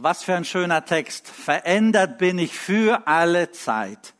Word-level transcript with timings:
Was 0.00 0.22
für 0.22 0.36
ein 0.36 0.44
schöner 0.44 0.84
Text. 0.84 1.26
Verändert 1.26 2.18
bin 2.18 2.38
ich 2.38 2.56
für 2.56 3.08
alle 3.08 3.50
Zeit. 3.50 4.14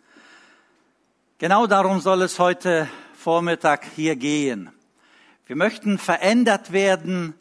Genau 1.39 1.69
darum 1.69 2.01
soll 2.01 2.23
es 2.23 2.41
heute 2.41 2.89
Vormittag 3.15 3.87
hier 3.95 4.17
gehen. 4.17 4.71
Wir 5.47 5.55
möchten 5.55 5.99
verändert 5.99 6.73
werden 6.73 7.35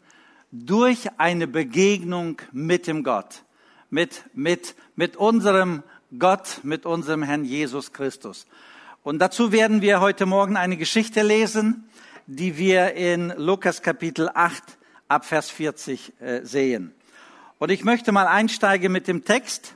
durch 0.52 1.08
eine 1.18 1.48
Begegnung 1.48 2.40
mit 2.52 2.86
dem 2.86 3.02
Gott, 3.02 3.42
mit, 3.90 4.22
mit, 4.34 4.76
mit 4.94 5.16
unserem 5.16 5.82
Gott, 6.16 6.60
mit 6.62 6.86
unserem 6.86 7.24
Herrn 7.24 7.44
Jesus 7.44 7.92
Christus. 7.92 8.46
Und 9.02 9.18
dazu 9.18 9.50
werden 9.50 9.82
wir 9.82 10.00
heute 10.00 10.26
Morgen 10.26 10.56
eine 10.56 10.76
Geschichte 10.76 11.22
lesen, 11.22 11.88
die 12.28 12.56
wir 12.56 12.94
in 12.94 13.30
Lukas 13.36 13.82
Kapitel 13.82 14.30
8 14.32 14.62
ab 15.08 15.24
Vers 15.24 15.50
40 15.50 16.12
äh, 16.20 16.44
sehen. 16.44 16.94
Und 17.58 17.70
ich 17.70 17.82
möchte 17.82 18.12
mal 18.12 18.28
einsteigen 18.28 18.92
mit 18.92 19.08
dem 19.08 19.24
Text 19.24 19.74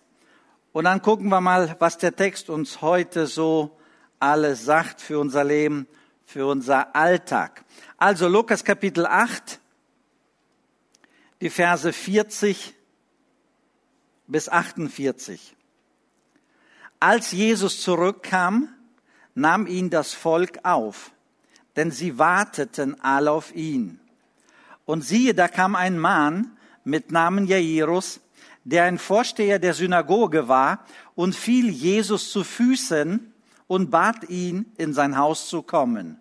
und 0.72 0.84
dann 0.84 1.02
gucken 1.02 1.28
wir 1.30 1.40
mal, 1.40 1.74
was 1.80 1.98
der 1.98 2.14
Text 2.14 2.48
uns 2.48 2.80
heute 2.80 3.26
so 3.26 3.76
alles 4.20 4.64
sagt 4.64 5.00
für 5.00 5.18
unser 5.18 5.42
Leben, 5.42 5.88
für 6.24 6.46
unser 6.46 6.94
Alltag. 6.94 7.64
Also 7.96 8.28
Lukas 8.28 8.62
Kapitel 8.62 9.04
8, 9.04 9.58
die 11.40 11.50
Verse 11.50 11.92
40 11.92 12.72
bis 14.28 14.48
48. 14.48 15.56
Als 17.00 17.32
Jesus 17.32 17.80
zurückkam, 17.80 18.68
nahm 19.34 19.66
ihn 19.66 19.90
das 19.90 20.12
Volk 20.12 20.60
auf, 20.62 21.10
denn 21.74 21.90
sie 21.90 22.16
warteten 22.16 23.00
alle 23.00 23.32
auf 23.32 23.52
ihn. 23.56 23.98
Und 24.84 25.04
siehe, 25.04 25.34
da 25.34 25.48
kam 25.48 25.74
ein 25.74 25.98
Mann, 25.98 26.56
mit 26.84 27.12
Namen 27.12 27.46
Jairus, 27.46 28.20
der 28.64 28.84
ein 28.84 28.98
Vorsteher 28.98 29.58
der 29.58 29.74
Synagoge 29.74 30.48
war 30.48 30.84
und 31.14 31.34
fiel 31.34 31.68
Jesus 31.68 32.30
zu 32.30 32.44
Füßen 32.44 33.32
und 33.66 33.90
bat 33.90 34.28
ihn, 34.28 34.66
in 34.76 34.92
sein 34.92 35.16
Haus 35.16 35.48
zu 35.48 35.62
kommen. 35.62 36.18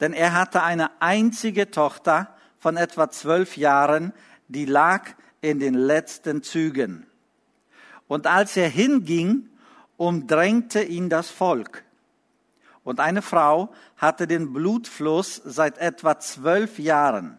Denn 0.00 0.12
er 0.12 0.32
hatte 0.32 0.62
eine 0.62 0.90
einzige 1.00 1.70
Tochter 1.70 2.34
von 2.58 2.76
etwa 2.76 3.10
zwölf 3.10 3.56
Jahren, 3.56 4.12
die 4.48 4.64
lag 4.64 5.10
in 5.40 5.58
den 5.58 5.74
letzten 5.74 6.42
Zügen. 6.42 7.06
Und 8.06 8.26
als 8.26 8.56
er 8.56 8.68
hinging, 8.68 9.48
umdrängte 9.96 10.82
ihn 10.82 11.08
das 11.08 11.30
Volk. 11.30 11.84
Und 12.84 13.00
eine 13.00 13.20
Frau 13.20 13.70
hatte 13.98 14.26
den 14.26 14.52
Blutfluss 14.52 15.42
seit 15.44 15.76
etwa 15.78 16.18
zwölf 16.18 16.78
Jahren. 16.78 17.38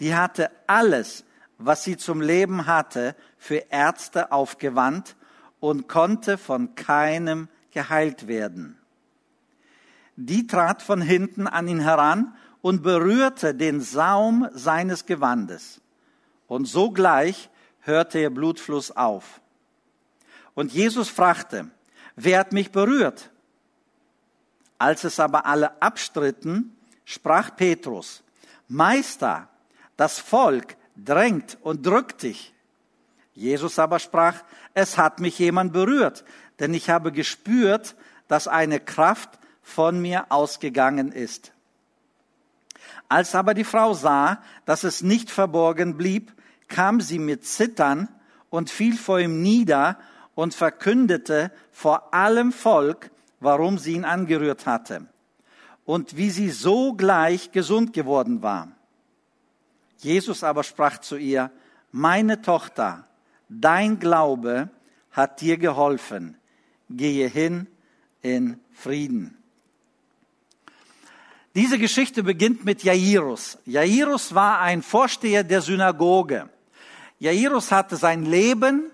Die 0.00 0.16
hatte 0.16 0.50
alles, 0.66 1.24
was 1.58 1.84
sie 1.84 1.96
zum 1.96 2.20
Leben 2.20 2.66
hatte, 2.66 3.14
für 3.38 3.64
Ärzte 3.70 4.32
aufgewandt 4.32 5.16
und 5.60 5.88
konnte 5.88 6.38
von 6.38 6.74
keinem 6.74 7.48
geheilt 7.70 8.28
werden. 8.28 8.78
Die 10.16 10.46
trat 10.46 10.82
von 10.82 11.00
hinten 11.00 11.46
an 11.46 11.66
ihn 11.68 11.80
heran 11.80 12.34
und 12.60 12.82
berührte 12.82 13.54
den 13.54 13.80
Saum 13.80 14.48
seines 14.52 15.06
Gewandes. 15.06 15.80
Und 16.46 16.66
sogleich 16.66 17.50
hörte 17.80 18.18
ihr 18.18 18.30
Blutfluss 18.30 18.90
auf. 18.90 19.40
Und 20.54 20.72
Jesus 20.72 21.08
fragte, 21.08 21.70
wer 22.16 22.38
hat 22.38 22.52
mich 22.52 22.70
berührt? 22.70 23.30
Als 24.78 25.04
es 25.04 25.18
aber 25.20 25.46
alle 25.46 25.80
abstritten, 25.82 26.76
sprach 27.04 27.56
Petrus, 27.56 28.22
Meister, 28.68 29.48
das 29.96 30.18
Volk 30.18 30.76
drängt 30.96 31.58
und 31.62 31.86
drückt 31.86 32.22
dich. 32.22 32.54
Jesus 33.34 33.78
aber 33.78 33.98
sprach, 33.98 34.42
es 34.74 34.96
hat 34.96 35.20
mich 35.20 35.38
jemand 35.38 35.72
berührt, 35.72 36.24
denn 36.60 36.72
ich 36.72 36.90
habe 36.90 37.12
gespürt, 37.12 37.96
dass 38.28 38.48
eine 38.48 38.80
Kraft 38.80 39.38
von 39.62 40.00
mir 40.00 40.26
ausgegangen 40.30 41.10
ist. 41.10 41.52
Als 43.08 43.34
aber 43.34 43.54
die 43.54 43.64
Frau 43.64 43.94
sah, 43.94 44.42
dass 44.64 44.84
es 44.84 45.02
nicht 45.02 45.30
verborgen 45.30 45.96
blieb, 45.96 46.32
kam 46.68 47.00
sie 47.00 47.18
mit 47.18 47.44
Zittern 47.44 48.08
und 48.50 48.70
fiel 48.70 48.96
vor 48.96 49.18
ihm 49.20 49.42
nieder 49.42 49.98
und 50.34 50.54
verkündete 50.54 51.50
vor 51.70 52.14
allem 52.14 52.52
Volk, 52.52 53.10
warum 53.40 53.78
sie 53.78 53.92
ihn 53.92 54.04
angerührt 54.04 54.66
hatte 54.66 55.06
und 55.84 56.16
wie 56.16 56.30
sie 56.30 56.50
sogleich 56.50 57.52
gesund 57.52 57.92
geworden 57.92 58.42
war. 58.42 58.73
Jesus 60.04 60.44
aber 60.44 60.62
sprach 60.62 60.98
zu 60.98 61.16
ihr, 61.16 61.50
meine 61.90 62.42
Tochter, 62.42 63.06
dein 63.48 63.98
Glaube 63.98 64.68
hat 65.10 65.40
dir 65.40 65.56
geholfen. 65.56 66.36
Gehe 66.90 67.28
hin 67.28 67.66
in 68.20 68.60
Frieden. 68.72 69.36
Diese 71.54 71.78
Geschichte 71.78 72.22
beginnt 72.22 72.64
mit 72.64 72.82
Jairus. 72.82 73.58
Jairus 73.64 74.34
war 74.34 74.60
ein 74.60 74.82
Vorsteher 74.82 75.44
der 75.44 75.62
Synagoge. 75.62 76.50
Jairus 77.20 77.70
hatte 77.70 77.96
sein 77.96 78.26
Leben, 78.26 78.90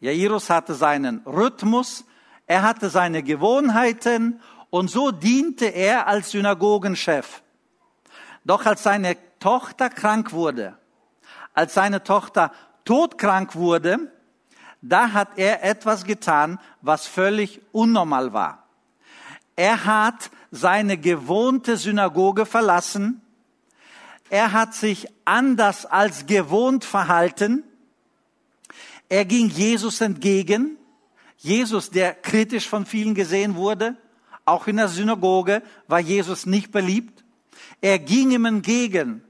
Jairus 0.00 0.48
hatte 0.48 0.74
seinen 0.74 1.18
Rhythmus, 1.26 2.04
er 2.46 2.62
hatte 2.62 2.88
seine 2.88 3.22
Gewohnheiten 3.22 4.40
und 4.70 4.90
so 4.90 5.10
diente 5.10 5.66
er 5.66 6.06
als 6.06 6.30
Synagogenchef. 6.30 7.42
Doch 8.44 8.64
als 8.64 8.82
seine 8.82 9.16
Tochter 9.38 9.90
krank 9.90 10.32
wurde, 10.32 10.76
als 11.54 11.74
seine 11.74 12.02
Tochter 12.02 12.52
todkrank 12.84 13.54
wurde, 13.54 14.12
da 14.80 15.12
hat 15.12 15.36
er 15.36 15.64
etwas 15.64 16.04
getan, 16.04 16.58
was 16.82 17.06
völlig 17.06 17.60
unnormal 17.72 18.32
war. 18.32 18.64
Er 19.56 19.84
hat 19.84 20.30
seine 20.50 20.96
gewohnte 20.96 21.76
Synagoge 21.76 22.46
verlassen. 22.46 23.20
Er 24.30 24.52
hat 24.52 24.74
sich 24.74 25.08
anders 25.24 25.84
als 25.84 26.26
gewohnt 26.26 26.84
verhalten. 26.84 27.64
Er 29.08 29.24
ging 29.24 29.48
Jesus 29.48 30.00
entgegen. 30.00 30.76
Jesus, 31.38 31.90
der 31.90 32.14
kritisch 32.14 32.68
von 32.68 32.86
vielen 32.86 33.14
gesehen 33.14 33.54
wurde, 33.54 33.96
auch 34.44 34.66
in 34.66 34.76
der 34.76 34.88
Synagoge 34.88 35.62
war 35.86 36.00
Jesus 36.00 36.46
nicht 36.46 36.70
beliebt. 36.72 37.24
Er 37.80 37.98
ging 37.98 38.30
ihm 38.30 38.44
entgegen. 38.44 39.22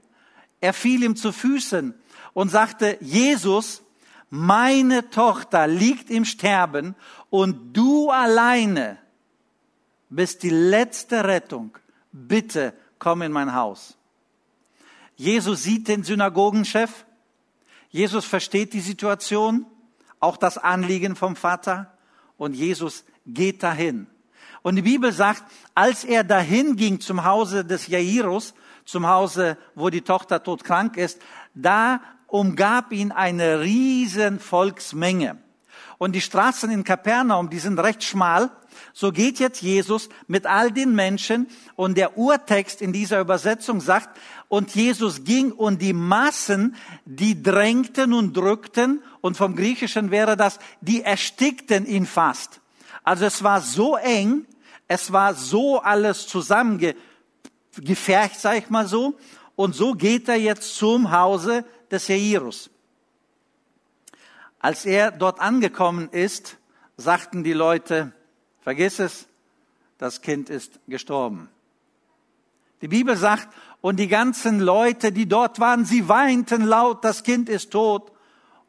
Er 0.61 0.73
fiel 0.73 1.03
ihm 1.03 1.15
zu 1.15 1.31
Füßen 1.31 1.93
und 2.33 2.49
sagte, 2.49 2.97
Jesus, 3.01 3.81
meine 4.29 5.09
Tochter 5.09 5.67
liegt 5.67 6.09
im 6.09 6.25
Sterben 6.25 6.95
und 7.29 7.73
du 7.73 8.09
alleine 8.09 8.97
bist 10.09 10.43
die 10.43 10.49
letzte 10.49 11.23
Rettung. 11.23 11.77
Bitte 12.11 12.73
komm 12.97 13.21
in 13.21 13.31
mein 13.31 13.53
Haus. 13.53 13.97
Jesus 15.15 15.63
sieht 15.63 15.87
den 15.87 16.03
Synagogenchef. 16.03 17.05
Jesus 17.89 18.25
versteht 18.25 18.73
die 18.73 18.79
Situation, 18.79 19.65
auch 20.19 20.37
das 20.37 20.57
Anliegen 20.57 21.15
vom 21.15 21.35
Vater. 21.35 21.91
Und 22.37 22.53
Jesus 22.53 23.03
geht 23.25 23.63
dahin. 23.63 24.07
Und 24.61 24.75
die 24.75 24.81
Bibel 24.81 25.11
sagt, 25.11 25.43
als 25.75 26.03
er 26.03 26.23
dahin 26.23 26.75
ging 26.75 26.99
zum 26.99 27.23
Hause 27.23 27.65
des 27.65 27.87
Jairus, 27.87 28.53
zum 28.85 29.07
Hause, 29.07 29.57
wo 29.75 29.89
die 29.89 30.01
Tochter 30.01 30.43
todkrank 30.43 30.97
ist, 30.97 31.21
da 31.53 32.01
umgab 32.27 32.91
ihn 32.91 33.11
eine 33.11 33.61
riesen 33.61 34.39
Volksmenge. 34.39 35.37
Und 35.97 36.13
die 36.13 36.21
Straßen 36.21 36.71
in 36.71 36.83
Kapernaum, 36.83 37.49
die 37.49 37.59
sind 37.59 37.77
recht 37.77 38.03
schmal. 38.03 38.51
So 38.93 39.11
geht 39.11 39.39
jetzt 39.39 39.61
Jesus 39.61 40.07
mit 40.27 40.45
all 40.45 40.71
den 40.71 40.95
Menschen 40.95 41.47
und 41.75 41.97
der 41.97 42.17
Urtext 42.17 42.81
in 42.81 42.93
dieser 42.93 43.19
Übersetzung 43.19 43.81
sagt, 43.81 44.17
und 44.47 44.73
Jesus 44.73 45.25
ging 45.25 45.51
und 45.51 45.81
die 45.81 45.93
Massen, 45.93 46.75
die 47.05 47.43
drängten 47.43 48.13
und 48.13 48.35
drückten 48.35 49.03
und 49.21 49.37
vom 49.37 49.55
Griechischen 49.55 50.09
wäre 50.09 50.37
das, 50.37 50.59
die 50.81 51.03
erstickten 51.03 51.85
ihn 51.85 52.05
fast. 52.05 52.61
Also 53.03 53.25
es 53.25 53.43
war 53.43 53.61
so 53.61 53.95
eng, 53.97 54.45
es 54.87 55.11
war 55.11 55.35
so 55.35 55.79
alles 55.81 56.27
zusammenge 56.27 56.95
gefercht, 57.77 58.39
sag 58.39 58.57
ich 58.57 58.69
mal 58.69 58.87
so. 58.87 59.17
Und 59.55 59.75
so 59.75 59.93
geht 59.93 60.27
er 60.29 60.37
jetzt 60.37 60.75
zum 60.75 61.11
Hause 61.11 61.65
des 61.91 62.07
Jairus. 62.07 62.69
Als 64.59 64.85
er 64.85 65.11
dort 65.11 65.39
angekommen 65.39 66.09
ist, 66.09 66.57
sagten 66.97 67.43
die 67.43 67.53
Leute, 67.53 68.11
vergiss 68.61 68.99
es, 68.99 69.27
das 69.97 70.21
Kind 70.21 70.49
ist 70.49 70.79
gestorben. 70.87 71.49
Die 72.81 72.87
Bibel 72.87 73.17
sagt, 73.17 73.49
und 73.81 73.97
die 73.97 74.07
ganzen 74.07 74.59
Leute, 74.59 75.11
die 75.11 75.27
dort 75.27 75.59
waren, 75.59 75.85
sie 75.85 76.07
weinten 76.09 76.63
laut, 76.63 77.03
das 77.03 77.23
Kind 77.23 77.49
ist 77.49 77.71
tot. 77.71 78.11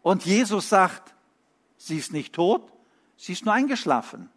Und 0.02 0.24
Jesus 0.24 0.68
sagt, 0.68 1.14
sie 1.76 1.98
ist 1.98 2.12
nicht 2.12 2.32
tot, 2.32 2.72
sie 3.16 3.32
ist 3.32 3.44
nur 3.44 3.54
eingeschlafen. 3.54 4.28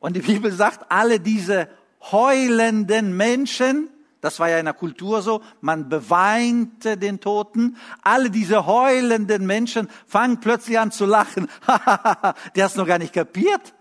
Und 0.00 0.16
die 0.16 0.20
Bibel 0.20 0.52
sagt, 0.52 0.90
alle 0.90 1.20
diese 1.20 1.68
heulenden 2.12 3.16
Menschen, 3.16 3.88
Das 4.20 4.40
war 4.40 4.48
ja 4.48 4.58
in 4.58 4.64
der 4.64 4.72
Kultur 4.72 5.20
so. 5.20 5.42
Man 5.60 5.90
beweinte 5.90 6.96
den 6.96 7.20
Toten. 7.20 7.76
Alle 8.00 8.30
diese 8.30 8.64
heulenden 8.64 9.44
Menschen 9.44 9.90
fangen 10.06 10.40
plötzlich 10.40 10.78
an 10.78 10.90
zu 10.90 11.04
lachen. 11.04 11.46
Der 12.56 12.64
hat's 12.64 12.76
noch 12.76 12.86
gar 12.86 12.96
nicht 12.96 13.12
kapiert. 13.12 13.74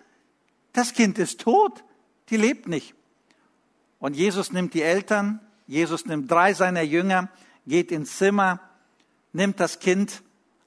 Das 0.74 0.92
Kind 0.92 1.18
ist 1.18 1.40
tot. 1.40 1.86
Die 2.30 2.36
lebt 2.36 2.68
nicht. 2.68 2.94
Und 4.00 4.18
Jesus 4.18 4.52
nimmt 4.52 4.74
die 4.74 4.82
Eltern. 4.82 5.40
Jesus 5.66 6.06
nimmt 6.06 6.30
drei 6.30 6.54
seiner 6.54 6.82
Jünger, 6.82 7.30
geht 7.66 7.92
ins 7.92 8.18
Zimmer, 8.18 8.60
nimmt 9.32 9.60
das 9.60 9.80
Kind 9.80 10.22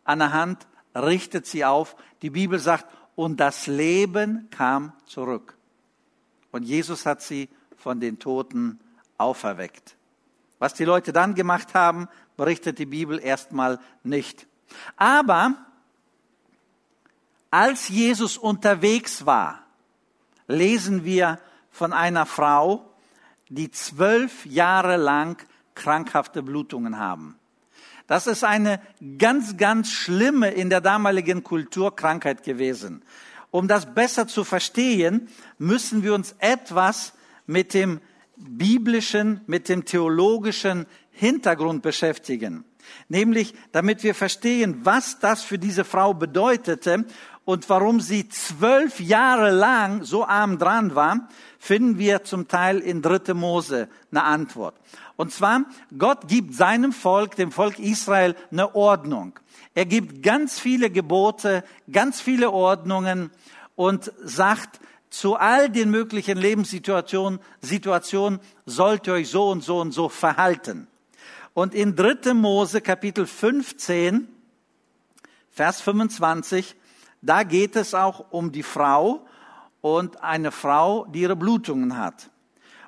an 0.04 0.20
der 0.20 0.32
Hand, 0.32 0.66
richtet 0.94 1.46
sie 1.46 1.64
auf. 1.64 1.96
Die 2.22 2.30
Bibel 2.30 2.58
sagt, 2.58 2.86
und 3.14 3.40
das 3.40 3.66
Leben 3.66 4.48
kam 4.50 4.92
zurück. 5.06 5.55
Und 6.56 6.62
Jesus 6.62 7.04
hat 7.04 7.20
sie 7.20 7.50
von 7.76 8.00
den 8.00 8.18
Toten 8.18 8.80
auferweckt. 9.18 9.94
Was 10.58 10.72
die 10.72 10.86
Leute 10.86 11.12
dann 11.12 11.34
gemacht 11.34 11.74
haben, 11.74 12.08
berichtet 12.38 12.78
die 12.78 12.86
Bibel 12.86 13.20
erstmal 13.22 13.78
nicht. 14.04 14.46
Aber 14.96 15.54
als 17.50 17.90
Jesus 17.90 18.38
unterwegs 18.38 19.26
war, 19.26 19.64
lesen 20.48 21.04
wir 21.04 21.38
von 21.70 21.92
einer 21.92 22.24
Frau, 22.24 22.90
die 23.50 23.70
zwölf 23.70 24.46
Jahre 24.46 24.96
lang 24.96 25.36
krankhafte 25.74 26.42
Blutungen 26.42 26.98
haben. 26.98 27.38
Das 28.06 28.26
ist 28.26 28.44
eine 28.44 28.80
ganz, 29.18 29.58
ganz 29.58 29.90
schlimme 29.90 30.52
in 30.52 30.70
der 30.70 30.80
damaligen 30.80 31.44
Kultur 31.44 31.94
Krankheit 31.94 32.44
gewesen. 32.44 33.02
Um 33.50 33.68
das 33.68 33.94
besser 33.94 34.26
zu 34.26 34.44
verstehen, 34.44 35.28
müssen 35.58 36.02
wir 36.02 36.14
uns 36.14 36.34
etwas 36.38 37.12
mit 37.46 37.74
dem 37.74 38.00
biblischen, 38.36 39.40
mit 39.46 39.68
dem 39.68 39.84
theologischen 39.84 40.86
Hintergrund 41.10 41.82
beschäftigen. 41.82 42.64
Nämlich, 43.08 43.54
damit 43.72 44.02
wir 44.02 44.14
verstehen, 44.14 44.80
was 44.82 45.18
das 45.18 45.42
für 45.42 45.58
diese 45.58 45.84
Frau 45.84 46.14
bedeutete 46.14 47.04
und 47.44 47.68
warum 47.68 48.00
sie 48.00 48.28
zwölf 48.28 49.00
Jahre 49.00 49.50
lang 49.50 50.02
so 50.02 50.24
arm 50.24 50.58
dran 50.58 50.94
war, 50.94 51.28
finden 51.58 51.98
wir 51.98 52.24
zum 52.24 52.48
Teil 52.48 52.78
in 52.78 53.02
Dritte 53.02 53.34
Mose 53.34 53.88
eine 54.10 54.24
Antwort. 54.24 54.76
Und 55.16 55.32
zwar, 55.32 55.64
Gott 55.96 56.28
gibt 56.28 56.54
seinem 56.54 56.92
Volk, 56.92 57.36
dem 57.36 57.50
Volk 57.50 57.78
Israel, 57.78 58.36
eine 58.50 58.74
Ordnung. 58.74 59.38
Er 59.76 59.84
gibt 59.84 60.22
ganz 60.22 60.58
viele 60.58 60.88
Gebote, 60.88 61.62
ganz 61.92 62.22
viele 62.22 62.50
Ordnungen 62.50 63.30
und 63.74 64.10
sagt, 64.24 64.80
zu 65.10 65.36
all 65.36 65.68
den 65.68 65.90
möglichen 65.90 66.38
Lebenssituationen 66.38 67.40
Situationen 67.60 68.40
sollt 68.64 69.06
ihr 69.06 69.12
euch 69.12 69.28
so 69.28 69.50
und 69.50 69.62
so 69.62 69.78
und 69.78 69.92
so 69.92 70.08
verhalten. 70.08 70.88
Und 71.52 71.74
in 71.74 71.94
3. 71.94 72.32
Mose 72.32 72.80
Kapitel 72.80 73.26
15, 73.26 74.26
Vers 75.50 75.82
25, 75.82 76.74
da 77.20 77.42
geht 77.42 77.76
es 77.76 77.92
auch 77.92 78.32
um 78.32 78.52
die 78.52 78.62
Frau 78.62 79.26
und 79.82 80.22
eine 80.22 80.52
Frau, 80.52 81.04
die 81.04 81.20
ihre 81.20 81.36
Blutungen 81.36 81.98
hat. 81.98 82.30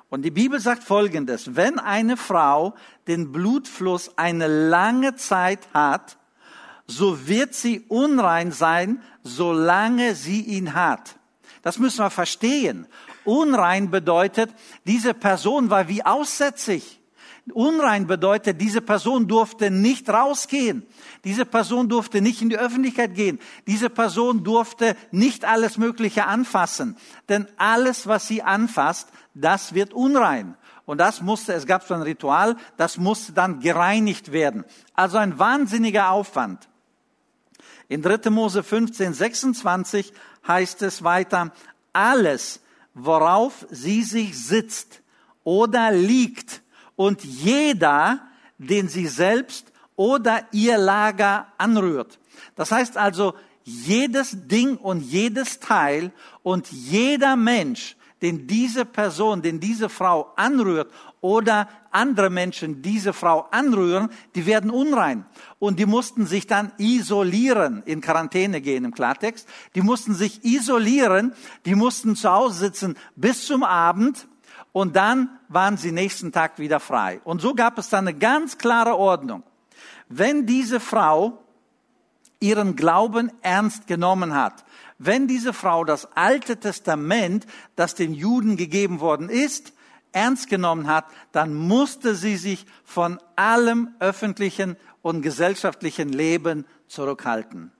Und 0.09 0.23
die 0.23 0.31
Bibel 0.31 0.59
sagt 0.59 0.83
Folgendes, 0.83 1.55
wenn 1.55 1.77
eine 1.77 2.17
Frau 2.17 2.73
den 3.05 3.31
Blutfluss 3.31 4.17
eine 4.17 4.47
lange 4.47 5.15
Zeit 5.17 5.67
hat, 5.71 6.17
so 6.89 7.27
wird 7.27 7.53
sie 7.53 7.81
unrein 7.87 8.51
sein, 8.51 9.01
solange 9.23 10.15
sie 10.15 10.41
ihn 10.41 10.73
hat. 10.73 11.15
Das 11.61 11.77
müssen 11.77 11.99
wir 11.99 12.09
verstehen. 12.09 12.87
Unrein 13.25 13.91
bedeutet, 13.91 14.49
diese 14.85 15.13
Person 15.13 15.69
war 15.69 15.87
wie 15.87 16.03
aussätzig. 16.03 16.99
Unrein 17.53 18.07
bedeutet, 18.07 18.59
diese 18.59 18.81
Person 18.81 19.27
durfte 19.27 19.69
nicht 19.69 20.09
rausgehen. 20.09 20.83
Diese 21.23 21.45
Person 21.45 21.89
durfte 21.89 22.21
nicht 22.21 22.41
in 22.41 22.49
die 22.49 22.57
Öffentlichkeit 22.57 23.13
gehen. 23.13 23.39
Diese 23.67 23.89
Person 23.89 24.43
durfte 24.43 24.95
nicht 25.11 25.45
alles 25.45 25.77
Mögliche 25.77 26.25
anfassen. 26.25 26.97
Denn 27.27 27.47
alles, 27.57 28.07
was 28.07 28.27
sie 28.27 28.41
anfasst, 28.41 29.09
das 29.35 29.73
wird 29.73 29.93
unrein. 29.93 30.55
Und 30.85 30.97
das 30.97 31.21
musste, 31.21 31.53
es 31.53 31.67
gab 31.67 31.83
so 31.83 31.93
ein 31.93 32.01
Ritual, 32.01 32.55
das 32.77 32.97
musste 32.97 33.33
dann 33.33 33.59
gereinigt 33.59 34.31
werden. 34.31 34.63
Also 34.95 35.17
ein 35.17 35.37
wahnsinniger 35.37 36.09
Aufwand. 36.09 36.68
In 37.89 38.03
3. 38.03 38.29
Mose 38.29 38.61
15, 38.61 39.13
26 39.13 40.13
heißt 40.47 40.83
es 40.83 41.03
weiter, 41.03 41.51
alles, 41.91 42.61
worauf 42.93 43.65
sie 43.71 44.03
sich 44.03 44.37
sitzt 44.37 45.01
oder 45.43 45.91
liegt 45.91 46.61
und 46.95 47.23
jeder, 47.23 48.19
den 48.59 48.87
sie 48.87 49.07
selbst 49.07 49.73
oder 49.95 50.45
ihr 50.51 50.77
Lager 50.77 51.47
anrührt. 51.57 52.19
Das 52.55 52.71
heißt 52.71 52.95
also, 52.95 53.33
jedes 53.63 54.47
Ding 54.47 54.77
und 54.77 55.01
jedes 55.01 55.59
Teil 55.59 56.11
und 56.43 56.71
jeder 56.71 57.35
Mensch, 57.35 57.95
den 58.21 58.45
diese 58.45 58.85
Person, 58.85 59.41
den 59.41 59.59
diese 59.59 59.89
Frau 59.89 60.31
anrührt 60.35 60.91
oder 61.21 61.67
andere 61.91 62.29
Menschen 62.29 62.81
diese 62.81 63.13
Frau 63.13 63.47
anrühren, 63.51 64.09
die 64.35 64.45
werden 64.45 64.69
unrein. 64.69 65.25
Und 65.57 65.79
die 65.79 65.85
mussten 65.85 66.25
sich 66.25 66.47
dann 66.47 66.71
isolieren, 66.77 67.83
in 67.85 68.01
Quarantäne 68.01 68.61
gehen 68.61 68.85
im 68.85 68.93
Klartext. 68.93 69.47
Die 69.75 69.81
mussten 69.81 70.13
sich 70.13 70.43
isolieren, 70.45 71.33
die 71.65 71.75
mussten 71.75 72.15
zu 72.15 72.31
Hause 72.31 72.59
sitzen 72.59 72.97
bis 73.15 73.45
zum 73.45 73.63
Abend 73.63 74.27
und 74.71 74.95
dann 74.95 75.39
waren 75.47 75.77
sie 75.77 75.91
nächsten 75.91 76.31
Tag 76.31 76.59
wieder 76.59 76.79
frei. 76.79 77.21
Und 77.23 77.41
so 77.41 77.55
gab 77.55 77.77
es 77.77 77.89
dann 77.89 78.07
eine 78.07 78.17
ganz 78.17 78.57
klare 78.57 78.95
Ordnung. 78.95 79.43
Wenn 80.07 80.45
diese 80.45 80.79
Frau 80.79 81.43
ihren 82.39 82.75
Glauben 82.75 83.31
ernst 83.41 83.87
genommen 83.87 84.33
hat, 84.33 84.63
wenn 84.97 85.27
diese 85.27 85.53
Frau 85.53 85.83
das 85.83 86.15
Alte 86.15 86.57
Testament, 86.57 87.45
das 87.75 87.95
den 87.95 88.13
Juden 88.13 88.57
gegeben 88.57 88.99
worden 88.99 89.29
ist, 89.29 89.73
ernst 90.11 90.49
genommen 90.49 90.87
hat, 90.87 91.05
dann 91.31 91.53
musste 91.53 92.15
sie 92.15 92.37
sich 92.37 92.65
von 92.83 93.19
allem 93.35 93.89
öffentlichen 93.99 94.75
und 95.01 95.21
gesellschaftlichen 95.21 96.09
Leben 96.09 96.65
zurückhalten. 96.87 97.71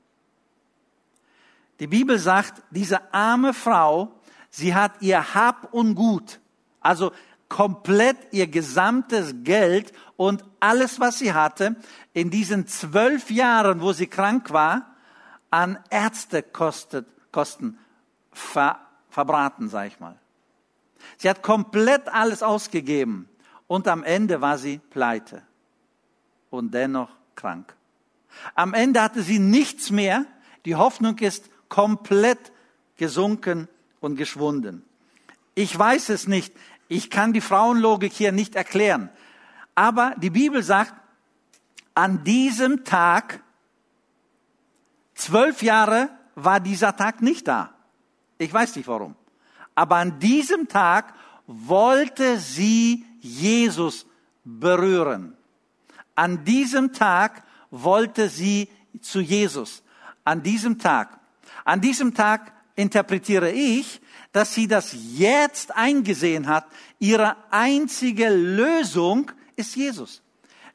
Die 1.80 1.88
Bibel 1.88 2.20
sagt, 2.20 2.62
diese 2.72 3.14
arme 3.14 3.54
Frau, 3.54 4.20
sie 4.50 4.76
hat 4.76 5.02
ihr 5.02 5.34
Hab 5.34 5.74
und 5.74 5.96
Gut, 5.96 6.40
also 6.82 7.12
komplett 7.48 8.18
ihr 8.32 8.48
gesamtes 8.48 9.34
Geld 9.44 9.92
und 10.18 10.44
alles, 10.60 11.00
was 11.00 11.20
sie 11.20 11.34
hatte, 11.34 11.76
in 12.14 12.30
diesen 12.30 12.68
zwölf 12.68 13.32
Jahren, 13.32 13.82
wo 13.82 13.92
sie 13.92 14.08
krank 14.08 14.52
war, 14.52 14.96
an 15.50 15.80
Ärztekosten 15.90 17.78
ver, 18.32 18.80
verbraten, 19.10 19.68
sag 19.70 19.88
ich 19.88 20.00
mal. 20.00 20.16
Sie 21.18 21.30
hat 21.30 21.42
komplett 21.44 22.08
alles 22.08 22.44
ausgegeben 22.44 23.30
und 23.68 23.88
am 23.88 24.04
Ende 24.04 24.42
war 24.42 24.58
sie 24.58 24.80
pleite 24.90 25.44
und 26.50 26.74
dennoch 26.74 27.10
krank. 27.36 27.76
Am 28.56 28.74
Ende 28.74 29.02
hatte 29.02 29.22
sie 29.22 29.40
nichts 29.40 29.92
mehr. 29.92 30.26
Die 30.66 30.76
Hoffnung 30.76 31.18
ist 31.20 31.50
komplett 31.68 32.52
gesunken 32.98 33.68
und 34.00 34.16
geschwunden. 34.16 34.84
Ich 35.56 35.78
weiß 35.78 36.10
es 36.10 36.28
nicht. 36.28 36.54
Ich 36.88 37.10
kann 37.10 37.34
die 37.34 37.42
Frauenlogik 37.42 38.14
hier 38.14 38.32
nicht 38.32 38.56
erklären. 38.56 39.10
Aber 39.76 40.16
die 40.18 40.30
Bibel 40.30 40.64
sagt, 40.64 40.94
an 41.94 42.24
diesem 42.24 42.84
Tag, 42.84 43.42
zwölf 45.16 45.62
Jahre 45.62 46.10
war 46.36 46.60
dieser 46.60 46.96
Tag 46.96 47.22
nicht 47.22 47.48
da. 47.48 47.74
Ich 48.38 48.54
weiß 48.54 48.76
nicht 48.76 48.88
warum. 48.88 49.16
Aber 49.80 49.96
an 49.96 50.20
diesem 50.20 50.68
Tag 50.68 51.14
wollte 51.48 52.38
sie 52.38 53.06
Jesus 53.22 54.06
berühren. 54.44 55.38
An 56.16 56.44
diesem 56.44 56.92
Tag 56.92 57.44
wollte 57.72 58.28
sie 58.28 58.68
zu 59.00 59.22
Jesus. 59.22 59.82
An 60.26 60.44
diesem 60.44 60.80
Tag. 60.80 61.22
An 61.64 61.80
diesem 61.80 62.14
Tag 62.14 62.52
interpretiere 62.76 63.52
ich, 63.52 64.02
dass 64.34 64.54
sie 64.54 64.68
das 64.68 64.94
jetzt 65.16 65.74
eingesehen 65.74 66.48
hat. 66.48 66.66
Ihre 67.00 67.38
einzige 67.50 68.28
Lösung 68.28 69.32
ist 69.56 69.78
Jesus. 69.78 70.22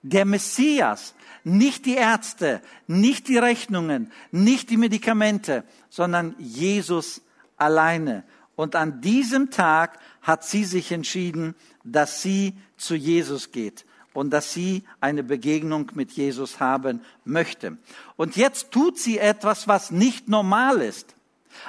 Der 0.01 0.25
Messias, 0.25 1.15
nicht 1.43 1.85
die 1.85 1.97
Ärzte, 1.97 2.63
nicht 2.87 3.29
die 3.29 3.37
Rechnungen, 3.37 4.11
nicht 4.31 4.71
die 4.71 4.79
Medikamente, 4.79 5.65
sondern 5.91 6.35
Jesus 6.39 7.21
alleine. 7.59 8.25
Und 8.57 8.77
an 8.77 9.01
diesem 9.01 9.51
Tag 9.51 9.99
hat 10.23 10.45
sie 10.45 10.65
sich 10.65 10.93
entschieden, 10.93 11.55
dass 11.83 12.23
sie 12.23 12.55
zu 12.77 12.95
Jesus 12.95 13.51
geht 13.53 13.85
und 14.13 14.31
dass 14.31 14.53
sie 14.53 14.85
eine 15.01 15.25
Begegnung 15.25 15.91
mit 15.95 16.13
Jesus 16.13 16.61
haben 16.61 17.01
möchte. 17.25 17.77
Und 18.17 18.37
jetzt 18.37 18.71
tut 18.71 18.99
sie 18.99 19.19
etwas, 19.19 19.67
was 19.67 19.91
nicht 19.91 20.29
normal 20.29 20.81
ist. 20.81 21.15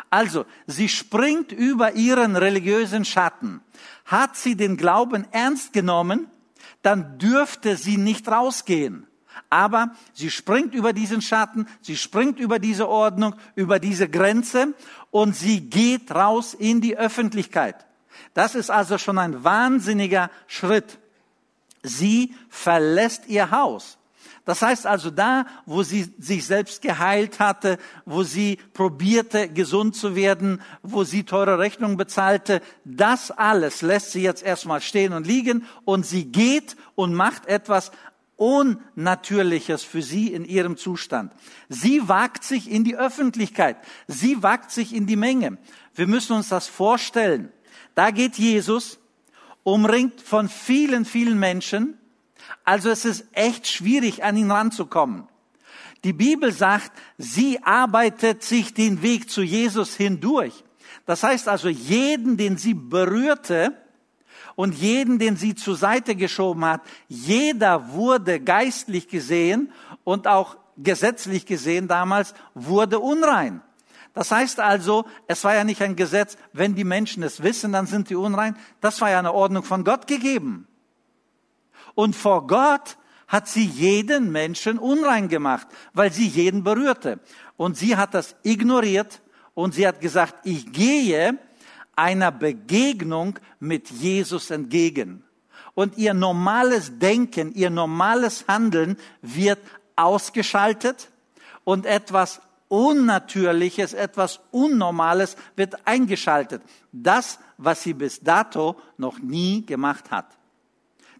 Also, 0.09 0.45
sie 0.67 0.89
springt 0.89 1.51
über 1.51 1.93
ihren 1.93 2.35
religiösen 2.35 3.05
Schatten. 3.05 3.61
Hat 4.05 4.35
sie 4.35 4.55
den 4.55 4.77
Glauben 4.77 5.27
ernst 5.31 5.73
genommen? 5.73 6.27
dann 6.85 7.17
dürfte 7.17 7.77
sie 7.77 7.97
nicht 7.97 8.27
rausgehen. 8.27 9.07
Aber 9.49 9.91
sie 10.13 10.31
springt 10.31 10.73
über 10.73 10.93
diesen 10.93 11.21
Schatten, 11.21 11.67
sie 11.81 11.97
springt 11.97 12.39
über 12.39 12.59
diese 12.59 12.87
Ordnung, 12.87 13.35
über 13.55 13.79
diese 13.79 14.09
Grenze 14.09 14.73
und 15.11 15.35
sie 15.35 15.61
geht 15.61 16.11
raus 16.11 16.53
in 16.53 16.81
die 16.81 16.97
Öffentlichkeit. 16.97 17.85
Das 18.33 18.55
ist 18.55 18.69
also 18.69 18.97
schon 18.97 19.17
ein 19.17 19.43
wahnsinniger 19.43 20.29
Schritt. 20.47 20.99
Sie 21.83 22.35
verlässt 22.49 23.27
ihr 23.27 23.51
Haus. 23.51 23.97
Das 24.45 24.61
heißt 24.61 24.85
also 24.85 25.09
da, 25.09 25.47
wo 25.65 25.81
sie 25.81 26.13
sich 26.19 26.45
selbst 26.45 26.83
geheilt 26.83 27.39
hatte, 27.39 27.79
wo 28.05 28.21
sie 28.21 28.59
probierte, 28.73 29.49
gesund 29.49 29.95
zu 29.95 30.15
werden, 30.15 30.61
wo 30.83 31.03
sie 31.03 31.23
teure 31.23 31.57
Rechnungen 31.57 31.97
bezahlte, 31.97 32.61
das 32.85 33.31
alles 33.31 33.81
lässt 33.81 34.11
sie 34.11 34.21
jetzt 34.21 34.43
erstmal 34.43 34.81
stehen 34.81 35.13
und 35.13 35.25
liegen 35.25 35.65
und 35.83 36.05
sie 36.05 36.25
geht 36.25 36.75
und 36.93 37.15
macht 37.15 37.47
etwas 37.47 37.91
Unnatürliches 38.37 39.83
für 39.83 40.01
sie 40.01 40.33
in 40.33 40.43
ihrem 40.45 40.77
Zustand. 40.77 41.33
Sie 41.69 42.07
wagt 42.07 42.43
sich 42.43 42.69
in 42.69 42.83
die 42.83 42.97
Öffentlichkeit. 42.97 43.77
Sie 44.07 44.43
wagt 44.43 44.71
sich 44.71 44.93
in 44.93 45.07
die 45.07 45.15
Menge. 45.15 45.57
Wir 45.93 46.07
müssen 46.07 46.33
uns 46.33 46.49
das 46.49 46.67
vorstellen. 46.67 47.51
Da 47.93 48.11
geht 48.11 48.35
Jesus, 48.35 48.99
umringt 49.63 50.21
von 50.21 50.49
vielen, 50.49 51.05
vielen 51.05 51.39
Menschen, 51.39 51.97
also 52.63 52.89
es 52.89 53.05
ist 53.05 53.25
echt 53.31 53.67
schwierig, 53.67 54.23
an 54.23 54.37
ihn 54.37 54.51
ranzukommen. 54.51 55.27
Die 56.03 56.13
Bibel 56.13 56.51
sagt, 56.51 56.91
sie 57.17 57.63
arbeitet 57.63 58.43
sich 58.43 58.73
den 58.73 59.01
Weg 59.01 59.29
zu 59.29 59.41
Jesus 59.41 59.95
hindurch. 59.95 60.63
Das 61.05 61.23
heißt 61.23 61.47
also, 61.47 61.67
jeden, 61.67 62.37
den 62.37 62.57
sie 62.57 62.73
berührte 62.73 63.75
und 64.55 64.75
jeden, 64.75 65.19
den 65.19 65.37
sie 65.37 65.55
zur 65.55 65.75
Seite 65.75 66.15
geschoben 66.15 66.65
hat, 66.65 66.81
jeder 67.07 67.91
wurde 67.91 68.39
geistlich 68.39 69.07
gesehen 69.07 69.71
und 70.03 70.27
auch 70.27 70.57
gesetzlich 70.77 71.45
gesehen 71.45 71.87
damals 71.87 72.33
wurde 72.53 72.99
unrein. 72.99 73.61
Das 74.13 74.31
heißt 74.31 74.61
also, 74.61 75.05
es 75.27 75.43
war 75.43 75.55
ja 75.55 75.65
nicht 75.65 75.81
ein 75.81 75.97
Gesetz, 75.97 76.37
wenn 76.53 76.73
die 76.73 76.85
Menschen 76.85 77.21
es 77.21 77.43
wissen, 77.43 77.73
dann 77.73 77.85
sind 77.85 78.09
die 78.09 78.15
unrein. 78.15 78.55
Das 78.79 79.01
war 79.01 79.09
ja 79.09 79.19
eine 79.19 79.33
Ordnung 79.33 79.63
von 79.63 79.83
Gott 79.83 80.07
gegeben. 80.07 80.67
Und 81.95 82.15
vor 82.15 82.47
Gott 82.47 82.97
hat 83.27 83.47
sie 83.47 83.65
jeden 83.65 84.31
Menschen 84.31 84.77
unrein 84.77 85.27
gemacht, 85.27 85.67
weil 85.93 86.13
sie 86.13 86.27
jeden 86.27 86.63
berührte. 86.63 87.19
Und 87.57 87.77
sie 87.77 87.97
hat 87.97 88.13
das 88.13 88.35
ignoriert 88.43 89.21
und 89.53 89.73
sie 89.73 89.85
hat 89.85 89.99
gesagt, 89.99 90.35
ich 90.45 90.71
gehe 90.71 91.37
einer 91.95 92.31
Begegnung 92.31 93.39
mit 93.59 93.89
Jesus 93.89 94.51
entgegen. 94.51 95.23
Und 95.73 95.97
ihr 95.97 96.13
normales 96.13 96.99
Denken, 96.99 97.53
ihr 97.53 97.69
normales 97.69 98.45
Handeln 98.47 98.97
wird 99.21 99.59
ausgeschaltet 99.95 101.09
und 101.63 101.85
etwas 101.85 102.41
Unnatürliches, 102.67 103.93
etwas 103.93 104.39
Unnormales 104.51 105.35
wird 105.55 105.85
eingeschaltet. 105.85 106.61
Das, 106.91 107.39
was 107.57 107.83
sie 107.83 107.93
bis 107.93 108.21
dato 108.21 108.75
noch 108.97 109.19
nie 109.19 109.65
gemacht 109.65 110.11
hat. 110.11 110.25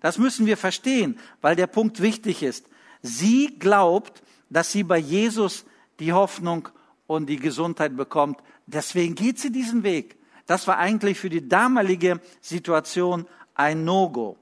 Das 0.02 0.18
müssen 0.18 0.46
wir 0.46 0.58
verstehen, 0.58 1.20
weil 1.42 1.56
der 1.56 1.68
Punkt 1.68 2.02
wichtig 2.02 2.44
ist. 2.44 2.68
Sie 3.02 3.58
glaubt, 3.60 4.24
dass 4.50 4.72
sie 4.72 4.84
bei 4.84 4.98
Jesus 4.98 5.66
die 6.00 6.14
Hoffnung 6.14 6.70
und 7.08 7.28
die 7.28 7.38
Gesundheit 7.38 7.96
bekommt. 7.96 8.40
Deswegen 8.66 9.16
geht 9.16 9.40
sie 9.40 9.52
diesen 9.52 9.84
Weg. 9.84 10.18
Das 10.46 10.68
war 10.68 10.78
eigentlich 10.78 11.20
für 11.20 11.30
die 11.30 11.48
damalige 11.48 12.22
Situation 12.42 13.26
ein 13.56 13.84
No-Go. 13.84 14.38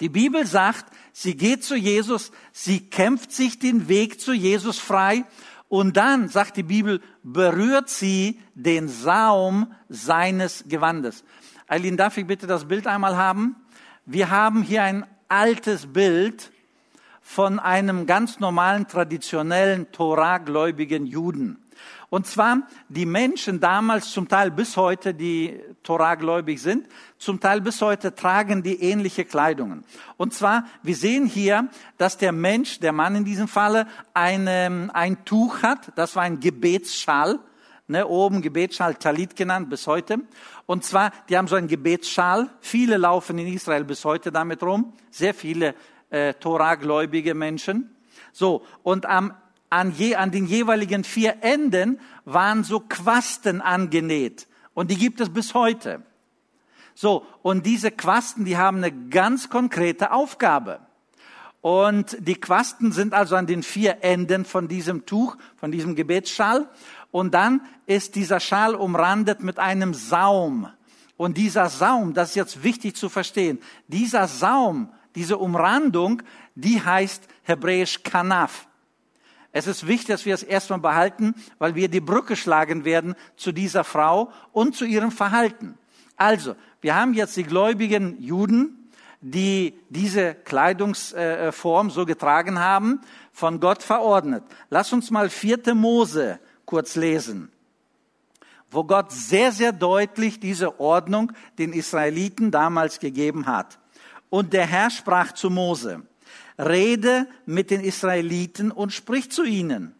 Die 0.00 0.08
Bibel 0.08 0.46
sagt, 0.46 0.92
sie 1.12 1.36
geht 1.36 1.62
zu 1.62 1.76
Jesus, 1.76 2.32
sie 2.52 2.80
kämpft 2.80 3.32
sich 3.32 3.58
den 3.58 3.88
Weg 3.88 4.20
zu 4.20 4.32
Jesus 4.32 4.78
frei 4.78 5.24
und 5.68 5.96
dann, 5.96 6.28
sagt 6.28 6.56
die 6.56 6.64
Bibel, 6.64 7.00
berührt 7.22 7.88
sie 7.88 8.40
den 8.54 8.88
Saum 8.88 9.72
seines 9.88 10.64
Gewandes. 10.66 11.22
Eileen, 11.68 11.96
darf 11.96 12.16
ich 12.16 12.26
bitte 12.26 12.48
das 12.48 12.66
Bild 12.66 12.88
einmal 12.88 13.16
haben? 13.16 13.54
Wir 14.04 14.30
haben 14.30 14.62
hier 14.62 14.82
ein 14.82 15.06
altes 15.28 15.92
Bild 15.92 16.50
von 17.20 17.60
einem 17.60 18.06
ganz 18.06 18.40
normalen, 18.40 18.88
traditionellen, 18.88 19.92
Torah-gläubigen 19.92 21.06
Juden. 21.06 21.64
Und 22.10 22.26
zwar 22.26 22.66
die 22.88 23.06
Menschen 23.06 23.60
damals, 23.60 24.10
zum 24.10 24.28
Teil 24.28 24.50
bis 24.50 24.76
heute, 24.76 25.14
die 25.14 25.60
Torah-gläubig 25.84 26.60
sind, 26.60 26.88
zum 27.18 27.38
Teil 27.38 27.60
bis 27.60 27.80
heute 27.80 28.14
tragen 28.14 28.64
die 28.64 28.82
ähnliche 28.82 29.24
Kleidungen. 29.24 29.84
Und 30.16 30.34
zwar, 30.34 30.64
wir 30.82 30.96
sehen 30.96 31.26
hier, 31.26 31.68
dass 31.98 32.18
der 32.18 32.32
Mensch, 32.32 32.80
der 32.80 32.92
Mann 32.92 33.14
in 33.14 33.24
diesem 33.24 33.46
Falle, 33.46 33.86
eine, 34.12 34.90
ein 34.92 35.24
Tuch 35.24 35.62
hat, 35.62 35.92
das 35.94 36.16
war 36.16 36.24
ein 36.24 36.40
Gebetsschal, 36.40 37.38
ne, 37.86 38.06
oben 38.06 38.42
Gebetsschal 38.42 38.96
Talit 38.96 39.36
genannt 39.36 39.70
bis 39.70 39.86
heute. 39.86 40.18
Und 40.66 40.84
zwar, 40.84 41.12
die 41.28 41.38
haben 41.38 41.46
so 41.48 41.56
einen 41.56 41.68
Gebetsschal. 41.68 42.50
Viele 42.60 42.96
laufen 42.96 43.38
in 43.38 43.46
Israel 43.52 43.84
bis 43.84 44.04
heute 44.04 44.32
damit 44.32 44.62
rum. 44.62 44.94
Sehr 45.10 45.34
viele 45.34 45.74
äh, 46.10 46.34
Torah-gläubige 46.34 47.34
Menschen. 47.34 47.94
So, 48.32 48.64
und 48.82 49.06
am, 49.06 49.34
an, 49.70 49.92
je, 49.92 50.16
an 50.16 50.30
den 50.30 50.46
jeweiligen 50.46 51.04
vier 51.04 51.36
Enden 51.42 52.00
waren 52.24 52.64
so 52.64 52.80
Quasten 52.80 53.60
angenäht. 53.60 54.48
Und 54.74 54.90
die 54.90 54.96
gibt 54.96 55.20
es 55.20 55.32
bis 55.32 55.54
heute. 55.54 56.02
So, 56.94 57.24
und 57.42 57.64
diese 57.64 57.90
Quasten, 57.90 58.44
die 58.44 58.58
haben 58.58 58.78
eine 58.78 58.92
ganz 58.92 59.48
konkrete 59.48 60.12
Aufgabe. 60.12 60.80
Und 61.60 62.16
die 62.20 62.34
Quasten 62.34 62.92
sind 62.92 63.14
also 63.14 63.36
an 63.36 63.46
den 63.46 63.62
vier 63.62 64.02
Enden 64.02 64.44
von 64.44 64.66
diesem 64.66 65.06
Tuch, 65.06 65.36
von 65.56 65.70
diesem 65.70 65.94
Gebetsschal. 65.94 66.68
Und 67.10 67.34
dann 67.34 67.60
ist 67.86 68.16
dieser 68.16 68.40
Schal 68.40 68.74
umrandet 68.74 69.42
mit 69.42 69.58
einem 69.58 69.94
Saum. 69.94 70.68
Und 71.16 71.36
dieser 71.36 71.68
Saum, 71.68 72.14
das 72.14 72.30
ist 72.30 72.36
jetzt 72.36 72.62
wichtig 72.64 72.96
zu 72.96 73.10
verstehen, 73.10 73.58
dieser 73.88 74.26
Saum, 74.26 74.90
diese 75.14 75.36
Umrandung, 75.36 76.22
die 76.54 76.82
heißt 76.82 77.28
hebräisch 77.42 78.02
Kanaf. 78.02 78.66
Es 79.52 79.66
ist 79.66 79.86
wichtig, 79.86 80.08
dass 80.08 80.26
wir 80.26 80.34
es 80.34 80.42
erstmal 80.42 80.78
behalten, 80.78 81.34
weil 81.58 81.74
wir 81.74 81.88
die 81.88 82.00
Brücke 82.00 82.36
schlagen 82.36 82.84
werden 82.84 83.14
zu 83.36 83.52
dieser 83.52 83.84
Frau 83.84 84.30
und 84.52 84.76
zu 84.76 84.84
ihrem 84.84 85.10
Verhalten. 85.10 85.76
Also, 86.16 86.54
wir 86.80 86.94
haben 86.94 87.14
jetzt 87.14 87.36
die 87.36 87.44
gläubigen 87.44 88.22
Juden, 88.22 88.90
die 89.20 89.74
diese 89.88 90.34
Kleidungsform 90.34 91.90
so 91.90 92.06
getragen 92.06 92.58
haben, 92.58 93.00
von 93.32 93.60
Gott 93.60 93.82
verordnet. 93.82 94.44
Lass 94.70 94.92
uns 94.92 95.10
mal 95.10 95.28
vierte 95.28 95.74
Mose 95.74 96.38
kurz 96.64 96.94
lesen, 96.94 97.50
wo 98.70 98.84
Gott 98.84 99.10
sehr, 99.12 99.50
sehr 99.50 99.72
deutlich 99.72 100.40
diese 100.40 100.78
Ordnung 100.78 101.32
den 101.58 101.72
Israeliten 101.72 102.50
damals 102.50 103.00
gegeben 103.00 103.46
hat. 103.46 103.78
Und 104.30 104.52
der 104.52 104.66
Herr 104.66 104.90
sprach 104.90 105.32
zu 105.32 105.50
Mose, 105.50 106.02
rede 106.60 107.26
mit 107.46 107.70
den 107.70 107.80
Israeliten 107.80 108.70
und 108.70 108.92
sprich 108.92 109.30
zu 109.30 109.44
ihnen, 109.44 109.94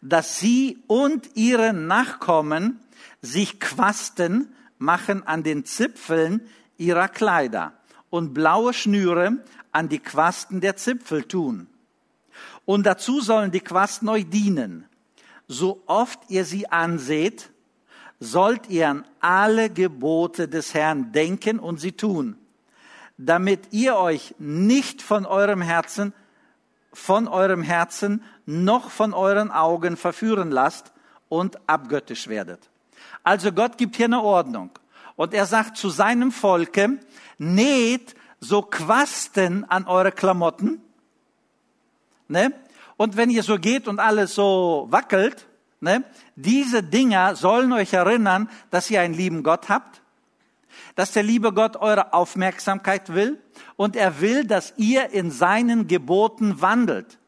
dass 0.00 0.38
sie 0.38 0.78
und 0.86 1.30
ihre 1.34 1.72
Nachkommen 1.72 2.80
sich 3.22 3.58
Quasten 3.60 4.54
machen 4.78 5.26
an 5.26 5.42
den 5.42 5.64
Zipfeln 5.64 6.40
ihrer 6.76 7.08
Kleider 7.08 7.72
und 8.10 8.34
blaue 8.34 8.72
Schnüre 8.72 9.38
an 9.72 9.88
die 9.88 9.98
Quasten 9.98 10.60
der 10.60 10.76
Zipfel 10.76 11.24
tun. 11.24 11.66
Und 12.64 12.84
dazu 12.84 13.20
sollen 13.20 13.50
die 13.50 13.60
Quasten 13.60 14.08
euch 14.08 14.28
dienen 14.28 14.86
so 15.48 15.82
oft 15.86 16.18
ihr 16.28 16.44
sie 16.44 16.70
anseht, 16.70 17.50
sollt 18.20 18.68
ihr 18.70 18.88
an 18.88 19.04
alle 19.20 19.70
Gebote 19.70 20.48
des 20.48 20.74
Herrn 20.74 21.12
denken 21.12 21.58
und 21.58 21.80
sie 21.80 21.92
tun, 21.92 22.36
damit 23.16 23.72
ihr 23.72 23.96
euch 23.96 24.34
nicht 24.38 25.02
von 25.02 25.26
eurem 25.26 25.62
Herzen, 25.62 26.12
von 26.92 27.28
eurem 27.28 27.62
Herzen 27.62 28.22
noch 28.46 28.90
von 28.90 29.14
euren 29.14 29.50
Augen 29.50 29.96
verführen 29.96 30.50
lasst 30.50 30.92
und 31.28 31.58
abgöttisch 31.68 32.28
werdet. 32.28 32.70
Also 33.22 33.52
Gott 33.52 33.78
gibt 33.78 33.96
hier 33.96 34.06
eine 34.06 34.22
Ordnung. 34.22 34.70
Und 35.16 35.32
er 35.32 35.46
sagt 35.46 35.76
zu 35.76 35.90
seinem 35.90 36.32
Volke, 36.32 36.98
näht 37.38 38.14
so 38.40 38.62
Quasten 38.62 39.64
an 39.64 39.86
eure 39.86 40.12
Klamotten, 40.12 40.82
ne? 42.28 42.52
Und 42.96 43.16
wenn 43.16 43.30
ihr 43.30 43.42
so 43.42 43.58
geht 43.58 43.88
und 43.88 43.98
alles 43.98 44.34
so 44.34 44.86
wackelt, 44.90 45.46
ne, 45.80 46.04
diese 46.36 46.82
Dinger 46.82 47.34
sollen 47.34 47.72
euch 47.72 47.92
erinnern, 47.92 48.48
dass 48.70 48.90
ihr 48.90 49.00
einen 49.00 49.14
lieben 49.14 49.42
Gott 49.42 49.68
habt, 49.68 50.02
dass 50.94 51.12
der 51.12 51.22
liebe 51.22 51.52
Gott 51.52 51.76
eure 51.76 52.12
Aufmerksamkeit 52.12 53.14
will 53.14 53.40
und 53.76 53.96
er 53.96 54.20
will, 54.20 54.44
dass 54.44 54.74
ihr 54.76 55.10
in 55.10 55.30
seinen 55.30 55.86
Geboten 55.88 56.60
wandelt. 56.60 57.18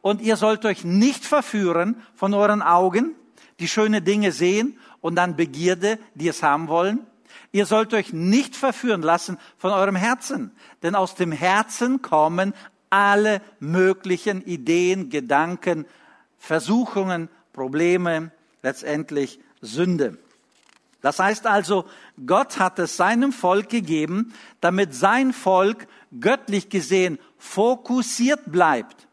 Und 0.00 0.20
ihr 0.20 0.36
sollt 0.36 0.64
euch 0.64 0.84
nicht 0.84 1.24
verführen 1.24 1.96
von 2.14 2.34
euren 2.34 2.62
Augen, 2.62 3.14
die 3.58 3.68
schöne 3.68 4.02
Dinge 4.02 4.32
sehen 4.32 4.78
und 5.00 5.16
dann 5.16 5.36
Begierde, 5.36 5.98
die 6.14 6.28
es 6.28 6.42
haben 6.42 6.68
wollen. 6.68 7.06
ihr 7.52 7.66
sollt 7.66 7.94
euch 7.94 8.12
nicht 8.12 8.56
verführen 8.56 9.02
lassen 9.02 9.38
von 9.58 9.70
eurem 9.70 9.96
Herzen, 9.96 10.50
denn 10.82 10.94
aus 10.94 11.14
dem 11.14 11.32
Herzen 11.32 12.02
kommen 12.02 12.52
alle 12.90 13.40
möglichen 13.60 14.42
Ideen, 14.44 15.08
Gedanken, 15.08 15.86
Versuchungen, 16.38 17.28
Probleme, 17.52 18.30
letztendlich 18.62 19.40
Sünde. 19.60 20.18
Das 21.04 21.18
heißt 21.18 21.46
also, 21.46 21.84
Gott 22.24 22.58
hat 22.58 22.78
es 22.78 22.96
seinem 22.96 23.30
Volk 23.30 23.68
gegeben, 23.68 24.32
damit 24.62 24.94
sein 24.94 25.34
Volk 25.34 25.86
göttlich 26.18 26.70
gesehen 26.70 27.18
fokussiert 27.36 28.50
bleibt, 28.50 29.06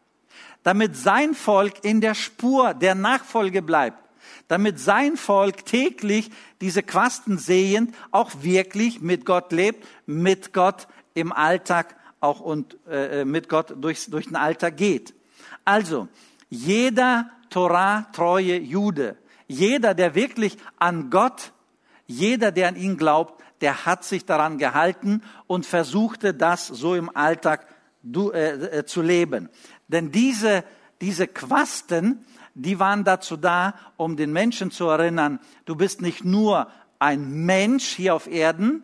damit 0.62 0.96
sein 0.96 1.34
Volk 1.34 1.84
in 1.84 2.00
der 2.00 2.14
Spur 2.14 2.72
der 2.72 2.94
Nachfolge 2.94 3.60
bleibt, 3.60 3.98
damit 4.48 4.80
sein 4.80 5.18
Volk 5.18 5.66
täglich 5.66 6.30
diese 6.62 6.82
Quasten 6.82 7.36
sehend 7.36 7.94
auch 8.10 8.30
wirklich 8.40 9.02
mit 9.02 9.26
Gott 9.26 9.52
lebt, 9.52 9.86
mit 10.06 10.54
Gott 10.54 10.88
im 11.12 11.30
Alltag 11.30 11.94
auch 12.20 12.40
und 12.40 12.78
äh, 12.88 13.26
mit 13.26 13.50
Gott 13.50 13.74
durchs, 13.76 14.06
durch 14.06 14.28
den 14.28 14.36
Alltag 14.36 14.78
geht. 14.78 15.12
Also, 15.66 16.08
jeder 16.48 17.28
Torah-treue 17.50 18.56
Jude, 18.56 19.18
jeder, 19.46 19.92
der 19.92 20.14
wirklich 20.14 20.56
an 20.78 21.10
Gott, 21.10 21.52
jeder, 22.06 22.52
der 22.52 22.68
an 22.68 22.76
ihn 22.76 22.96
glaubt, 22.96 23.42
der 23.60 23.86
hat 23.86 24.04
sich 24.04 24.24
daran 24.24 24.58
gehalten 24.58 25.22
und 25.46 25.66
versuchte 25.66 26.34
das 26.34 26.66
so 26.66 26.94
im 26.94 27.14
Alltag 27.14 27.66
äh, 28.14 28.78
äh, 28.78 28.84
zu 28.84 29.00
leben. 29.00 29.48
Denn 29.86 30.10
diese, 30.10 30.64
diese 31.00 31.28
Quasten, 31.28 32.24
die 32.54 32.80
waren 32.80 33.04
dazu 33.04 33.36
da, 33.36 33.74
um 33.96 34.16
den 34.16 34.32
Menschen 34.32 34.70
zu 34.72 34.88
erinnern, 34.88 35.38
du 35.64 35.76
bist 35.76 36.02
nicht 36.02 36.24
nur 36.24 36.68
ein 36.98 37.44
Mensch 37.46 37.84
hier 37.84 38.14
auf 38.14 38.26
Erden, 38.26 38.82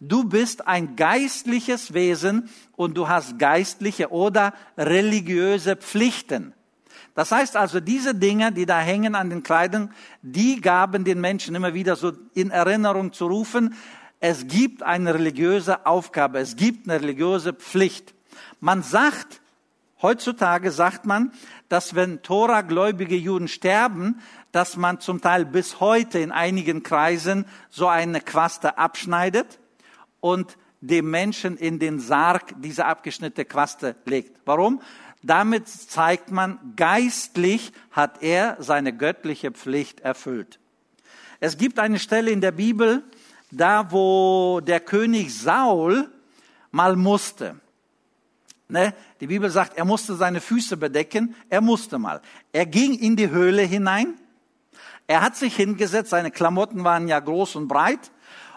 du 0.00 0.24
bist 0.24 0.66
ein 0.66 0.96
geistliches 0.96 1.92
Wesen 1.92 2.48
und 2.76 2.96
du 2.96 3.08
hast 3.08 3.38
geistliche 3.38 4.10
oder 4.10 4.54
religiöse 4.78 5.76
Pflichten. 5.76 6.54
Das 7.18 7.32
heißt 7.32 7.56
also, 7.56 7.80
diese 7.80 8.14
Dinge, 8.14 8.52
die 8.52 8.64
da 8.64 8.78
hängen 8.78 9.16
an 9.16 9.28
den 9.28 9.42
Kleidern, 9.42 9.92
die 10.22 10.60
gaben 10.60 11.02
den 11.02 11.20
Menschen 11.20 11.56
immer 11.56 11.74
wieder 11.74 11.96
so 11.96 12.12
in 12.32 12.52
Erinnerung 12.52 13.12
zu 13.12 13.26
rufen, 13.26 13.74
es 14.20 14.46
gibt 14.46 14.84
eine 14.84 15.14
religiöse 15.14 15.84
Aufgabe, 15.84 16.38
es 16.38 16.54
gibt 16.54 16.88
eine 16.88 17.02
religiöse 17.02 17.54
Pflicht. 17.54 18.14
Man 18.60 18.84
sagt, 18.84 19.40
heutzutage 20.00 20.70
sagt 20.70 21.06
man, 21.06 21.32
dass 21.68 21.96
wenn 21.96 22.22
Tora-gläubige 22.22 23.16
Juden 23.16 23.48
sterben, 23.48 24.20
dass 24.52 24.76
man 24.76 25.00
zum 25.00 25.20
Teil 25.20 25.44
bis 25.44 25.80
heute 25.80 26.20
in 26.20 26.30
einigen 26.30 26.84
Kreisen 26.84 27.46
so 27.68 27.88
eine 27.88 28.20
Quaste 28.20 28.78
abschneidet 28.78 29.58
und 30.20 30.56
dem 30.80 31.10
Menschen 31.10 31.56
in 31.56 31.80
den 31.80 31.98
Sarg 31.98 32.54
diese 32.58 32.84
abgeschnittene 32.84 33.44
Quaste 33.44 33.96
legt. 34.04 34.38
Warum? 34.44 34.80
Damit 35.22 35.68
zeigt 35.68 36.30
man, 36.30 36.58
geistlich 36.76 37.72
hat 37.90 38.22
er 38.22 38.56
seine 38.60 38.96
göttliche 38.96 39.50
Pflicht 39.50 40.00
erfüllt. 40.00 40.60
Es 41.40 41.58
gibt 41.58 41.78
eine 41.78 41.98
Stelle 41.98 42.30
in 42.30 42.40
der 42.40 42.52
Bibel, 42.52 43.02
da 43.50 43.90
wo 43.90 44.60
der 44.60 44.80
König 44.80 45.34
Saul 45.34 46.10
mal 46.70 46.96
musste. 46.96 47.56
Ne? 48.68 48.94
Die 49.20 49.26
Bibel 49.26 49.50
sagt, 49.50 49.76
er 49.76 49.84
musste 49.84 50.14
seine 50.14 50.40
Füße 50.40 50.76
bedecken. 50.76 51.34
Er 51.48 51.60
musste 51.60 51.98
mal. 51.98 52.20
Er 52.52 52.66
ging 52.66 52.94
in 52.94 53.16
die 53.16 53.30
Höhle 53.30 53.62
hinein. 53.62 54.14
Er 55.06 55.22
hat 55.22 55.36
sich 55.36 55.56
hingesetzt. 55.56 56.10
Seine 56.10 56.30
Klamotten 56.30 56.84
waren 56.84 57.08
ja 57.08 57.18
groß 57.18 57.56
und 57.56 57.68
breit. 57.68 58.12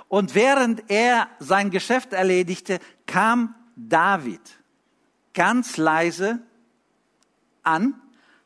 Und 0.10 0.36
während 0.36 0.84
er 0.90 1.30
sein 1.40 1.72
Geschäft 1.72 2.12
erledigte, 2.12 2.80
kam 3.06 3.56
David 3.78 4.42
ganz 5.34 5.78
leise 5.78 6.40
an, 7.64 7.96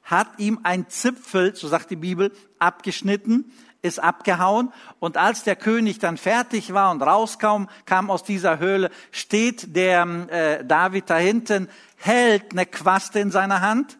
hat 0.03 0.27
ihm 0.37 0.59
ein 0.63 0.87
Zipfel, 0.89 1.55
so 1.55 1.67
sagt 1.67 1.89
die 1.89 1.95
Bibel, 1.95 2.31
abgeschnitten, 2.59 3.51
ist 3.81 3.99
abgehauen. 3.99 4.71
Und 4.99 5.17
als 5.17 5.43
der 5.43 5.55
König 5.55 5.99
dann 5.99 6.17
fertig 6.17 6.73
war 6.73 6.91
und 6.91 7.01
rauskam, 7.01 7.65
kam 7.85 8.09
aus 8.09 8.23
dieser 8.23 8.59
Höhle, 8.59 8.91
steht 9.11 9.75
der 9.75 10.05
äh, 10.29 10.65
David 10.65 11.09
da 11.09 11.17
hinten, 11.17 11.69
hält 11.97 12.51
eine 12.51 12.65
Quaste 12.65 13.19
in 13.19 13.31
seiner 13.31 13.61
Hand 13.61 13.97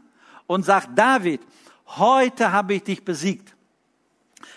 und 0.48 0.64
sagt, 0.64 0.90
David, 0.96 1.42
heute 1.88 2.52
habe 2.52 2.76
ich 2.76 2.84
dich 2.84 3.06
besiegt. 3.06 3.56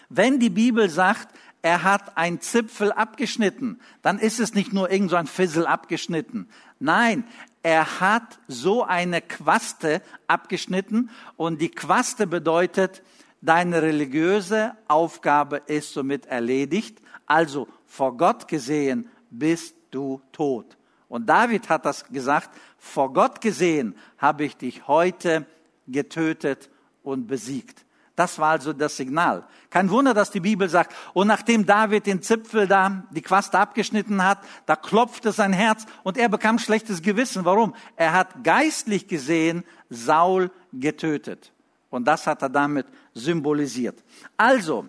Wenn 0.09 0.39
die 0.41 0.51
Bibel 0.51 0.89
sagt, 0.89 1.29
er 1.61 1.83
hat 1.83 2.17
ein 2.17 2.41
Zipfel 2.41 2.93
abgeschnitten, 2.93 3.81
dann 4.03 4.19
ist 4.19 4.41
es 4.41 4.55
nicht 4.55 4.73
nur 4.73 4.91
irgend 4.91 5.11
so 5.11 5.17
ein 5.17 5.27
Fissel 5.27 5.67
abgeschnitten. 5.67 6.49
Nein, 6.79 7.25
er 7.69 8.01
hat 8.01 8.39
so 8.49 8.83
eine 8.83 9.21
Quaste 9.21 10.01
abgeschnitten 10.27 11.11
und 11.37 11.61
die 11.61 11.71
Quaste 11.71 12.27
bedeutet, 12.27 13.03
deine 13.43 13.83
religiöse 13.83 14.73
Aufgabe 14.89 15.59
ist 15.67 15.93
somit 15.93 16.25
erledigt. 16.25 17.03
Also 17.27 17.69
vor 17.85 18.17
Gott 18.17 18.49
gesehen 18.49 19.11
bist 19.29 19.75
du 19.91 20.23
tot. 20.33 20.79
Und 21.11 21.27
David 21.27 21.69
hat 21.69 21.85
das 21.85 22.07
gesagt, 22.07 22.49
vor 22.79 23.13
Gott 23.13 23.43
gesehen 23.43 23.95
habe 24.17 24.47
ich 24.47 24.57
dich 24.57 24.89
heute 24.89 25.45
getötet 25.87 26.71
und 27.03 27.27
besiegt. 27.27 27.85
Das 28.19 28.37
war 28.41 28.51
also 28.51 28.73
das 28.73 28.97
Signal. 28.97 29.45
Kein 29.71 29.91
Wunder, 29.91 30.13
dass 30.13 30.33
die 30.33 30.41
Bibel 30.41 30.69
sagt, 30.69 30.93
und 31.15 31.29
nachdem 31.29 31.65
David 31.65 32.05
den 32.05 32.21
Zipfel 32.21 32.67
da, 32.67 33.05
die 33.13 33.23
Quaste 33.23 33.57
abgeschnitten 33.57 34.25
hat, 34.25 34.41
da 34.67 34.75
klopfte 34.75 35.31
sein 35.31 35.53
Herz 35.53 35.87
und 36.03 36.19
er 36.19 36.29
bekam 36.29 36.59
schlechtes 36.59 37.01
Gewissen. 37.01 37.45
Warum? 37.45 37.77
Er 37.95 38.15
hat 38.15 38.43
geistlich 38.43 39.07
gesehen 39.07 39.63
Saul 39.89 40.51
getötet. 40.73 41.53
Und 41.91 42.09
das 42.09 42.27
hat 42.27 42.43
er 42.43 42.49
damit 42.49 42.87
symbolisiert. 43.15 44.03
Also, 44.37 44.87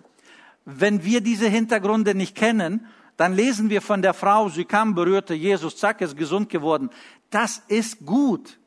wenn 0.64 1.04
wir 1.04 1.20
diese 1.20 1.46
Hintergründe 1.46 2.16
nicht 2.16 2.34
kennen, 2.34 2.84
dann 3.16 3.36
lesen 3.36 3.70
wir 3.70 3.80
von 3.80 4.02
der 4.02 4.12
Frau, 4.12 4.48
sie 4.48 4.64
kam, 4.64 4.96
berührte 4.96 5.34
Jesus, 5.34 5.76
zack, 5.76 6.00
ist 6.00 6.16
gesund 6.16 6.48
geworden. 6.48 6.90
Das 7.30 7.62
ist 7.68 8.04
gut. 8.04 8.58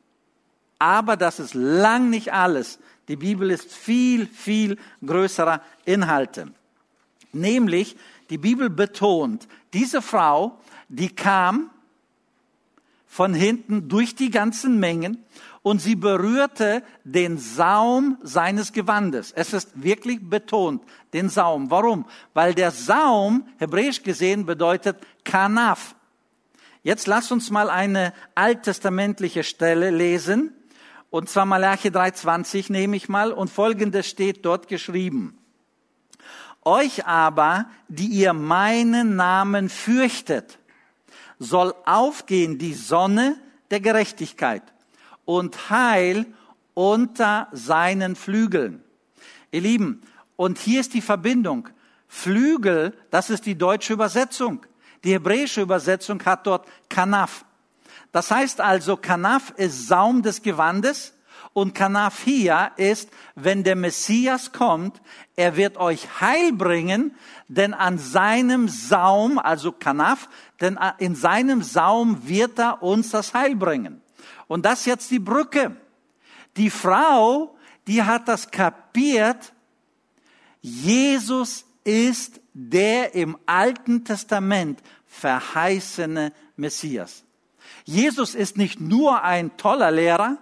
Aber 0.78 1.18
das 1.18 1.38
ist 1.38 1.52
lang 1.52 2.08
nicht 2.08 2.32
alles. 2.32 2.78
Die 3.08 3.16
Bibel 3.16 3.50
ist 3.50 3.72
viel, 3.72 4.26
viel 4.26 4.78
größerer 5.04 5.62
Inhalte. 5.84 6.52
Nämlich, 7.32 7.96
die 8.30 8.38
Bibel 8.38 8.70
betont, 8.70 9.48
diese 9.72 10.00
Frau, 10.00 10.58
die 10.88 11.08
kam 11.08 11.70
von 13.06 13.34
hinten 13.34 13.88
durch 13.88 14.14
die 14.14 14.30
ganzen 14.30 14.80
Mengen 14.80 15.24
und 15.62 15.80
sie 15.80 15.96
berührte 15.96 16.82
den 17.04 17.38
Saum 17.38 18.18
seines 18.22 18.72
Gewandes. 18.72 19.32
Es 19.32 19.52
ist 19.52 19.70
wirklich 19.74 20.18
betont, 20.20 20.82
den 21.12 21.28
Saum. 21.28 21.70
Warum? 21.70 22.06
Weil 22.34 22.54
der 22.54 22.70
Saum, 22.70 23.46
hebräisch 23.58 24.02
gesehen, 24.02 24.46
bedeutet 24.46 24.96
Kanaf. 25.24 25.94
Jetzt 26.82 27.06
lass 27.06 27.32
uns 27.32 27.50
mal 27.50 27.70
eine 27.70 28.12
alttestamentliche 28.34 29.42
Stelle 29.42 29.90
lesen. 29.90 30.52
Und 31.14 31.28
zwar 31.28 31.46
Malachi 31.46 31.90
3,20 31.90 32.72
nehme 32.72 32.96
ich 32.96 33.08
mal. 33.08 33.30
Und 33.30 33.48
folgendes 33.48 34.08
steht 34.08 34.44
dort 34.44 34.66
geschrieben. 34.66 35.38
Euch 36.64 37.06
aber, 37.06 37.66
die 37.86 38.08
ihr 38.08 38.32
meinen 38.32 39.14
Namen 39.14 39.68
fürchtet, 39.68 40.58
soll 41.38 41.72
aufgehen 41.86 42.58
die 42.58 42.74
Sonne 42.74 43.36
der 43.70 43.78
Gerechtigkeit 43.78 44.64
und 45.24 45.70
Heil 45.70 46.26
unter 46.74 47.46
seinen 47.52 48.16
Flügeln. 48.16 48.82
Ihr 49.52 49.60
Lieben, 49.60 50.00
und 50.34 50.58
hier 50.58 50.80
ist 50.80 50.94
die 50.94 51.00
Verbindung. 51.00 51.68
Flügel, 52.08 52.92
das 53.12 53.30
ist 53.30 53.46
die 53.46 53.56
deutsche 53.56 53.92
Übersetzung. 53.92 54.66
Die 55.04 55.12
hebräische 55.12 55.60
Übersetzung 55.60 56.20
hat 56.24 56.44
dort 56.48 56.66
Kanaf. 56.88 57.44
Das 58.14 58.30
heißt 58.30 58.60
also, 58.60 58.96
Kanaf 58.96 59.50
ist 59.56 59.88
Saum 59.88 60.22
des 60.22 60.42
Gewandes 60.42 61.14
und 61.52 61.74
Kanaf 61.74 62.22
hier 62.22 62.70
ist, 62.76 63.08
wenn 63.34 63.64
der 63.64 63.74
Messias 63.74 64.52
kommt, 64.52 65.02
er 65.34 65.56
wird 65.56 65.78
euch 65.78 66.20
Heil 66.20 66.52
bringen, 66.52 67.16
denn 67.48 67.74
an 67.74 67.98
seinem 67.98 68.68
Saum, 68.68 69.40
also 69.40 69.72
Kanaf, 69.72 70.28
denn 70.60 70.78
in 70.98 71.16
seinem 71.16 71.64
Saum 71.64 72.28
wird 72.28 72.56
er 72.60 72.84
uns 72.84 73.10
das 73.10 73.34
Heil 73.34 73.56
bringen. 73.56 74.00
Und 74.46 74.64
das 74.64 74.80
ist 74.80 74.86
jetzt 74.86 75.10
die 75.10 75.18
Brücke. 75.18 75.74
Die 76.56 76.70
Frau, 76.70 77.56
die 77.88 78.04
hat 78.04 78.28
das 78.28 78.48
kapiert. 78.48 79.52
Jesus 80.60 81.64
ist 81.82 82.40
der 82.52 83.16
im 83.16 83.36
Alten 83.44 84.04
Testament 84.04 84.80
verheißene 85.04 86.32
Messias. 86.54 87.23
Jesus 87.84 88.34
ist 88.34 88.56
nicht 88.56 88.80
nur 88.80 89.22
ein 89.22 89.56
toller 89.56 89.90
Lehrer, 89.90 90.38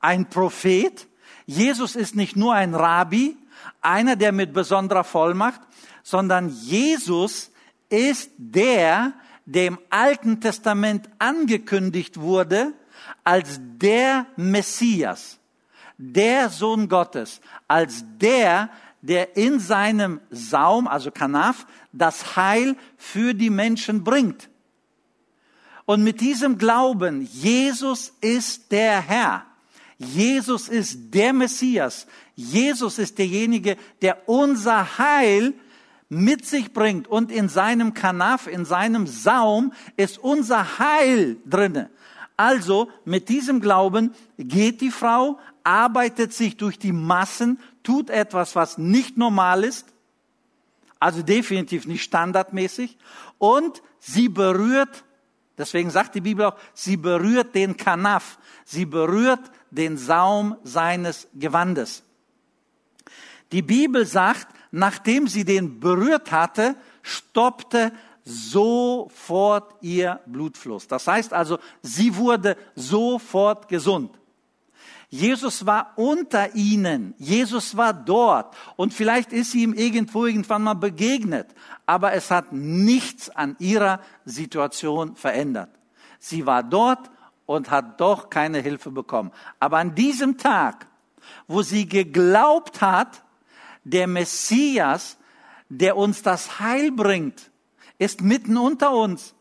ein 0.00 0.28
Prophet. 0.28 1.06
Jesus 1.46 1.96
ist 1.96 2.16
nicht 2.16 2.36
nur 2.36 2.54
ein 2.54 2.74
Rabbi, 2.74 3.36
einer, 3.80 4.16
der 4.16 4.32
mit 4.32 4.52
besonderer 4.52 5.04
Vollmacht, 5.04 5.60
sondern 6.02 6.48
Jesus 6.48 7.50
ist 7.90 8.30
der, 8.38 9.12
der 9.44 9.66
im 9.66 9.78
Alten 9.90 10.40
Testament 10.40 11.08
angekündigt 11.18 12.20
wurde 12.20 12.72
als 13.24 13.60
der 13.60 14.26
Messias, 14.36 15.38
der 15.96 16.48
Sohn 16.50 16.88
Gottes, 16.88 17.40
als 17.66 18.04
der, 18.18 18.70
der 19.02 19.36
in 19.36 19.60
seinem 19.60 20.20
Saum, 20.30 20.86
also 20.88 21.10
Kanaf, 21.10 21.66
das 21.92 22.36
Heil 22.36 22.76
für 22.96 23.34
die 23.34 23.50
Menschen 23.50 24.04
bringt. 24.04 24.48
Und 25.88 26.04
mit 26.04 26.20
diesem 26.20 26.58
Glauben, 26.58 27.22
Jesus 27.32 28.12
ist 28.20 28.72
der 28.72 29.00
Herr, 29.00 29.46
Jesus 29.96 30.68
ist 30.68 31.14
der 31.14 31.32
Messias, 31.32 32.06
Jesus 32.34 32.98
ist 32.98 33.16
derjenige, 33.16 33.78
der 34.02 34.28
unser 34.28 34.98
Heil 34.98 35.54
mit 36.10 36.44
sich 36.44 36.74
bringt. 36.74 37.08
Und 37.08 37.32
in 37.32 37.48
seinem 37.48 37.94
Kanaf, 37.94 38.48
in 38.48 38.66
seinem 38.66 39.06
Saum 39.06 39.72
ist 39.96 40.18
unser 40.18 40.78
Heil 40.78 41.38
drinne. 41.46 41.88
Also 42.36 42.90
mit 43.06 43.30
diesem 43.30 43.62
Glauben 43.62 44.12
geht 44.36 44.82
die 44.82 44.90
Frau, 44.90 45.38
arbeitet 45.64 46.34
sich 46.34 46.58
durch 46.58 46.78
die 46.78 46.92
Massen, 46.92 47.60
tut 47.82 48.10
etwas, 48.10 48.54
was 48.54 48.76
nicht 48.76 49.16
normal 49.16 49.64
ist, 49.64 49.86
also 51.00 51.22
definitiv 51.22 51.86
nicht 51.86 52.02
standardmäßig, 52.02 52.98
und 53.38 53.82
sie 54.00 54.28
berührt, 54.28 55.04
deswegen 55.58 55.90
sagt 55.90 56.14
die 56.14 56.20
Bibel 56.20 56.46
auch, 56.46 56.56
sie 56.72 56.96
berührt 56.96 57.54
den 57.54 57.76
Kanaf, 57.76 58.38
sie 58.64 58.86
berührt 58.86 59.50
den 59.70 59.96
Saum 59.98 60.56
seines 60.62 61.28
Gewandes. 61.34 62.02
Die 63.52 63.62
Bibel 63.62 64.06
sagt, 64.06 64.48
nachdem 64.70 65.26
sie 65.26 65.44
den 65.44 65.80
berührt 65.80 66.32
hatte, 66.32 66.76
stoppte 67.02 67.92
sofort 68.24 69.74
ihr 69.80 70.20
Blutfluss. 70.26 70.86
Das 70.86 71.06
heißt 71.06 71.32
also, 71.32 71.58
sie 71.82 72.14
wurde 72.14 72.56
sofort 72.74 73.68
gesund. 73.68 74.18
Jesus 75.10 75.64
war 75.64 75.92
unter 75.96 76.54
ihnen. 76.54 77.14
Jesus 77.16 77.76
war 77.76 77.94
dort. 77.94 78.54
Und 78.76 78.92
vielleicht 78.92 79.32
ist 79.32 79.52
sie 79.52 79.62
ihm 79.62 79.72
irgendwo 79.72 80.26
irgendwann 80.26 80.62
mal 80.62 80.74
begegnet. 80.74 81.48
Aber 81.86 82.12
es 82.12 82.30
hat 82.30 82.52
nichts 82.52 83.30
an 83.30 83.56
ihrer 83.58 84.00
Situation 84.26 85.16
verändert. 85.16 85.70
Sie 86.18 86.44
war 86.44 86.62
dort 86.62 87.10
und 87.46 87.70
hat 87.70 88.00
doch 88.00 88.28
keine 88.28 88.58
Hilfe 88.58 88.90
bekommen. 88.90 89.32
Aber 89.58 89.78
an 89.78 89.94
diesem 89.94 90.36
Tag, 90.36 90.86
wo 91.46 91.62
sie 91.62 91.88
geglaubt 91.88 92.82
hat, 92.82 93.22
der 93.84 94.06
Messias, 94.06 95.16
der 95.70 95.96
uns 95.96 96.22
das 96.22 96.60
Heil 96.60 96.92
bringt, 96.92 97.50
ist 97.98 98.20
mitten 98.20 98.58
unter 98.58 98.92
uns. 98.92 99.34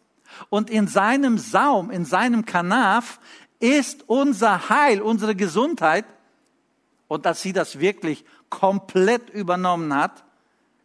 Und 0.50 0.70
in 0.70 0.88
seinem 0.88 1.38
Saum, 1.38 1.92
in 1.92 2.06
seinem 2.06 2.46
Kanaf 2.46 3.20
ist 3.60 4.04
unser 4.08 4.70
Heil, 4.70 5.02
unsere 5.02 5.36
Gesundheit. 5.36 6.06
Und 7.08 7.26
dass 7.26 7.42
sie 7.42 7.54
das 7.54 7.80
wirklich 7.80 8.26
komplett 8.50 9.30
übernommen 9.30 9.96
hat, 9.96 10.24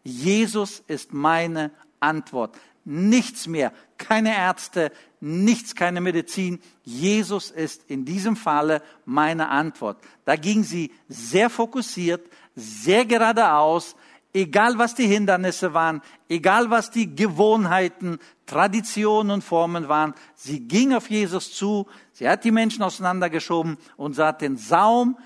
Jesus 0.05 0.83
ist 0.87 1.13
meine 1.13 1.71
Antwort. 2.01 2.57
Nichts 2.85 3.47
mehr, 3.47 3.73
keine 3.97 4.37
Ärzte, 4.37 4.91
nichts, 5.21 5.75
keine 5.77 6.01
Medizin. 6.01 6.61
Jesus 6.83 7.51
ist 7.51 7.89
in 7.89 8.05
diesem 8.05 8.35
Falle 8.35 8.83
meine 9.05 9.49
Antwort. 9.49 9.99
Da 10.25 10.35
ging 10.35 10.65
sie 10.65 10.91
sehr 11.09 11.49
fokussiert, 11.49 12.29
sehr 12.57 13.05
geradeaus, 13.05 13.95
egal 14.33 14.79
was 14.79 14.95
die 14.95 15.07
Hindernisse 15.07 15.75
waren, 15.75 16.03
egal 16.29 16.71
was 16.71 16.91
die 16.91 17.15
Gewohnheiten, 17.15 18.19
Traditionen 18.47 19.31
und 19.31 19.45
Formen 19.45 19.89
waren. 19.89 20.15
Sie 20.35 20.61
ging 20.61 20.93
auf 20.95 21.11
Jesus 21.11 21.55
zu, 21.55 21.87
sie 22.13 22.29
hat 22.29 22.45
die 22.45 22.51
Menschen 22.51 22.83
auseinandergeschoben 22.83 23.79
und 23.97 24.15
sie 24.15 24.25
hat 24.25 24.41
den 24.41 24.57
Saum 24.57 25.19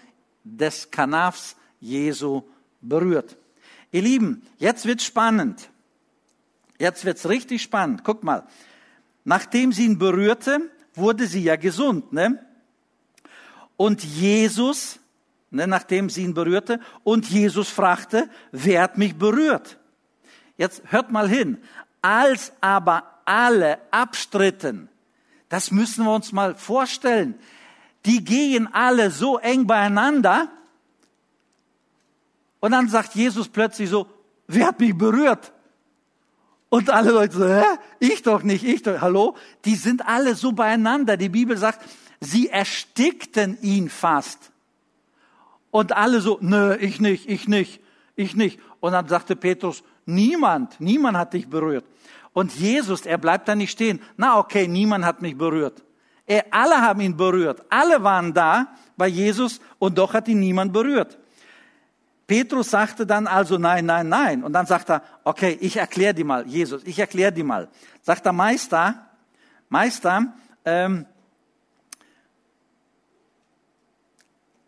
des 0.45 0.91
Kanafs 0.91 1.57
Jesu 1.81 2.43
berührt. 2.81 3.37
Ihr 3.93 4.03
Lieben, 4.03 4.43
jetzt 4.59 4.87
wird's 4.87 5.05
spannend. 5.05 5.71
Jetzt 6.79 7.05
wird's 7.05 7.29
richtig 7.29 7.63
spannend. 7.63 8.03
Guck 8.05 8.23
mal. 8.23 8.47
Nachdem 9.25 9.73
sie 9.73 9.87
ihn 9.87 9.99
berührte, 9.99 10.71
wurde 10.95 11.27
sie 11.27 11.43
ja 11.43 11.57
gesund, 11.57 12.13
ne? 12.13 12.45
Und 13.77 14.05
Jesus 14.05 14.99
ne, 15.57 15.67
nachdem 15.67 16.09
sie 16.09 16.23
ihn 16.23 16.35
berührte. 16.35 16.81
Und 17.03 17.29
Jesus 17.29 17.69
fragte, 17.69 18.29
wer 18.53 18.83
hat 18.83 18.99
mich 18.99 19.17
berührt? 19.17 19.79
Jetzt 20.57 20.83
hört 20.87 21.11
mal 21.11 21.29
hin. 21.29 21.59
Als 22.03 22.53
aber 22.61 23.05
alle 23.25 23.79
abstritten, 23.91 24.89
das 25.49 25.71
müssen 25.71 26.05
wir 26.05 26.15
uns 26.15 26.33
mal 26.33 26.55
vorstellen, 26.55 27.35
die 28.05 28.25
gehen 28.25 28.73
alle 28.73 29.11
so 29.11 29.39
eng 29.39 29.67
beieinander. 29.67 30.49
Und 32.61 32.73
dann 32.73 32.89
sagt 32.89 33.15
Jesus 33.15 33.49
plötzlich 33.49 33.91
so, 33.91 34.09
wer 34.47 34.69
hat 34.69 34.81
mich 34.81 34.97
berührt? 34.97 35.53
Und 36.69 36.91
alle 36.91 37.11
Leute 37.13 37.37
so, 37.37 37.47
hä? 37.47 37.65
Ich 37.99 38.23
doch 38.23 38.43
nicht, 38.43 38.65
ich 38.65 38.83
doch. 38.83 39.01
Hallo? 39.01 39.37
Die 39.65 39.77
sind 39.77 40.07
alle 40.07 40.35
so 40.35 40.53
beieinander. 40.53 41.17
Die 41.17 41.29
Bibel 41.29 41.57
sagt, 41.57 41.81
sie 42.21 42.49
erstickten 42.49 43.61
ihn 43.63 43.89
fast. 43.89 44.51
Und 45.77 45.95
alle 45.95 46.23
so, 46.23 46.39
nö, 46.41 46.75
ich 46.77 47.03
nicht, 47.03 47.29
ich 47.29 47.49
nicht, 47.49 47.83
ich 48.15 48.35
nicht. 48.35 48.59
Und 48.81 48.93
dann 48.93 49.07
sagte 49.09 49.37
Petrus, 49.37 49.83
niemand, 50.07 50.81
niemand 50.81 51.19
hat 51.19 51.35
dich 51.35 51.51
berührt. 51.51 51.85
Und 52.33 52.55
Jesus, 52.55 53.05
er 53.05 53.19
bleibt 53.19 53.47
da 53.47 53.55
nicht 53.55 53.73
stehen. 53.73 54.01
Na 54.17 54.39
okay, 54.39 54.69
niemand 54.69 55.05
hat 55.05 55.21
mich 55.21 55.37
berührt. 55.37 55.85
Er, 56.25 56.47
alle 56.51 56.81
haben 56.81 57.03
ihn 57.03 57.15
berührt. 57.15 57.63
Alle 57.69 58.03
waren 58.03 58.33
da 58.33 58.69
bei 58.97 59.09
Jesus 59.09 59.61
und 59.79 59.99
doch 59.99 60.15
hat 60.15 60.29
ihn 60.29 60.41
niemand 60.41 60.73
berührt. 60.73 61.19
Petrus 62.27 62.71
sagte 62.71 63.05
dann 63.05 63.27
also 63.27 63.59
nein, 63.59 63.85
nein, 63.85 64.09
nein. 64.09 64.45
Und 64.45 64.55
dann 64.55 64.65
sagt 64.65 64.89
er, 64.89 65.03
okay, 65.25 65.59
ich 65.61 65.77
erkläre 65.77 66.15
dir 66.15 66.25
mal, 66.25 66.47
Jesus, 66.47 66.85
ich 66.87 66.99
erkläre 66.99 67.33
dir 67.33 67.45
mal. 67.45 67.69
Sagt 68.01 68.25
er, 68.25 68.33
Meister, 68.33 69.11
Meister, 69.69 70.33
ähm, 70.65 71.05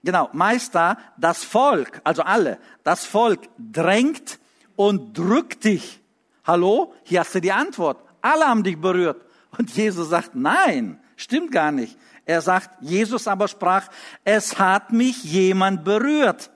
genau, 0.02 0.28
Meister, 0.32 0.98
das 1.16 1.44
Volk, 1.44 2.00
also 2.04 2.22
alle, 2.22 2.58
das 2.84 3.04
Volk 3.04 3.48
drängt 3.58 4.38
und 4.76 5.16
drückt 5.16 5.64
dich. 5.64 6.00
Hallo? 6.44 6.94
Hier 7.04 7.20
hast 7.20 7.34
du 7.34 7.40
die 7.40 7.52
Antwort. 7.52 8.02
Alle 8.20 8.46
haben 8.46 8.62
dich 8.62 8.80
berührt. 8.80 9.20
Und 9.56 9.70
Jesus 9.70 10.08
sagt, 10.08 10.34
nein, 10.34 11.00
stimmt 11.16 11.52
gar 11.52 11.72
nicht. 11.72 11.98
Er 12.24 12.42
sagt, 12.42 12.70
Jesus 12.80 13.26
aber 13.26 13.48
sprach, 13.48 13.88
es 14.24 14.58
hat 14.58 14.92
mich 14.92 15.24
jemand 15.24 15.84
berührt. 15.84 16.50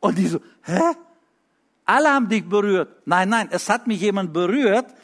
Und 0.00 0.18
die 0.18 0.26
so, 0.26 0.40
hä? 0.62 0.80
Alle 1.84 2.10
haben 2.10 2.28
dich 2.28 2.48
berührt. 2.48 2.88
Nein, 3.04 3.28
nein, 3.28 3.48
es 3.50 3.68
hat 3.68 3.86
mich 3.86 4.00
jemand 4.00 4.32
berührt. 4.32 4.94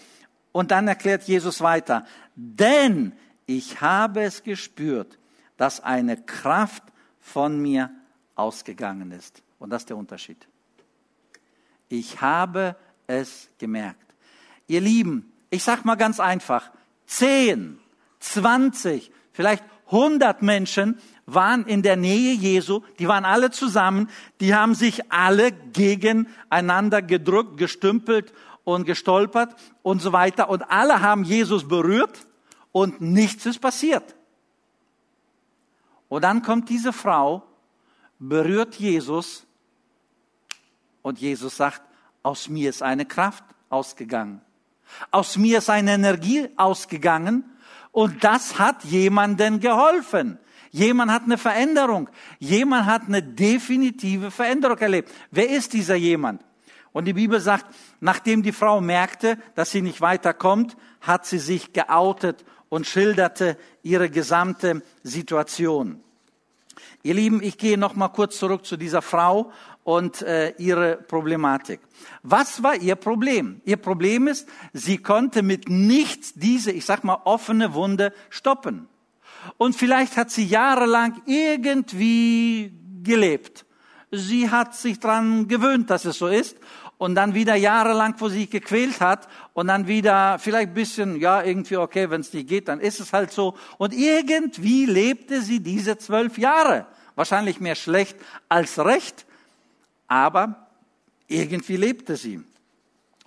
Und 0.52 0.70
dann 0.70 0.87
erklärt 0.87 1.24
Jesus 1.24 1.61
weiter, 1.61 2.07
denn 2.37 3.12
ich 3.46 3.80
habe 3.80 4.22
es 4.22 4.44
gespürt, 4.44 5.18
dass 5.57 5.83
eine 5.83 6.16
Kraft 6.16 6.85
von 7.25 7.59
mir 7.59 7.91
ausgegangen 8.35 9.11
ist. 9.11 9.43
Und 9.59 9.71
das 9.71 9.83
ist 9.83 9.89
der 9.89 9.97
Unterschied. 9.97 10.47
Ich 11.89 12.21
habe 12.21 12.77
es 13.07 13.49
gemerkt. 13.59 14.15
Ihr 14.67 14.83
Lieben, 14.83 15.33
ich 15.49 15.65
sag 15.65 15.87
mal 15.87 15.95
ganz 15.95 16.21
einfach, 16.21 16.71
10, 17.07 17.79
20, 18.21 19.11
vielleicht 19.33 19.65
100 19.87 20.43
Menschen 20.43 20.99
waren 21.25 21.65
in 21.65 21.83
der 21.83 21.97
Nähe 21.97 22.35
Jesu, 22.35 22.83
die 22.99 23.09
waren 23.09 23.25
alle 23.25 23.51
zusammen, 23.51 24.11
die 24.41 24.55
haben 24.55 24.75
sich 24.75 25.11
alle 25.11 25.51
gegeneinander 25.53 27.01
gedrückt, 27.01 27.57
gestümpelt 27.57 28.35
und 28.65 28.85
gestolpert 28.85 29.57
und 29.83 30.03
so 30.03 30.13
weiter 30.13 30.51
und 30.51 30.71
alle 30.71 31.01
haben 31.01 31.25
Jesus 31.25 31.67
berührt 31.67 32.27
und 32.71 33.01
nichts 33.01 33.47
ist 33.47 33.61
passiert. 33.61 34.15
Und 36.14 36.22
dann 36.22 36.42
kommt 36.42 36.68
diese 36.68 36.92
Frau, 36.92 37.42
berührt 38.20 38.77
Jesus 38.77 39.44
und 41.03 41.18
Jesus 41.18 41.57
sagt, 41.57 41.83
aus 42.22 42.48
mir 42.48 42.70
ist 42.70 42.85
eine 42.85 43.05
Kraft 43.05 43.42
ausgegangen. 43.68 44.40
Aus 45.11 45.37
mir 45.37 45.59
ist 45.59 45.70
eine 45.70 45.94
Energie 45.94 46.48
ausgegangen 46.57 47.42
und 47.90 48.22
das 48.22 48.61
hat 48.61 48.85
jemanden 48.85 49.59
geholfen. 49.59 50.38
Jemand 50.70 51.11
hat 51.11 51.24
eine 51.24 51.37
Veränderung. 51.37 52.09
Jemand 52.38 52.87
hat 52.87 53.09
eine 53.09 53.20
definitive 53.20 54.31
Veränderung 54.31 54.79
erlebt. 54.79 55.11
Wer 55.33 55.50
ist 55.50 55.72
dieser 55.72 55.96
jemand? 55.96 56.44
Und 56.92 57.07
die 57.07 57.12
Bibel 57.14 57.40
sagt, 57.40 57.66
nachdem 57.98 58.44
die 58.44 58.53
Frau 58.53 58.81
merkte, 58.81 59.37
dass 59.57 59.72
sie 59.72 59.83
nicht 59.83 60.00
weiterkommt, 60.00 60.77
hat 61.00 61.27
sie 61.27 61.40
sich 61.40 61.72
geoutet 61.72 62.44
und 62.68 62.87
schilderte 62.87 63.57
ihre 63.83 64.11
gesamte 64.11 64.83
Situation. 65.03 66.00
Ihr 67.03 67.14
Lieben, 67.14 67.42
ich 67.42 67.59
gehe 67.59 67.79
noch 67.79 67.94
mal 67.94 68.09
kurz 68.09 68.38
zurück 68.38 68.64
zu 68.64 68.77
dieser 68.77 69.03
Frau 69.03 69.53
und 69.85 70.22
äh, 70.22 70.55
ihre 70.57 70.96
Problematik. 70.96 71.81
Was 72.22 72.62
war 72.62 72.77
ihr 72.77 72.96
Problem? 72.96 73.61
Ihr 73.64 73.77
Problem 73.77 74.27
ist, 74.27 74.48
sie 74.72 74.98
konnte 74.98 75.42
mit 75.42 75.68
nichts 75.68 76.33
diese, 76.35 76.72
ich 76.72 76.87
sag 76.87 77.05
mal, 77.05 77.20
offene 77.24 77.74
Wunde 77.74 78.12
stoppen. 78.31 78.88
Und 79.59 79.77
vielleicht 79.77 80.16
hat 80.16 80.31
sie 80.31 80.46
jahrelang 80.46 81.20
irgendwie 81.27 82.72
gelebt. 83.03 83.66
Sie 84.11 84.50
hat 84.50 84.74
sich 84.74 85.00
dran 85.00 85.48
gewöhnt, 85.48 85.90
dass 85.90 86.05
es 86.05 86.18
so 86.18 86.29
ist. 86.29 86.57
Und 86.96 87.14
dann 87.16 87.35
wieder 87.35 87.54
jahrelang, 87.54 88.14
wo 88.18 88.28
sie 88.28 88.40
sich 88.40 88.50
gequält 88.50 89.00
hat. 89.00 89.28
Und 89.52 89.66
dann 89.66 89.87
wieder 89.87 90.38
vielleicht 90.38 90.68
ein 90.68 90.74
bisschen, 90.74 91.20
ja, 91.20 91.42
irgendwie, 91.42 91.76
okay, 91.76 92.11
wenn 92.11 92.20
es 92.20 92.33
nicht 92.33 92.48
geht, 92.48 92.68
dann 92.68 92.80
ist 92.80 93.00
es 93.00 93.12
halt 93.12 93.33
so. 93.33 93.57
Und 93.78 93.92
irgendwie 93.92 94.87
lebte 94.87 95.42
sie 95.42 95.61
diese 95.61 95.98
zwölf 95.98 96.38
Jahre. 96.38 96.87
Wahrscheinlich 97.14 97.61
mehr 97.61 97.74
schlecht 97.74 98.16
als 98.48 98.78
recht. 98.78 99.26
Aber 100.07 100.68
irgendwie 101.26 101.76
lebte 101.76 102.16
sie. 102.16 102.42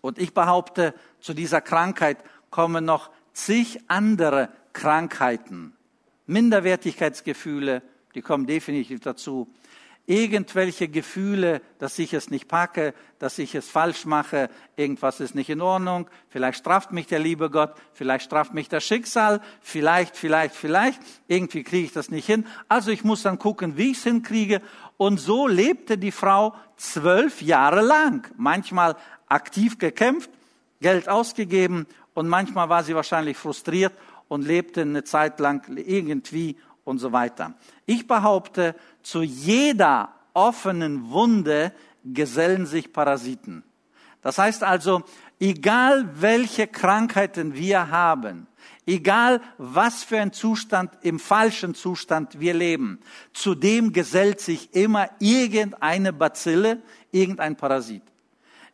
Und 0.01 0.19
ich 0.19 0.33
behaupte, 0.33 0.93
zu 1.19 1.33
dieser 1.33 1.61
Krankheit 1.61 2.17
kommen 2.49 2.85
noch 2.85 3.09
zig 3.33 3.81
andere 3.87 4.49
Krankheiten. 4.73 5.73
Minderwertigkeitsgefühle, 6.27 7.81
die 8.15 8.21
kommen 8.21 8.45
definitiv 8.45 8.99
dazu. 8.99 9.47
Irgendwelche 10.09 10.87
Gefühle, 10.87 11.61
dass 11.79 11.99
ich 11.99 12.13
es 12.13 12.29
nicht 12.29 12.47
packe, 12.47 12.93
dass 13.19 13.37
ich 13.39 13.53
es 13.55 13.69
falsch 13.69 14.05
mache, 14.05 14.49
irgendwas 14.77 15.19
ist 15.19 15.35
nicht 15.35 15.49
in 15.49 15.59
Ordnung, 15.59 16.09
vielleicht 16.29 16.59
straft 16.59 16.93
mich 16.93 17.07
der 17.07 17.19
liebe 17.19 17.49
Gott, 17.49 17.73
vielleicht 17.91 18.23
straft 18.23 18.53
mich 18.53 18.69
das 18.69 18.85
Schicksal, 18.85 19.41
vielleicht, 19.59 20.15
vielleicht, 20.15 20.55
vielleicht, 20.55 21.01
irgendwie 21.27 21.63
kriege 21.63 21.85
ich 21.85 21.91
das 21.91 22.09
nicht 22.09 22.25
hin. 22.25 22.45
Also 22.69 22.89
ich 22.89 23.03
muss 23.03 23.23
dann 23.23 23.37
gucken, 23.37 23.75
wie 23.75 23.91
ich 23.91 23.97
es 23.97 24.03
hinkriege. 24.05 24.61
Und 24.95 25.19
so 25.19 25.45
lebte 25.45 25.97
die 25.97 26.13
Frau 26.13 26.55
zwölf 26.77 27.41
Jahre 27.41 27.81
lang, 27.81 28.31
manchmal 28.37 28.95
aktiv 29.27 29.77
gekämpft, 29.77 30.29
Geld 30.79 31.09
ausgegeben 31.09 31.85
und 32.13 32.29
manchmal 32.29 32.69
war 32.69 32.83
sie 32.83 32.95
wahrscheinlich 32.95 33.35
frustriert 33.35 33.93
und 34.29 34.47
lebte 34.47 34.81
eine 34.81 35.03
Zeit 35.03 35.41
lang 35.41 35.63
irgendwie 35.75 36.55
und 36.87 36.99
so 36.99 37.11
weiter. 37.11 37.53
Ich 37.85 38.07
behaupte, 38.07 38.75
zu 39.03 39.21
jeder 39.21 40.09
offenen 40.33 41.09
Wunde 41.11 41.73
gesellen 42.03 42.65
sich 42.65 42.93
Parasiten. 42.93 43.63
Das 44.21 44.37
heißt 44.37 44.63
also, 44.63 45.03
egal 45.39 46.09
welche 46.21 46.67
Krankheiten 46.67 47.53
wir 47.55 47.89
haben, 47.91 48.47
egal 48.85 49.41
was 49.57 50.03
für 50.03 50.19
ein 50.19 50.31
Zustand, 50.31 50.91
im 51.01 51.19
falschen 51.19 51.75
Zustand 51.75 52.39
wir 52.39 52.53
leben, 52.53 52.99
zu 53.33 53.53
dem 53.53 53.91
gesellt 53.91 54.39
sich 54.39 54.73
immer 54.73 55.09
irgendeine 55.19 56.13
Bazille, 56.13 56.81
irgendein 57.11 57.57
Parasit. 57.57 58.03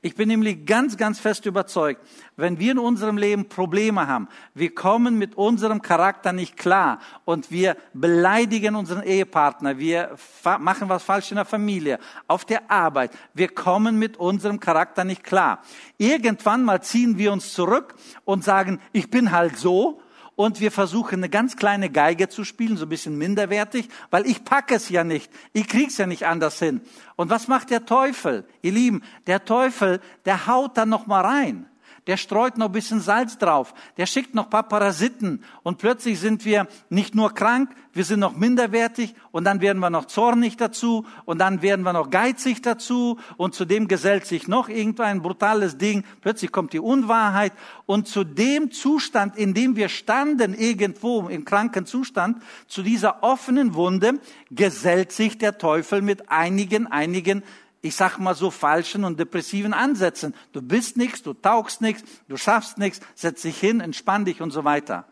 Ich 0.06 0.16
bin 0.16 0.28
nämlich 0.28 0.66
ganz, 0.66 0.98
ganz 0.98 1.18
fest 1.18 1.46
überzeugt, 1.46 2.06
wenn 2.36 2.60
wir 2.60 2.74
in 2.74 2.78
unserem 2.78 3.18
Leben 3.18 3.48
Probleme 3.48 4.06
haben, 4.06 4.28
wir 4.54 4.76
kommen 4.76 5.18
mit 5.18 5.36
unserem 5.36 5.82
Charakter 5.82 6.34
nicht 6.34 6.58
klar 6.58 7.00
und 7.24 7.52
wir 7.52 7.78
beleidigen 7.94 8.76
unseren 8.76 9.04
Ehepartner, 9.04 9.78
wir 9.78 10.18
machen 10.60 10.90
was 10.90 11.04
falsch 11.04 11.32
in 11.32 11.38
der 11.38 11.46
Familie, 11.46 12.00
auf 12.28 12.44
der 12.44 12.70
Arbeit, 12.70 13.12
wir 13.34 13.48
kommen 13.48 13.98
mit 13.98 14.18
unserem 14.18 14.60
Charakter 14.60 15.06
nicht 15.06 15.24
klar. 15.24 15.64
Irgendwann 15.98 16.66
mal 16.66 16.84
ziehen 16.84 17.18
wir 17.18 17.32
uns 17.32 17.54
zurück 17.54 17.96
und 18.26 18.44
sagen, 18.44 18.82
ich 18.92 19.10
bin 19.10 19.32
halt 19.32 19.56
so 19.56 20.03
und 20.36 20.60
wir 20.60 20.72
versuchen 20.72 21.20
eine 21.20 21.30
ganz 21.30 21.56
kleine 21.56 21.90
Geige 21.90 22.30
zu 22.30 22.44
spielen, 22.44 22.78
so 22.78 22.86
ein 22.86 22.90
bisschen 22.90 23.18
minderwertig, 23.18 23.90
weil 24.10 24.26
ich 24.26 24.44
packe 24.44 24.76
es 24.76 24.90
ja 24.90 25.04
nicht. 25.04 25.32
Ich 25.54 25.68
krieg's 25.68 25.98
ja 25.98 26.08
nicht 26.08 26.26
anders 26.26 26.60
hin. 26.60 26.82
Und 27.16 27.30
was 27.30 27.48
macht 27.48 27.70
der 27.70 27.86
Teufel? 27.86 28.46
Ihr 28.62 28.72
Lieben, 28.72 29.04
der 29.28 29.46
Teufel, 29.46 30.00
der 30.26 30.48
haut 30.48 30.78
dann 30.78 30.90
noch 30.90 31.08
mal 31.08 31.22
rein 31.22 31.68
der 32.08 32.18
streut 32.18 32.58
noch 32.58 32.68
ein 32.68 32.72
bisschen 32.72 33.00
Salz 33.00 33.38
drauf, 33.38 33.74
der 33.98 34.06
schickt 34.06 34.36
noch 34.36 34.46
ein 34.46 34.50
paar 34.50 34.68
Parasiten. 34.68 35.44
Und 35.64 35.78
plötzlich 35.78 36.20
sind 36.20 36.46
wir 36.46 36.68
nicht 36.90 37.16
nur 37.16 37.34
krank, 37.34 37.70
wir 37.94 38.04
sind 38.04 38.20
noch 38.20 38.36
minderwertig 38.36 39.14
und 39.32 39.44
dann 39.44 39.62
werden 39.62 39.78
wir 39.80 39.92
noch 39.92 40.06
zornig 40.06 40.58
dazu 40.58 41.06
und 41.26 41.38
dann 41.38 41.62
werden 41.62 41.84
wir 41.84 41.94
noch 41.94 42.10
geizig 42.10 42.62
dazu. 42.64 43.20
Und 43.38 43.54
zudem 43.54 43.88
gesellt 43.88 44.26
sich 44.26 44.48
noch 44.48 44.68
irgendein 44.68 45.22
brutales 45.22 45.78
Ding, 45.78 46.04
plötzlich 46.22 46.52
kommt 46.52 46.74
die 46.74 46.80
Unwahrheit. 46.80 47.54
Und 47.86 48.08
zu 48.08 48.24
dem 48.24 48.72
Zustand, 48.72 49.38
in 49.38 49.54
dem 49.54 49.76
wir 49.76 49.90
standen 49.90 50.56
irgendwo 50.56 51.28
im 51.28 51.46
kranken 51.46 51.86
Zustand, 51.86 52.42
zu 52.68 52.82
dieser 52.82 53.22
offenen 53.22 53.76
Wunde 53.76 54.20
gesellt 54.50 55.12
sich 55.12 55.38
der 55.38 55.60
Teufel 55.60 56.02
mit 56.02 56.32
einigen, 56.32 56.88
einigen 56.88 57.44
ich 57.84 57.96
sag 57.96 58.18
mal 58.18 58.34
so 58.34 58.50
falschen 58.50 59.04
und 59.04 59.20
depressiven 59.20 59.74
Ansätzen. 59.74 60.34
Du 60.54 60.62
bist 60.62 60.96
nichts, 60.96 61.22
du 61.22 61.34
taugst 61.34 61.82
nichts, 61.82 62.04
du 62.30 62.38
schaffst 62.38 62.78
nichts, 62.78 63.02
setz 63.14 63.42
dich 63.42 63.60
hin, 63.60 63.82
entspann 63.82 64.24
dich 64.24 64.42
und 64.42 64.52
so 64.52 64.64
weiter. 64.64 65.06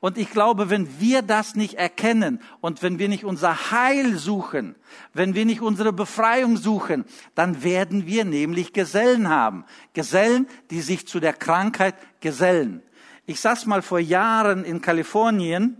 Und 0.00 0.18
ich 0.18 0.30
glaube, 0.30 0.68
wenn 0.68 0.98
wir 0.98 1.22
das 1.22 1.54
nicht 1.54 1.74
erkennen 1.74 2.40
und 2.60 2.82
wenn 2.82 2.98
wir 2.98 3.08
nicht 3.08 3.24
unser 3.24 3.70
Heil 3.70 4.18
suchen, 4.18 4.74
wenn 5.14 5.34
wir 5.34 5.44
nicht 5.46 5.60
unsere 5.60 5.92
Befreiung 5.92 6.56
suchen, 6.56 7.04
dann 7.36 7.62
werden 7.62 8.06
wir 8.06 8.24
nämlich 8.24 8.72
Gesellen 8.72 9.28
haben. 9.28 9.64
Gesellen, 9.92 10.48
die 10.70 10.80
sich 10.80 11.06
zu 11.06 11.20
der 11.20 11.32
Krankheit 11.32 11.94
gesellen. 12.20 12.82
Ich 13.24 13.40
saß 13.40 13.66
mal 13.66 13.82
vor 13.82 14.00
Jahren 14.00 14.64
in 14.64 14.80
Kalifornien 14.80 15.76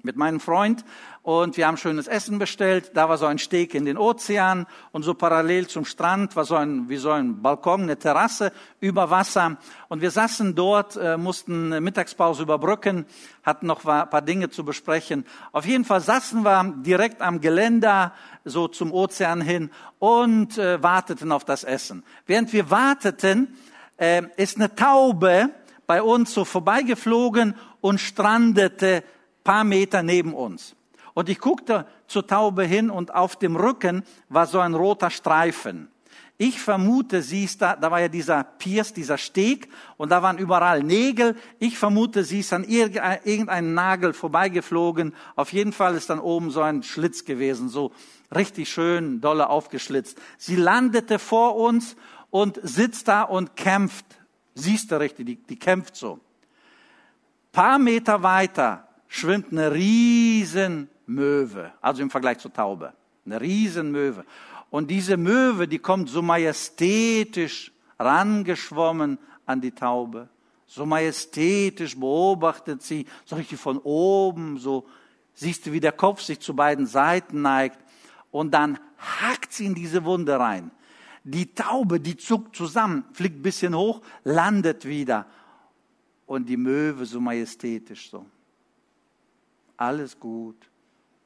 mit 0.00 0.16
meinem 0.16 0.38
Freund 0.38 0.84
und 1.26 1.56
wir 1.56 1.66
haben 1.66 1.76
schönes 1.76 2.06
Essen 2.06 2.38
bestellt. 2.38 2.92
Da 2.94 3.08
war 3.08 3.18
so 3.18 3.26
ein 3.26 3.38
Steg 3.38 3.74
in 3.74 3.84
den 3.84 3.98
Ozean 3.98 4.64
und 4.92 5.02
so 5.02 5.12
parallel 5.12 5.66
zum 5.66 5.84
Strand 5.84 6.36
war 6.36 6.44
so 6.44 6.54
ein, 6.54 6.88
wie 6.88 6.98
so 6.98 7.10
ein 7.10 7.42
Balkon, 7.42 7.82
eine 7.82 7.98
Terrasse 7.98 8.52
über 8.78 9.10
Wasser. 9.10 9.56
Und 9.88 10.02
wir 10.02 10.12
saßen 10.12 10.54
dort, 10.54 10.94
äh, 10.94 11.16
mussten 11.16 11.82
Mittagspause 11.82 12.44
überbrücken, 12.44 13.06
hatten 13.42 13.66
noch 13.66 13.84
ein 13.84 14.08
paar 14.08 14.22
Dinge 14.22 14.50
zu 14.50 14.64
besprechen. 14.64 15.24
Auf 15.50 15.66
jeden 15.66 15.84
Fall 15.84 16.00
saßen 16.00 16.44
wir 16.44 16.74
direkt 16.84 17.20
am 17.20 17.40
Geländer, 17.40 18.12
so 18.44 18.68
zum 18.68 18.92
Ozean 18.92 19.40
hin 19.40 19.70
und 19.98 20.56
äh, 20.58 20.80
warteten 20.80 21.32
auf 21.32 21.44
das 21.44 21.64
Essen. 21.64 22.04
Während 22.26 22.52
wir 22.52 22.70
warteten, 22.70 23.56
äh, 23.96 24.22
ist 24.36 24.58
eine 24.58 24.76
Taube 24.76 25.50
bei 25.88 26.02
uns 26.02 26.32
so 26.32 26.44
vorbeigeflogen 26.44 27.56
und 27.80 28.00
strandete 28.00 29.02
paar 29.42 29.64
Meter 29.64 30.04
neben 30.04 30.32
uns. 30.32 30.76
Und 31.16 31.30
ich 31.30 31.38
guckte 31.38 31.86
zur 32.08 32.26
Taube 32.26 32.64
hin 32.64 32.90
und 32.90 33.14
auf 33.14 33.36
dem 33.36 33.56
Rücken 33.56 34.02
war 34.28 34.46
so 34.46 34.60
ein 34.60 34.74
roter 34.74 35.08
Streifen. 35.08 35.88
Ich 36.36 36.60
vermute, 36.60 37.22
sie 37.22 37.44
ist 37.44 37.62
da, 37.62 37.74
da 37.74 37.90
war 37.90 38.02
ja 38.02 38.08
dieser 38.08 38.44
Piers, 38.44 38.92
dieser 38.92 39.16
Steg 39.16 39.70
und 39.96 40.10
da 40.10 40.22
waren 40.22 40.36
überall 40.36 40.82
Nägel. 40.82 41.34
Ich 41.58 41.78
vermute, 41.78 42.22
sie 42.22 42.40
ist 42.40 42.52
an 42.52 42.64
irgendeinem 42.64 43.72
Nagel 43.72 44.12
vorbeigeflogen. 44.12 45.14
Auf 45.36 45.54
jeden 45.54 45.72
Fall 45.72 45.94
ist 45.94 46.10
dann 46.10 46.18
oben 46.18 46.50
so 46.50 46.60
ein 46.60 46.82
Schlitz 46.82 47.24
gewesen, 47.24 47.70
so 47.70 47.92
richtig 48.34 48.68
schön 48.68 49.22
dolle 49.22 49.48
aufgeschlitzt. 49.48 50.20
Sie 50.36 50.56
landete 50.56 51.18
vor 51.18 51.56
uns 51.56 51.96
und 52.28 52.60
sitzt 52.62 53.08
da 53.08 53.22
und 53.22 53.56
kämpft. 53.56 54.04
Siehst 54.54 54.92
du 54.92 55.00
richtig, 55.00 55.24
die, 55.24 55.36
die 55.36 55.58
kämpft 55.58 55.96
so. 55.96 56.20
Paar 57.52 57.78
Meter 57.78 58.22
weiter 58.22 58.86
schwimmt 59.08 59.50
eine 59.50 59.72
riesen 59.72 60.90
Möwe, 61.06 61.72
also 61.80 62.02
im 62.02 62.10
Vergleich 62.10 62.38
zur 62.38 62.52
Taube. 62.52 62.92
Eine 63.24 63.40
Riesenmöwe. 63.40 64.24
Und 64.70 64.90
diese 64.90 65.16
Möwe, 65.16 65.68
die 65.68 65.78
kommt 65.78 66.08
so 66.08 66.22
majestätisch 66.22 67.72
rangeschwommen 67.98 69.18
an 69.46 69.60
die 69.60 69.70
Taube. 69.70 70.28
So 70.66 70.84
majestätisch 70.84 71.98
beobachtet 71.98 72.82
sie, 72.82 73.06
so 73.24 73.36
richtig 73.36 73.58
von 73.58 73.78
oben, 73.78 74.58
so 74.58 74.86
siehst 75.34 75.66
du, 75.66 75.72
wie 75.72 75.80
der 75.80 75.92
Kopf 75.92 76.20
sich 76.20 76.40
zu 76.40 76.54
beiden 76.54 76.86
Seiten 76.86 77.42
neigt. 77.42 77.78
Und 78.32 78.52
dann 78.52 78.78
hackt 78.98 79.52
sie 79.52 79.66
in 79.66 79.74
diese 79.74 80.04
Wunde 80.04 80.38
rein. 80.38 80.72
Die 81.22 81.54
Taube, 81.54 82.00
die 82.00 82.16
zuckt 82.16 82.56
zusammen, 82.56 83.04
fliegt 83.12 83.38
ein 83.38 83.42
bisschen 83.42 83.76
hoch, 83.76 84.02
landet 84.24 84.84
wieder. 84.84 85.26
Und 86.26 86.48
die 86.48 86.56
Möwe 86.56 87.06
so 87.06 87.20
majestätisch 87.20 88.10
so. 88.10 88.26
Alles 89.76 90.18
gut 90.18 90.56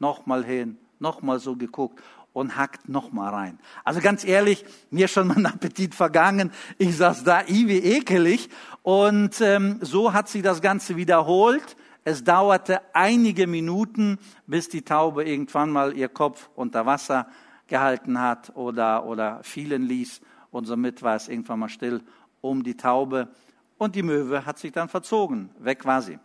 nochmal 0.01 0.45
hin, 0.45 0.79
nochmal 0.99 1.39
so 1.39 1.57
geguckt 1.57 2.03
und 2.33 2.57
hackt 2.57 2.89
nochmal 2.89 3.33
rein. 3.33 3.59
Also 3.85 4.01
ganz 4.01 4.25
ehrlich, 4.25 4.65
mir 4.91 5.09
schon 5.09 5.29
mein 5.29 5.47
Appetit 5.47 5.95
vergangen. 5.95 6.51
Ich 6.79 6.97
saß 6.97 7.25
da, 7.25 7.43
wie 7.47 7.79
ekelig. 7.79 8.49
Und 8.83 9.41
ähm, 9.41 9.79
so 9.81 10.13
hat 10.13 10.29
sie 10.29 10.43
das 10.43 10.61
Ganze 10.61 10.97
wiederholt. 10.97 11.77
Es 12.05 12.25
dauerte 12.25 12.81
einige 12.95 13.47
Minuten, 13.47 14.19
bis 14.47 14.69
die 14.69 14.83
Taube 14.83 15.25
irgendwann 15.25 15.71
mal 15.71 15.97
ihr 15.97 16.09
Kopf 16.09 16.49
unter 16.55 16.87
Wasser 16.87 17.27
gehalten 17.67 18.21
hat 18.21 18.57
oder, 18.57 19.05
oder 19.05 19.43
fielen 19.43 19.83
ließ. 19.83 20.21
Und 20.51 20.65
somit 20.65 21.03
war 21.03 21.17
es 21.17 21.29
irgendwann 21.29 21.61
mal 21.61 21.69
still 21.69 22.03
um 22.41 22.63
die 22.63 22.77
Taube. 22.77 23.29
Und 23.77 23.95
die 23.95 24.03
Möwe 24.03 24.47
hat 24.47 24.59
sich 24.59 24.73
dann 24.73 24.89
verzogen. 24.89 25.51
Weg 25.59 25.85
war 25.85 26.03
sie. 26.03 26.19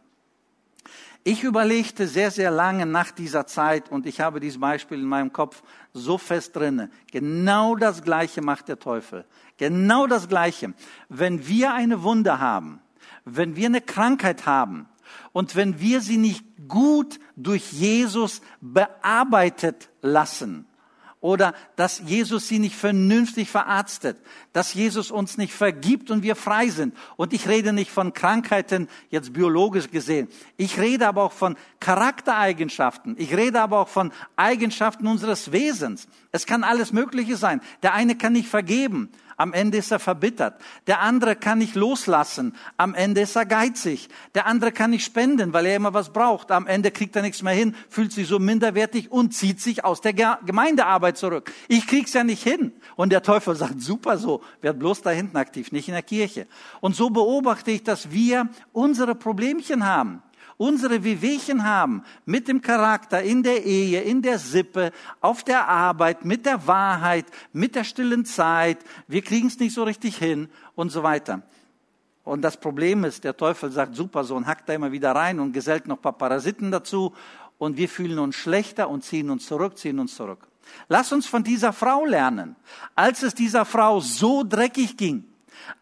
Ich 1.27 1.43
überlegte 1.43 2.07
sehr, 2.07 2.29
sehr 2.29 2.51
lange 2.51 2.85
nach 2.85 3.09
dieser 3.09 3.47
Zeit 3.47 3.89
und 3.89 4.05
ich 4.05 4.21
habe 4.21 4.39
dieses 4.39 4.59
Beispiel 4.59 4.99
in 4.99 5.05
meinem 5.05 5.33
Kopf 5.33 5.63
so 5.91 6.19
fest 6.19 6.55
drinne. 6.55 6.91
Genau 7.11 7.75
das 7.75 8.03
Gleiche 8.03 8.43
macht 8.43 8.67
der 8.67 8.77
Teufel. 8.77 9.25
Genau 9.57 10.05
das 10.05 10.29
Gleiche. 10.29 10.75
Wenn 11.09 11.47
wir 11.47 11.73
eine 11.73 12.03
Wunde 12.03 12.39
haben, 12.39 12.79
wenn 13.23 13.55
wir 13.55 13.65
eine 13.65 13.81
Krankheit 13.81 14.45
haben 14.45 14.87
und 15.31 15.55
wenn 15.55 15.79
wir 15.79 16.01
sie 16.01 16.17
nicht 16.17 16.45
gut 16.67 17.19
durch 17.35 17.73
Jesus 17.73 18.41
bearbeitet 18.61 19.89
lassen, 20.03 20.67
oder 21.25 21.55
dass 21.75 22.03
Jesus 22.05 22.47
sie 22.47 22.59
nicht 22.59 22.75
vernünftig 22.75 23.49
verarztet, 23.49 24.15
dass 24.53 24.75
Jesus 24.75 25.09
uns 25.09 25.39
nicht 25.39 25.53
vergibt 25.53 26.11
und 26.11 26.21
wir 26.21 26.35
frei 26.35 26.69
sind. 26.69 26.95
Und 27.17 27.33
ich 27.33 27.47
rede 27.47 27.73
nicht 27.73 27.89
von 27.89 28.13
Krankheiten 28.13 28.87
jetzt 29.09 29.33
biologisch 29.33 29.89
gesehen. 29.89 30.27
Ich 30.55 30.79
rede 30.79 31.07
aber 31.07 31.23
auch 31.23 31.31
von 31.31 31.57
Charaktereigenschaften. 31.79 33.15
Ich 33.17 33.35
rede 33.35 33.59
aber 33.59 33.79
auch 33.79 33.87
von 33.87 34.11
Eigenschaften 34.35 35.07
unseres 35.07 35.51
Wesens. 35.51 36.07
Es 36.31 36.45
kann 36.45 36.63
alles 36.63 36.93
Mögliche 36.93 37.37
sein. 37.37 37.59
Der 37.81 37.95
eine 37.95 38.15
kann 38.15 38.33
nicht 38.33 38.47
vergeben. 38.47 39.09
Am 39.37 39.51
Ende 39.51 39.77
ist 39.77 39.91
er 39.91 39.99
verbittert. 39.99 40.61
Der 40.87 41.01
andere 41.01 41.35
kann 41.35 41.57
nicht 41.57 41.75
loslassen. 41.75 42.55
Am 42.77 42.93
Ende 42.93 43.21
ist 43.21 43.35
er 43.35 43.45
geizig. 43.45 44.07
Der 44.33 44.45
andere 44.45 44.71
kann 44.71 44.91
nicht 44.91 45.05
spenden, 45.05 45.51
weil 45.51 45.65
er 45.65 45.75
immer 45.75 45.93
was 45.93 46.13
braucht. 46.13 46.51
Am 46.51 46.67
Ende 46.67 46.91
kriegt 46.91 47.15
er 47.15 47.21
nichts 47.21 47.41
mehr 47.41 47.53
hin, 47.53 47.75
fühlt 47.89 48.13
sich 48.13 48.27
so 48.27 48.39
minderwertig 48.39 49.11
und 49.11 49.33
zieht 49.33 49.59
sich 49.59 49.83
aus 49.83 50.01
der 50.01 50.13
Gemeindearbeit 50.13 51.17
zurück. 51.17 51.51
Ich 51.67 51.85
krieg's 51.87 52.13
ja 52.13 52.23
nicht 52.23 52.43
hin. 52.43 52.71
Und 52.95 53.11
der 53.11 53.23
Teufel 53.23 53.55
sagt, 53.55 53.81
super 53.81 54.17
so, 54.17 54.41
werd 54.61 54.79
bloß 54.79 55.01
da 55.01 55.09
hinten 55.09 55.37
aktiv, 55.37 55.71
nicht 55.71 55.87
in 55.87 55.93
der 55.93 56.03
Kirche. 56.03 56.47
Und 56.79 56.95
so 56.95 57.09
beobachte 57.09 57.71
ich, 57.71 57.83
dass 57.83 58.11
wir 58.11 58.47
unsere 58.71 59.15
Problemchen 59.15 59.85
haben 59.85 60.21
unsere 60.57 61.03
Wehwehchen 61.03 61.63
haben 61.63 62.03
mit 62.25 62.47
dem 62.47 62.61
Charakter, 62.61 63.21
in 63.21 63.43
der 63.43 63.65
Ehe, 63.65 64.01
in 64.01 64.21
der 64.21 64.39
Sippe, 64.39 64.91
auf 65.21 65.43
der 65.43 65.67
Arbeit, 65.67 66.25
mit 66.25 66.45
der 66.45 66.67
Wahrheit, 66.67 67.25
mit 67.53 67.75
der 67.75 67.83
stillen 67.83 68.25
Zeit, 68.25 68.79
wir 69.07 69.21
kriegen 69.21 69.47
es 69.47 69.59
nicht 69.59 69.73
so 69.73 69.83
richtig 69.83 70.17
hin 70.17 70.49
und 70.75 70.91
so 70.91 71.03
weiter. 71.03 71.41
Und 72.23 72.41
das 72.41 72.57
Problem 72.57 73.03
ist, 73.03 73.23
der 73.23 73.37
Teufel 73.37 73.71
sagt, 73.71 73.95
super, 73.95 74.23
so 74.23 74.35
und 74.35 74.47
hackt 74.47 74.67
da 74.67 74.73
immer 74.73 74.91
wieder 74.91 75.11
rein 75.11 75.39
und 75.39 75.53
gesellt 75.53 75.87
noch 75.87 75.97
ein 75.97 76.01
paar 76.01 76.17
Parasiten 76.17 76.71
dazu 76.71 77.13
und 77.57 77.77
wir 77.77 77.87
fühlen 77.87 78.19
uns 78.19 78.35
schlechter 78.35 78.89
und 78.89 79.03
ziehen 79.03 79.29
uns 79.29 79.45
zurück, 79.45 79.77
ziehen 79.77 79.99
uns 79.99 80.15
zurück. 80.15 80.47
Lass 80.87 81.11
uns 81.11 81.27
von 81.27 81.43
dieser 81.43 81.73
Frau 81.73 82.05
lernen. 82.05 82.55
Als 82.95 83.21
es 83.21 83.35
dieser 83.35 83.65
Frau 83.65 83.99
so 83.99 84.43
dreckig 84.43 84.97
ging, 84.97 85.25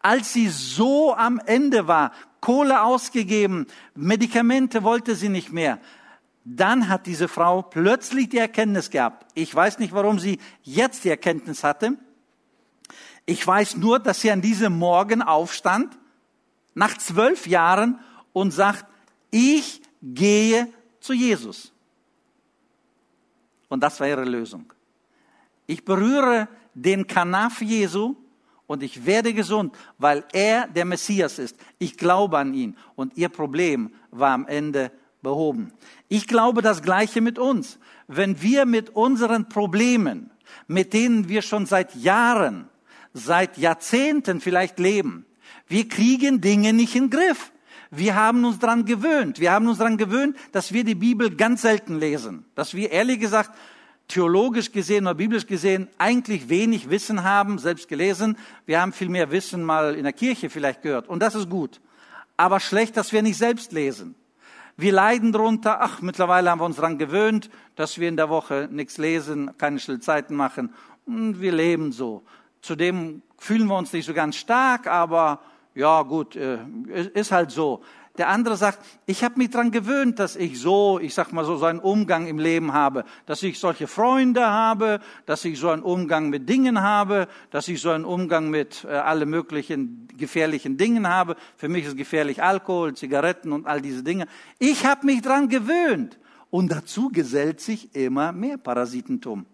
als 0.00 0.32
sie 0.32 0.48
so 0.48 1.14
am 1.14 1.40
Ende 1.46 1.88
war, 1.88 2.12
Kohle 2.44 2.82
ausgegeben, 2.82 3.66
Medikamente 3.94 4.82
wollte 4.82 5.14
sie 5.14 5.30
nicht 5.30 5.50
mehr. 5.50 5.80
Dann 6.44 6.90
hat 6.90 7.06
diese 7.06 7.26
Frau 7.26 7.62
plötzlich 7.62 8.28
die 8.28 8.36
Erkenntnis 8.36 8.90
gehabt. 8.90 9.26
Ich 9.32 9.54
weiß 9.54 9.78
nicht, 9.78 9.94
warum 9.94 10.18
sie 10.18 10.38
jetzt 10.62 11.04
die 11.04 11.08
Erkenntnis 11.08 11.64
hatte. 11.64 11.96
Ich 13.24 13.46
weiß 13.46 13.78
nur, 13.78 13.98
dass 13.98 14.20
sie 14.20 14.30
an 14.30 14.42
diesem 14.42 14.78
Morgen 14.78 15.22
aufstand, 15.22 15.98
nach 16.74 16.98
zwölf 16.98 17.46
Jahren, 17.46 17.98
und 18.34 18.50
sagt, 18.50 18.84
ich 19.30 19.80
gehe 20.02 20.68
zu 21.00 21.14
Jesus. 21.14 21.72
Und 23.70 23.80
das 23.80 24.00
war 24.00 24.06
ihre 24.06 24.26
Lösung. 24.26 24.70
Ich 25.66 25.82
berühre 25.82 26.48
den 26.74 27.06
Kanaf 27.06 27.62
Jesu 27.62 28.16
und 28.66 28.82
ich 28.82 29.06
werde 29.06 29.34
gesund, 29.34 29.74
weil 29.98 30.24
er 30.32 30.66
der 30.68 30.84
Messias 30.84 31.38
ist. 31.38 31.56
Ich 31.78 31.96
glaube 31.96 32.38
an 32.38 32.54
ihn 32.54 32.76
und 32.94 33.16
ihr 33.16 33.28
Problem 33.28 33.90
war 34.10 34.32
am 34.32 34.46
Ende 34.46 34.90
behoben. 35.22 35.72
Ich 36.08 36.26
glaube 36.26 36.62
das 36.62 36.82
Gleiche 36.82 37.20
mit 37.20 37.38
uns. 37.38 37.78
Wenn 38.06 38.40
wir 38.42 38.66
mit 38.66 38.90
unseren 38.90 39.48
Problemen, 39.48 40.30
mit 40.66 40.92
denen 40.92 41.28
wir 41.28 41.42
schon 41.42 41.66
seit 41.66 41.94
Jahren, 41.94 42.68
seit 43.12 43.58
Jahrzehnten 43.58 44.40
vielleicht 44.40 44.78
leben, 44.78 45.26
wir 45.66 45.88
kriegen 45.88 46.40
Dinge 46.40 46.72
nicht 46.72 46.94
in 46.94 47.04
den 47.04 47.10
Griff. 47.10 47.52
Wir 47.90 48.16
haben 48.16 48.44
uns 48.44 48.58
daran 48.58 48.84
gewöhnt. 48.84 49.40
Wir 49.40 49.52
haben 49.52 49.68
uns 49.68 49.78
daran 49.78 49.96
gewöhnt, 49.96 50.36
dass 50.52 50.72
wir 50.72 50.84
die 50.84 50.94
Bibel 50.94 51.34
ganz 51.34 51.62
selten 51.62 51.98
lesen. 51.98 52.44
Dass 52.54 52.74
wir 52.74 52.90
ehrlich 52.90 53.20
gesagt 53.20 53.50
theologisch 54.08 54.72
gesehen 54.72 55.06
oder 55.06 55.14
biblisch 55.14 55.46
gesehen 55.46 55.88
eigentlich 55.98 56.48
wenig 56.48 56.90
Wissen 56.90 57.24
haben, 57.24 57.58
selbst 57.58 57.88
gelesen. 57.88 58.36
Wir 58.66 58.80
haben 58.80 58.92
viel 58.92 59.08
mehr 59.08 59.30
Wissen 59.30 59.62
mal 59.62 59.94
in 59.94 60.04
der 60.04 60.12
Kirche 60.12 60.50
vielleicht 60.50 60.82
gehört. 60.82 61.08
Und 61.08 61.20
das 61.20 61.34
ist 61.34 61.48
gut. 61.48 61.80
Aber 62.36 62.60
schlecht, 62.60 62.96
dass 62.96 63.12
wir 63.12 63.22
nicht 63.22 63.38
selbst 63.38 63.72
lesen. 63.72 64.14
Wir 64.76 64.92
leiden 64.92 65.32
drunter. 65.32 65.78
Ach, 65.80 66.02
mittlerweile 66.02 66.50
haben 66.50 66.60
wir 66.60 66.64
uns 66.64 66.76
daran 66.76 66.98
gewöhnt, 66.98 67.48
dass 67.76 67.98
wir 67.98 68.08
in 68.08 68.16
der 68.16 68.28
Woche 68.28 68.68
nichts 68.70 68.98
lesen, 68.98 69.56
keine 69.56 69.78
Stillzeiten 69.78 70.36
machen. 70.36 70.72
Und 71.06 71.40
wir 71.40 71.52
leben 71.52 71.92
so. 71.92 72.24
Zudem 72.60 73.22
fühlen 73.38 73.66
wir 73.68 73.76
uns 73.76 73.92
nicht 73.92 74.06
so 74.06 74.14
ganz 74.14 74.36
stark, 74.36 74.86
aber 74.86 75.40
ja 75.74 76.02
gut, 76.02 76.34
äh, 76.34 76.58
ist 77.14 77.30
halt 77.30 77.50
so. 77.50 77.82
Der 78.16 78.28
andere 78.28 78.56
sagt, 78.56 78.78
ich 79.06 79.24
habe 79.24 79.38
mich 79.38 79.50
dran 79.50 79.72
gewöhnt, 79.72 80.20
dass 80.20 80.36
ich 80.36 80.60
so, 80.60 81.00
ich 81.00 81.14
sag 81.14 81.32
mal 81.32 81.44
so, 81.44 81.56
so 81.56 81.64
einen 81.64 81.80
Umgang 81.80 82.28
im 82.28 82.38
Leben 82.38 82.72
habe, 82.72 83.04
dass 83.26 83.42
ich 83.42 83.58
solche 83.58 83.88
Freunde 83.88 84.46
habe, 84.46 85.00
dass 85.26 85.44
ich 85.44 85.58
so 85.58 85.68
einen 85.70 85.82
Umgang 85.82 86.30
mit 86.30 86.48
Dingen 86.48 86.80
habe, 86.80 87.26
dass 87.50 87.66
ich 87.66 87.80
so 87.80 87.90
einen 87.90 88.04
Umgang 88.04 88.50
mit 88.50 88.84
äh, 88.84 88.92
alle 88.92 89.26
möglichen 89.26 90.06
gefährlichen 90.16 90.76
Dingen 90.76 91.08
habe. 91.08 91.34
Für 91.56 91.68
mich 91.68 91.86
ist 91.86 91.96
gefährlich 91.96 92.40
Alkohol, 92.40 92.94
Zigaretten 92.94 93.50
und 93.50 93.66
all 93.66 93.80
diese 93.80 94.04
Dinge. 94.04 94.26
Ich 94.60 94.86
habe 94.86 95.06
mich 95.06 95.20
dran 95.20 95.48
gewöhnt. 95.48 96.18
Und 96.50 96.70
dazu 96.70 97.08
gesellt 97.08 97.60
sich 97.60 97.96
immer 97.96 98.30
mehr 98.30 98.58
Parasitentum. 98.58 99.44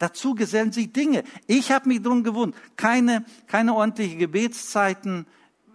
Dazu 0.00 0.34
gesellen 0.34 0.72
sich 0.72 0.92
Dinge. 0.92 1.22
Ich 1.46 1.70
habe 1.70 1.86
mich 1.86 2.02
drum 2.02 2.24
gewohnt. 2.24 2.56
Keine, 2.74 3.24
keine 3.46 3.74
ordentliche 3.74 4.16
Gebetszeiten, 4.16 5.26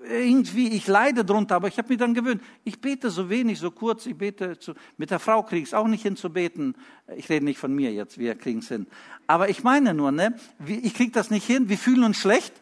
irgendwie, 0.09 0.69
ich 0.69 0.87
leide 0.87 1.25
drunter, 1.25 1.55
aber 1.55 1.67
ich 1.67 1.77
habe 1.77 1.89
mich 1.89 1.97
dann 1.97 2.13
gewöhnt. 2.13 2.41
Ich 2.63 2.79
bete 2.79 3.09
so 3.09 3.29
wenig, 3.29 3.59
so 3.59 3.71
kurz, 3.71 4.05
ich 4.05 4.17
bete 4.17 4.57
zu, 4.59 4.73
mit 4.97 5.11
der 5.11 5.19
Frau 5.19 5.43
kriege 5.43 5.63
ich 5.63 5.69
es 5.69 5.73
auch 5.73 5.87
nicht 5.87 6.03
hin 6.03 6.15
zu 6.15 6.31
beten. 6.31 6.75
Ich 7.15 7.29
rede 7.29 7.45
nicht 7.45 7.59
von 7.59 7.73
mir 7.73 7.91
jetzt, 7.91 8.17
wir 8.17 8.35
kriegen 8.35 8.59
es 8.59 8.67
hin. 8.67 8.87
Aber 9.27 9.49
ich 9.49 9.63
meine 9.63 9.93
nur, 9.93 10.11
ne, 10.11 10.35
ich 10.67 10.93
kriege 10.93 11.11
das 11.11 11.29
nicht 11.29 11.45
hin, 11.45 11.69
wir 11.69 11.77
fühlen 11.77 12.03
uns 12.03 12.17
schlecht, 12.17 12.53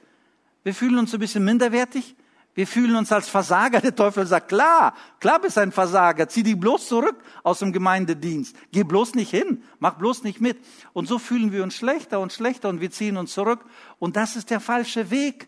wir 0.63 0.73
fühlen 0.73 0.97
uns 0.97 1.13
ein 1.13 1.19
bisschen 1.19 1.43
minderwertig, 1.43 2.15
wir 2.55 2.67
fühlen 2.67 2.95
uns 2.95 3.11
als 3.11 3.27
Versager. 3.27 3.81
Der 3.81 3.95
Teufel 3.95 4.25
sagt, 4.27 4.49
klar, 4.49 4.93
klar 5.19 5.41
bist 5.41 5.57
ein 5.57 5.71
Versager, 5.71 6.27
zieh 6.29 6.43
dich 6.43 6.59
bloß 6.59 6.87
zurück 6.87 7.17
aus 7.43 7.59
dem 7.59 7.73
Gemeindedienst, 7.73 8.55
geh 8.71 8.83
bloß 8.83 9.15
nicht 9.15 9.31
hin, 9.31 9.63
mach 9.79 9.95
bloß 9.95 10.23
nicht 10.23 10.39
mit. 10.39 10.57
Und 10.93 11.07
so 11.07 11.19
fühlen 11.19 11.51
wir 11.51 11.63
uns 11.63 11.75
schlechter 11.75 12.19
und 12.19 12.31
schlechter 12.31 12.69
und 12.69 12.79
wir 12.79 12.91
ziehen 12.91 13.17
uns 13.17 13.33
zurück. 13.33 13.65
Und 13.99 14.15
das 14.15 14.35
ist 14.35 14.49
der 14.49 14.59
falsche 14.59 15.09
Weg. 15.09 15.47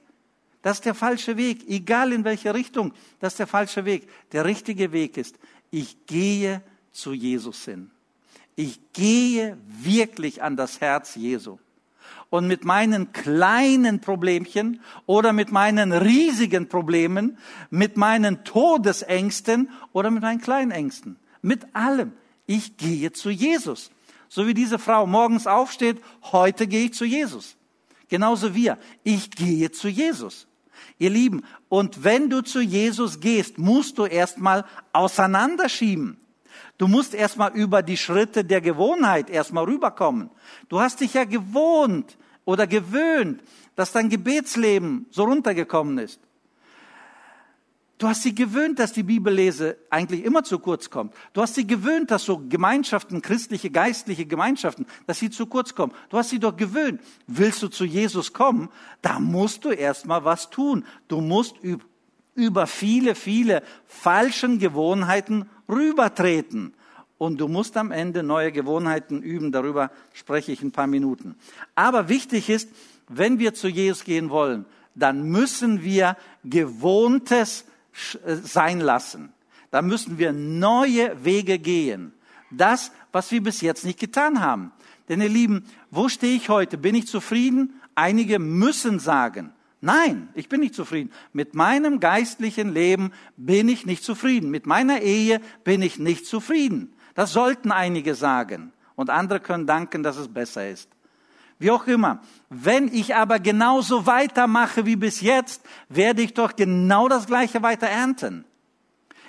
Das 0.66 0.78
ist 0.78 0.86
der 0.86 0.96
falsche 0.96 1.38
Weg, 1.38 1.70
egal 1.70 2.12
in 2.12 2.24
welche 2.24 2.52
Richtung, 2.56 2.92
das 3.20 3.34
ist 3.34 3.40
der 3.40 3.46
falsche 3.46 3.86
Weg. 3.86 4.10
Der 4.32 4.46
richtige 4.46 4.92
Weg 4.92 5.16
ist, 5.16 5.38
ich 5.70 6.08
gehe 6.08 6.64
zu 6.92 7.14
Jesus 7.14 7.66
hin. 7.66 7.92
Ich 8.56 8.80
gehe 8.92 9.60
wirklich 9.68 10.42
an 10.42 10.58
das 10.58 10.82
Herz 10.82 11.14
Jesu. 11.14 11.60
Und 12.32 12.48
mit 12.48 12.66
meinen 12.66 13.14
kleinen 13.14 14.02
Problemchen 14.02 14.82
oder 15.06 15.34
mit 15.34 15.52
meinen 15.52 15.92
riesigen 15.94 16.68
Problemen, 16.68 17.38
mit 17.70 17.96
meinen 17.96 18.44
Todesängsten 18.44 19.70
oder 19.94 20.10
mit 20.10 20.24
meinen 20.24 20.42
kleinen 20.42 20.72
Ängsten, 20.72 21.18
mit 21.44 21.76
allem, 21.76 22.12
ich 22.48 22.76
gehe 22.76 23.12
zu 23.12 23.30
Jesus. 23.30 23.92
So 24.30 24.48
wie 24.48 24.56
diese 24.56 24.80
Frau 24.80 25.06
morgens 25.06 25.46
aufsteht, 25.46 26.02
heute 26.32 26.66
gehe 26.66 26.86
ich 26.86 26.96
zu 26.96 27.06
Jesus. 27.06 27.56
Genauso 28.08 28.56
wir, 28.56 28.80
ich 29.04 29.30
gehe 29.30 29.70
zu 29.70 29.90
Jesus. 29.90 30.48
Ihr 30.98 31.10
Lieben, 31.10 31.44
und 31.70 32.04
wenn 32.04 32.30
du 32.30 32.42
zu 32.42 32.62
Jesus 32.62 33.20
gehst, 33.20 33.58
musst 33.58 33.98
du 33.98 34.06
erstmal 34.06 34.66
auseinanderschieben. 34.94 36.18
Du 36.78 36.88
musst 36.88 37.14
erstmal 37.14 37.54
über 37.54 37.82
die 37.82 37.98
Schritte 37.98 38.44
der 38.44 38.62
Gewohnheit 38.62 39.30
erstmal 39.30 39.66
rüberkommen. 39.66 40.30
Du 40.68 40.80
hast 40.80 41.00
dich 41.00 41.14
ja 41.14 41.24
gewohnt 41.24 42.18
oder 42.44 42.68
gewöhnt, 42.68 43.42
dass 43.76 43.92
dein 43.92 44.10
Gebetsleben 44.10 45.06
so 45.10 45.24
runtergekommen 45.24 45.98
ist. 45.98 46.20
Du 47.98 48.10
hast 48.10 48.24
sie 48.24 48.36
gewöhnt, 48.36 48.80
dass 48.80 48.92
die 48.92 49.04
Bibellese 49.04 49.78
eigentlich 49.90 50.26
immer 50.26 50.44
zu 50.44 50.60
kurz 50.60 50.90
kommt. 50.90 51.14
Du 51.32 51.42
hast 51.42 51.56
sie 51.56 51.66
gewöhnt, 51.66 52.12
dass 52.12 52.26
so 52.26 52.42
Gemeinschaften, 52.50 53.22
christliche, 53.22 53.70
geistliche 53.70 54.26
Gemeinschaften, 54.26 54.86
dass 55.08 55.20
sie 55.20 55.30
zu 55.30 55.46
kurz 55.46 55.76
kommen. 55.76 55.94
Du 56.10 56.18
hast 56.18 56.30
sie 56.30 56.40
doch 56.40 56.58
gewöhnt. 56.58 57.00
Willst 57.28 57.64
du 57.64 57.70
zu 57.70 57.86
Jesus 57.86 58.34
kommen, 58.34 58.70
da 59.02 59.20
musst 59.20 59.64
du 59.64 59.70
erstmal 59.70 60.26
was 60.26 60.50
tun. 60.50 60.84
Du 61.08 61.22
musst 61.22 61.56
über 62.36 62.68
viele, 62.68 63.16
viele 63.16 63.64
falschen 63.86 64.60
Gewohnheiten 64.60 65.50
rübertreten. 65.70 66.74
Und 67.18 67.40
du 67.40 67.48
musst 67.48 67.78
am 67.78 67.92
Ende 67.92 68.24
neue 68.24 68.52
Gewohnheiten 68.52 69.22
üben. 69.22 69.54
Darüber 69.54 69.90
spreche 70.14 70.52
ich 70.52 70.62
ein 70.62 70.74
paar 70.74 70.88
Minuten. 70.88 71.36
Aber 71.76 72.10
wichtig 72.10 72.50
ist, 72.50 72.68
wenn 73.08 73.40
wir 73.40 73.54
zu 73.54 73.70
Jesus 73.70 74.04
gehen 74.04 74.30
wollen, 74.30 74.66
dann 74.96 75.24
müssen 75.30 75.82
wir 75.82 76.18
Gewohntes 76.44 77.64
sein 78.44 78.80
lassen. 78.80 79.34
Da 79.72 79.82
müssen 79.82 80.18
wir 80.18 80.32
neue 80.32 81.24
Wege 81.24 81.60
gehen. 81.60 82.14
Das, 82.52 82.92
was 83.12 83.32
wir 83.32 83.44
bis 83.44 83.62
jetzt 83.62 83.86
nicht 83.86 84.00
getan 84.00 84.40
haben. 84.40 84.72
Denn 85.10 85.22
ihr 85.22 85.30
Lieben, 85.30 85.66
wo 85.92 86.10
stehe 86.10 86.36
ich 86.36 86.50
heute? 86.50 86.78
Bin 86.78 86.96
ich 86.96 87.08
zufrieden? 87.08 87.82
Einige 87.96 88.40
müssen 88.40 89.00
sagen, 89.00 89.54
nein, 89.82 90.30
ich 90.34 90.50
bin 90.50 90.62
nicht 90.62 90.76
zufrieden. 90.76 91.12
Mit 91.34 91.56
meinem 91.56 92.00
geistlichen 92.00 92.74
Leben 92.74 93.12
bin 93.38 93.70
ich 93.70 93.86
nicht 93.86 94.04
zufrieden. 94.04 94.50
Mit 94.50 94.66
meiner 94.66 95.02
Ehe 95.02 95.42
bin 95.64 95.82
ich 95.82 96.00
nicht 96.00 96.26
zufrieden. 96.26 96.94
Das 97.14 97.34
sollten 97.34 97.72
einige 97.72 98.16
sagen. 98.16 98.74
Und 98.96 99.10
andere 99.10 99.40
können 99.40 99.68
danken, 99.68 100.04
dass 100.04 100.18
es 100.18 100.28
besser 100.28 100.70
ist. 100.70 100.90
Wie 101.58 101.72
auch 101.72 101.88
immer. 101.88 102.22
Wenn 102.50 102.94
ich 102.94 103.16
aber 103.16 103.40
genauso 103.40 104.06
weitermache 104.06 104.86
wie 104.86 104.96
bis 104.96 105.22
jetzt, 105.22 105.62
werde 105.88 106.22
ich 106.22 106.34
doch 106.34 106.56
genau 106.56 107.08
das 107.08 107.28
Gleiche 107.28 107.64
weiter 107.64 107.88
ernten. 107.88 108.46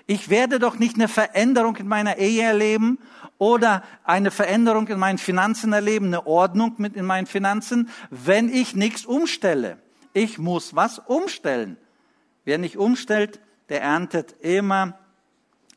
Ich 0.07 0.29
werde 0.29 0.59
doch 0.59 0.79
nicht 0.79 0.97
eine 0.97 1.09
Veränderung 1.09 1.77
in 1.77 1.89
meiner 1.89 2.17
Ehe 2.19 2.43
erleben 2.43 2.99
oder 3.39 3.83
eine 4.05 4.31
Veränderung 4.31 4.87
in 4.89 4.99
meinen 4.99 5.19
Finanzen 5.19 5.73
erleben, 5.73 6.07
eine 6.07 6.27
Ordnung 6.27 6.75
mit 6.79 6.97
in 6.97 7.05
meinen 7.05 7.27
Finanzen, 7.27 7.91
wenn 8.11 8.49
ich 8.49 8.75
nichts 8.75 9.05
umstelle. 9.05 9.79
Ich 10.13 10.39
muss 10.39 10.75
was 10.75 10.99
umstellen. 10.99 11.77
Wer 12.45 12.59
nicht 12.59 12.77
umstellt, 12.77 13.41
der 13.69 13.83
erntet 13.83 14.37
immer 14.41 14.99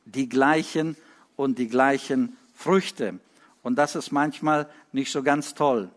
die 0.06 0.30
gleichen 0.30 0.96
und 1.36 1.58
die 1.58 1.68
gleichen 1.68 2.38
Früchte. 2.54 3.20
Und 3.64 3.76
das 3.78 3.96
ist 3.96 4.12
manchmal 4.12 4.70
nicht 4.92 5.12
so 5.12 5.24
ganz 5.24 5.56
toll. 5.56 5.90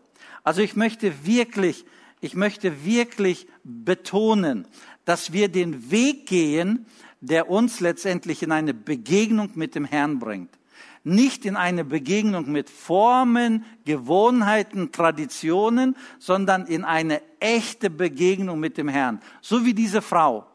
Also 0.43 0.61
ich 0.61 0.75
möchte 0.75 1.25
wirklich, 1.25 1.85
ich 2.21 2.35
möchte 2.35 2.85
wirklich 2.85 3.47
betonen, 3.63 4.67
dass 5.05 5.33
wir 5.33 5.49
den 5.49 5.91
Weg 5.91 6.27
gehen, 6.27 6.85
der 7.21 7.49
uns 7.49 7.79
letztendlich 7.79 8.43
in 8.43 8.51
eine 8.51 8.73
Begegnung 8.73 9.51
mit 9.55 9.75
dem 9.75 9.85
Herrn 9.85 10.19
bringt 10.19 10.57
nicht 11.03 11.45
in 11.45 11.55
eine 11.55 11.83
Begegnung 11.83 12.51
mit 12.51 12.69
Formen, 12.69 13.65
Gewohnheiten, 13.85 14.91
Traditionen, 14.91 15.95
sondern 16.19 16.65
in 16.65 16.85
eine 16.85 17.21
echte 17.39 17.89
Begegnung 17.89 18.59
mit 18.59 18.77
dem 18.77 18.87
Herrn. 18.87 19.21
So 19.41 19.65
wie 19.65 19.73
diese 19.73 20.01
Frau. 20.01 20.47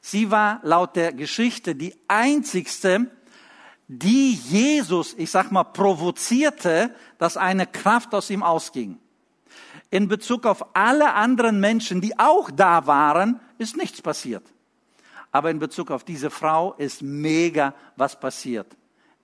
Sie 0.00 0.30
war 0.30 0.60
laut 0.62 0.96
der 0.96 1.12
Geschichte 1.12 1.74
die 1.74 1.94
einzigste, 2.08 3.10
die 3.88 4.32
Jesus, 4.32 5.14
ich 5.16 5.30
sag 5.30 5.52
mal, 5.52 5.64
provozierte, 5.64 6.94
dass 7.18 7.36
eine 7.36 7.66
Kraft 7.66 8.14
aus 8.14 8.30
ihm 8.30 8.42
ausging. 8.42 8.98
In 9.96 10.08
Bezug 10.08 10.44
auf 10.44 10.76
alle 10.76 11.14
anderen 11.14 11.58
Menschen, 11.58 12.02
die 12.02 12.18
auch 12.18 12.50
da 12.50 12.86
waren, 12.86 13.40
ist 13.56 13.78
nichts 13.78 14.02
passiert. 14.02 14.44
Aber 15.32 15.50
in 15.50 15.58
Bezug 15.58 15.90
auf 15.90 16.04
diese 16.04 16.28
Frau 16.28 16.74
ist 16.74 17.00
mega 17.00 17.74
was 17.96 18.20
passiert. 18.20 18.76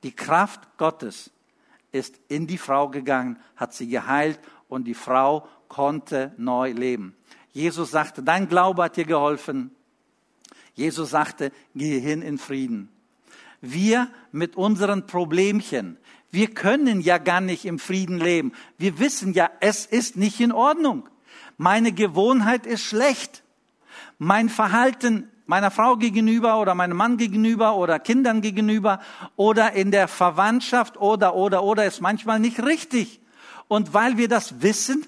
Die 0.02 0.12
Kraft 0.12 0.78
Gottes 0.78 1.30
ist 1.90 2.18
in 2.28 2.46
die 2.46 2.56
Frau 2.56 2.88
gegangen, 2.88 3.38
hat 3.54 3.74
sie 3.74 3.86
geheilt 3.86 4.40
und 4.66 4.84
die 4.84 4.94
Frau 4.94 5.46
konnte 5.68 6.32
neu 6.38 6.72
leben. 6.72 7.14
Jesus 7.52 7.90
sagte, 7.90 8.22
dein 8.22 8.48
Glaube 8.48 8.84
hat 8.84 8.96
dir 8.96 9.04
geholfen. 9.04 9.72
Jesus 10.72 11.10
sagte, 11.10 11.52
gehe 11.74 12.00
hin 12.00 12.22
in 12.22 12.38
Frieden. 12.38 12.88
Wir 13.60 14.10
mit 14.30 14.56
unseren 14.56 15.06
Problemchen, 15.06 15.98
wir 16.32 16.48
können 16.48 17.02
ja 17.02 17.18
gar 17.18 17.42
nicht 17.42 17.66
im 17.66 17.78
Frieden 17.78 18.18
leben. 18.18 18.52
Wir 18.78 18.98
wissen 18.98 19.34
ja, 19.34 19.50
es 19.60 19.84
ist 19.84 20.16
nicht 20.16 20.40
in 20.40 20.50
Ordnung. 20.50 21.08
Meine 21.58 21.92
Gewohnheit 21.92 22.66
ist 22.66 22.82
schlecht. 22.82 23.44
Mein 24.18 24.48
Verhalten 24.48 25.30
meiner 25.44 25.70
Frau 25.70 25.96
gegenüber 25.96 26.58
oder 26.58 26.74
meinem 26.74 26.96
Mann 26.96 27.18
gegenüber 27.18 27.76
oder 27.76 27.98
Kindern 27.98 28.40
gegenüber 28.40 29.00
oder 29.36 29.72
in 29.74 29.90
der 29.90 30.08
Verwandtschaft 30.08 30.96
oder, 30.96 31.34
oder, 31.34 31.62
oder 31.62 31.84
ist 31.84 32.00
manchmal 32.00 32.40
nicht 32.40 32.64
richtig. 32.64 33.20
Und 33.68 33.92
weil 33.92 34.16
wir 34.16 34.28
das 34.28 34.62
wissen, 34.62 35.06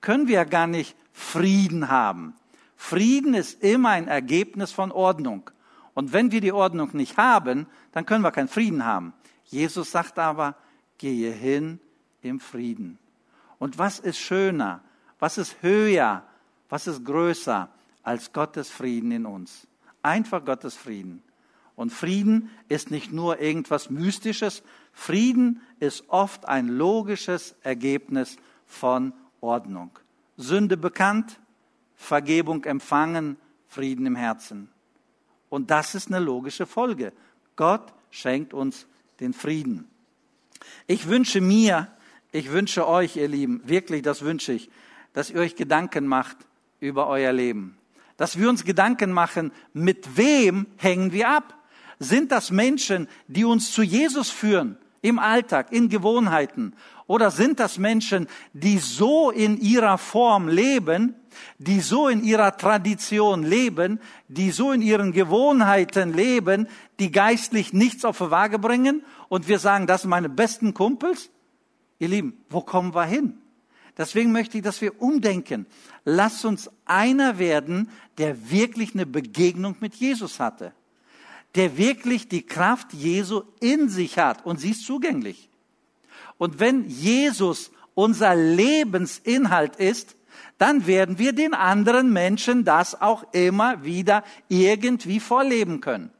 können 0.00 0.28
wir 0.28 0.46
gar 0.46 0.66
nicht 0.66 0.96
Frieden 1.12 1.90
haben. 1.90 2.34
Frieden 2.76 3.34
ist 3.34 3.62
immer 3.62 3.90
ein 3.90 4.08
Ergebnis 4.08 4.72
von 4.72 4.92
Ordnung. 4.92 5.50
Und 5.92 6.14
wenn 6.14 6.32
wir 6.32 6.40
die 6.40 6.52
Ordnung 6.52 6.90
nicht 6.94 7.18
haben, 7.18 7.66
dann 7.92 8.06
können 8.06 8.24
wir 8.24 8.32
keinen 8.32 8.48
Frieden 8.48 8.86
haben. 8.86 9.12
Jesus 9.44 9.90
sagt 9.90 10.18
aber, 10.18 10.56
gehe 10.98 11.32
hin 11.32 11.80
im 12.22 12.40
Frieden. 12.40 12.98
Und 13.58 13.78
was 13.78 13.98
ist 13.98 14.18
schöner? 14.18 14.82
Was 15.18 15.38
ist 15.38 15.62
höher? 15.62 16.24
Was 16.68 16.86
ist 16.86 17.04
größer 17.04 17.68
als 18.02 18.32
Gottes 18.32 18.70
Frieden 18.70 19.12
in 19.12 19.26
uns? 19.26 19.66
Einfach 20.02 20.44
Gottes 20.44 20.74
Frieden. 20.74 21.22
Und 21.76 21.92
Frieden 21.92 22.50
ist 22.68 22.90
nicht 22.90 23.12
nur 23.12 23.40
irgendwas 23.40 23.90
Mystisches. 23.90 24.62
Frieden 24.92 25.60
ist 25.80 26.04
oft 26.08 26.46
ein 26.46 26.68
logisches 26.68 27.56
Ergebnis 27.62 28.36
von 28.66 29.12
Ordnung. 29.40 29.90
Sünde 30.36 30.76
bekannt, 30.76 31.40
Vergebung 31.96 32.64
empfangen, 32.64 33.36
Frieden 33.66 34.06
im 34.06 34.16
Herzen. 34.16 34.68
Und 35.48 35.70
das 35.70 35.94
ist 35.94 36.08
eine 36.08 36.20
logische 36.20 36.66
Folge. 36.66 37.12
Gott 37.56 37.92
schenkt 38.10 38.54
uns 38.54 38.86
den 39.20 39.32
Frieden. 39.32 39.88
Ich 40.86 41.08
wünsche 41.08 41.40
mir, 41.40 41.88
ich 42.32 42.50
wünsche 42.50 42.86
euch, 42.86 43.16
ihr 43.16 43.28
Lieben, 43.28 43.62
wirklich, 43.64 44.02
das 44.02 44.22
wünsche 44.22 44.52
ich, 44.52 44.70
dass 45.12 45.30
ihr 45.30 45.40
euch 45.40 45.56
Gedanken 45.56 46.06
macht 46.06 46.36
über 46.80 47.06
euer 47.06 47.32
Leben 47.32 47.78
dass 48.16 48.38
wir 48.38 48.48
uns 48.48 48.64
Gedanken 48.64 49.12
machen, 49.12 49.52
mit 49.72 50.16
wem 50.16 50.66
hängen 50.76 51.12
wir 51.12 51.28
ab? 51.28 51.54
Sind 51.98 52.32
das 52.32 52.50
Menschen, 52.50 53.08
die 53.28 53.44
uns 53.44 53.72
zu 53.72 53.82
Jesus 53.82 54.30
führen 54.30 54.76
im 55.02 55.18
Alltag, 55.18 55.72
in 55.72 55.88
Gewohnheiten? 55.88 56.74
Oder 57.06 57.30
sind 57.30 57.60
das 57.60 57.78
Menschen, 57.78 58.28
die 58.52 58.78
so 58.78 59.30
in 59.30 59.60
ihrer 59.60 59.98
Form 59.98 60.48
leben, 60.48 61.14
die 61.58 61.80
so 61.80 62.08
in 62.08 62.22
ihrer 62.22 62.56
Tradition 62.56 63.42
leben, 63.42 64.00
die 64.28 64.50
so 64.50 64.72
in 64.72 64.82
ihren 64.82 65.12
Gewohnheiten 65.12 66.12
leben, 66.12 66.68
die 66.98 67.10
geistlich 67.10 67.72
nichts 67.72 68.04
auf 68.04 68.18
die 68.18 68.30
Waage 68.30 68.58
bringen 68.58 69.02
und 69.28 69.48
wir 69.48 69.58
sagen, 69.58 69.86
das 69.86 70.02
sind 70.02 70.10
meine 70.10 70.28
besten 70.28 70.74
Kumpels? 70.74 71.30
Ihr 71.98 72.08
Lieben, 72.08 72.44
wo 72.50 72.60
kommen 72.60 72.94
wir 72.94 73.04
hin? 73.04 73.38
Deswegen 73.96 74.32
möchte 74.32 74.58
ich, 74.58 74.64
dass 74.64 74.80
wir 74.80 75.00
umdenken. 75.00 75.66
Lass 76.04 76.44
uns 76.44 76.70
einer 76.84 77.38
werden, 77.38 77.90
der 78.18 78.50
wirklich 78.50 78.94
eine 78.94 79.06
Begegnung 79.06 79.76
mit 79.80 79.94
Jesus 79.94 80.40
hatte. 80.40 80.72
Der 81.54 81.76
wirklich 81.78 82.28
die 82.28 82.42
Kraft 82.42 82.92
Jesu 82.92 83.42
in 83.60 83.88
sich 83.88 84.18
hat 84.18 84.44
und 84.44 84.60
sie 84.60 84.70
ist 84.70 84.84
zugänglich. 84.84 85.48
Und 86.36 86.58
wenn 86.58 86.88
Jesus 86.88 87.70
unser 87.94 88.34
Lebensinhalt 88.34 89.76
ist, 89.76 90.16
dann 90.58 90.86
werden 90.86 91.18
wir 91.18 91.32
den 91.32 91.54
anderen 91.54 92.12
Menschen 92.12 92.64
das 92.64 93.00
auch 93.00 93.24
immer 93.32 93.84
wieder 93.84 94.24
irgendwie 94.48 95.20
vorleben 95.20 95.80
können. 95.80 96.10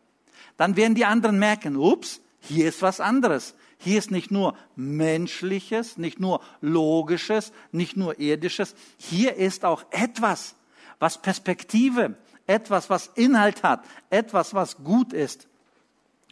Dann 0.57 0.77
werden 0.77 0.95
die 0.95 1.05
anderen 1.05 1.39
merken, 1.39 1.77
ups, 1.77 2.21
hier 2.41 2.69
ist 2.69 2.83
was 2.83 3.01
anderes. 3.01 3.55
Hier 3.79 3.99
ist 3.99 4.11
nicht 4.11 4.31
nur 4.31 4.57
menschliches, 4.77 5.99
nicht 5.99 6.21
nur 6.21 6.41
logisches, 6.61 7.53
nicht 7.73 7.97
nur 7.97 8.19
irdisches. 8.19 8.75
Hier 8.97 9.37
ist 9.37 9.65
auch 9.65 9.85
etwas, 9.91 10.55
was 10.99 11.21
Perspektive, 11.21 12.15
etwas, 12.47 12.91
was 12.91 13.09
Inhalt 13.15 13.63
hat, 13.63 13.85
etwas, 14.11 14.55
was 14.55 14.79
gut 14.79 15.13
ist. 15.13 15.49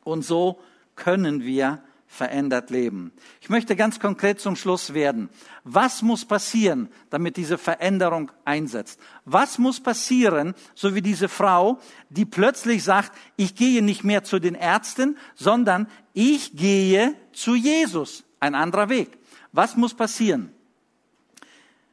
Und 0.05 0.25
so 0.25 0.61
können 0.97 1.43
wir 1.43 1.83
verändert 2.13 2.69
leben. 2.69 3.11
Ich 3.41 3.49
möchte 3.49 3.75
ganz 3.75 3.99
konkret 3.99 4.39
zum 4.39 4.55
Schluss 4.55 4.93
werden. 4.93 5.31
Was 5.65 6.03
muss 6.03 6.27
passieren, 6.27 6.89
damit 7.09 7.39
diese 7.39 7.57
Veränderung 7.57 8.31
einsetzt? 8.45 9.01
Was 9.25 9.57
muss 9.57 9.81
passieren, 9.81 10.55
so 10.75 10.95
wie 10.95 11.01
diese 11.01 11.31
Frau, 11.31 11.79
die 12.11 12.27
plötzlich 12.27 12.85
sagt, 12.85 13.13
ich 13.37 13.55
gehe 13.55 13.83
nicht 13.83 14.05
mehr 14.05 14.25
zu 14.25 14.41
den 14.41 14.55
Ärzten, 14.55 15.17
sondern 15.35 15.89
ich 16.13 16.55
gehe 16.55 17.15
zu 17.33 17.55
Jesus. 17.55 18.25
Ein 18.41 18.55
anderer 18.55 18.91
Weg. 18.91 19.17
Was 19.53 19.77
muss 19.77 19.95
passieren? 19.95 20.53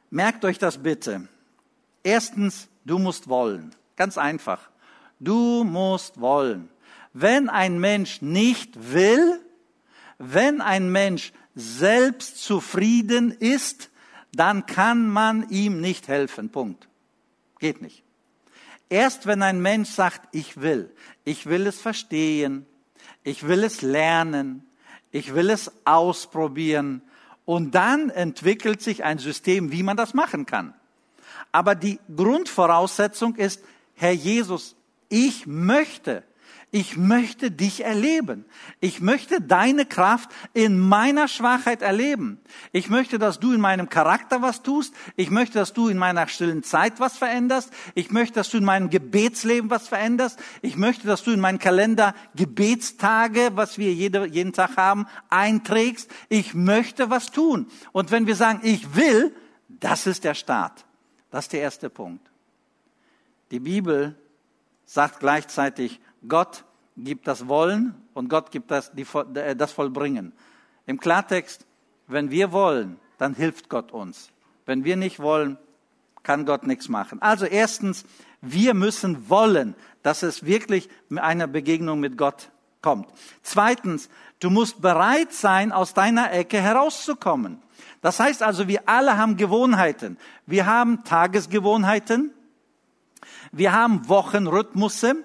Merkt 0.09 0.43
euch 0.43 0.57
das 0.57 0.79
bitte. 0.79 1.29
Erstens, 2.03 2.67
du 2.83 2.99
musst 2.99 3.29
wollen. 3.29 3.73
Ganz 3.95 4.17
einfach. 4.17 4.69
Du 5.21 5.63
musst 5.63 6.19
wollen. 6.19 6.69
Wenn 7.13 7.47
ein 7.47 7.79
Mensch 7.79 8.21
nicht 8.21 8.91
will, 8.93 9.39
wenn 10.19 10.61
ein 10.61 10.91
Mensch 10.91 11.33
selbst 11.55 12.43
zufrieden 12.43 13.31
ist, 13.31 13.89
dann 14.33 14.65
kann 14.65 15.09
man 15.09 15.49
ihm 15.49 15.81
nicht 15.81 16.07
helfen. 16.07 16.49
Punkt. 16.49 16.87
Geht 17.57 17.81
nicht. 17.81 18.03
Erst 18.89 19.25
wenn 19.25 19.41
ein 19.41 19.61
Mensch 19.61 19.89
sagt, 19.89 20.33
ich 20.33 20.61
will, 20.61 20.91
ich 21.23 21.45
will 21.45 21.67
es 21.67 21.79
verstehen, 21.79 22.65
ich 23.23 23.47
will 23.47 23.63
es 23.63 23.81
lernen, 23.81 24.65
ich 25.11 25.33
will 25.33 25.49
es 25.49 25.71
ausprobieren 25.85 27.01
und 27.45 27.75
dann 27.75 28.09
entwickelt 28.09 28.81
sich 28.81 29.03
ein 29.03 29.19
System, 29.19 29.71
wie 29.71 29.83
man 29.83 29.97
das 29.97 30.13
machen 30.13 30.45
kann. 30.45 30.73
Aber 31.51 31.75
die 31.75 31.99
Grundvoraussetzung 32.15 33.35
ist, 33.35 33.63
Herr 33.95 34.11
Jesus, 34.11 34.75
ich 35.09 35.47
möchte, 35.47 36.23
Ich 36.71 36.97
möchte 36.97 37.49
dich 37.49 37.83
erleben. 37.83 38.45
Ich 38.79 39.01
möchte 39.01 39.41
deine 39.41 39.87
Kraft 39.87 40.29
in 40.53 40.77
meiner 40.77 41.27
Schwachheit 41.27 41.81
erleben. 41.81 42.39
Ich 42.71 42.89
möchte, 42.89 43.17
dass 43.17 43.39
du 43.39 43.53
in 43.53 43.61
meinem 43.61 43.89
Charakter 43.89 44.43
was 44.43 44.61
tust. 44.61 44.93
Ich 45.15 45.31
möchte, 45.31 45.57
dass 45.57 45.73
du 45.73 45.87
in 45.87 45.97
meiner 45.97 46.27
stillen 46.27 46.61
Zeit 46.61 46.99
was 46.99 47.17
veränderst. 47.17 47.73
Ich 47.95 48.11
möchte, 48.11 48.35
dass 48.35 48.51
du 48.51 48.57
in 48.57 48.65
meinem 48.65 48.91
Gebetsleben 48.91 49.71
was 49.71 49.87
veränderst. 49.87 50.39
Ich 50.61 50.75
möchte, 50.75 51.07
dass 51.07 51.23
du 51.23 51.31
in 51.31 51.39
meinen 51.39 51.57
Kalender 51.57 52.13
Gebetstage, 52.35 53.49
was 53.55 53.79
wir 53.79 53.91
jede, 53.91 54.27
jeden 54.27 54.53
Tag 54.53 54.77
haben, 54.77 55.07
einträgst. 55.31 56.11
Ich 56.29 56.53
möchte 56.53 57.09
was 57.09 57.31
tun. 57.31 57.65
Und 57.93 58.11
wenn 58.11 58.27
wir 58.27 58.35
sagen, 58.35 58.59
ich 58.61 58.95
will, 58.95 59.35
das 59.69 60.05
ist 60.05 60.23
der 60.23 60.35
Start. 60.35 60.85
Das 61.31 61.45
ist 61.45 61.53
der 61.53 61.61
erste 61.61 61.89
Punkt. 61.89 62.29
Die 63.49 63.59
Bibel 63.59 64.15
sagt 64.85 65.19
gleichzeitig, 65.19 65.99
Gott 66.27 66.65
gibt 66.97 67.27
das 67.27 67.47
Wollen 67.47 67.95
und 68.13 68.29
Gott 68.29 68.51
gibt 68.51 68.71
das, 68.71 68.91
die, 68.91 69.05
äh, 69.35 69.55
das 69.55 69.71
Vollbringen. 69.71 70.33
Im 70.85 70.99
Klartext, 70.99 71.65
wenn 72.07 72.31
wir 72.31 72.51
wollen, 72.51 72.99
dann 73.17 73.35
hilft 73.35 73.69
Gott 73.69 73.91
uns. 73.91 74.31
Wenn 74.65 74.83
wir 74.83 74.97
nicht 74.97 75.19
wollen, 75.19 75.57
kann 76.23 76.45
Gott 76.45 76.65
nichts 76.65 76.89
machen. 76.89 77.21
Also 77.21 77.45
erstens, 77.45 78.05
wir 78.41 78.73
müssen 78.73 79.29
wollen, 79.29 79.75
dass 80.03 80.23
es 80.23 80.45
wirklich 80.45 80.89
mit 81.09 81.23
einer 81.23 81.47
Begegnung 81.47 81.99
mit 81.99 82.17
Gott 82.17 82.49
kommt. 82.81 83.07
Zweitens, 83.41 84.09
du 84.39 84.49
musst 84.49 84.81
bereit 84.81 85.33
sein, 85.33 85.71
aus 85.71 85.93
deiner 85.93 86.31
Ecke 86.31 86.59
herauszukommen. 86.59 87.61
Das 88.01 88.19
heißt 88.19 88.43
also, 88.43 88.67
wir 88.67 88.87
alle 88.87 89.17
haben 89.17 89.37
Gewohnheiten. 89.37 90.17
Wir 90.45 90.65
haben 90.65 91.03
Tagesgewohnheiten, 91.03 92.33
wir 93.51 93.73
haben 93.73 94.07
Wochenrhythmusse 94.07 95.23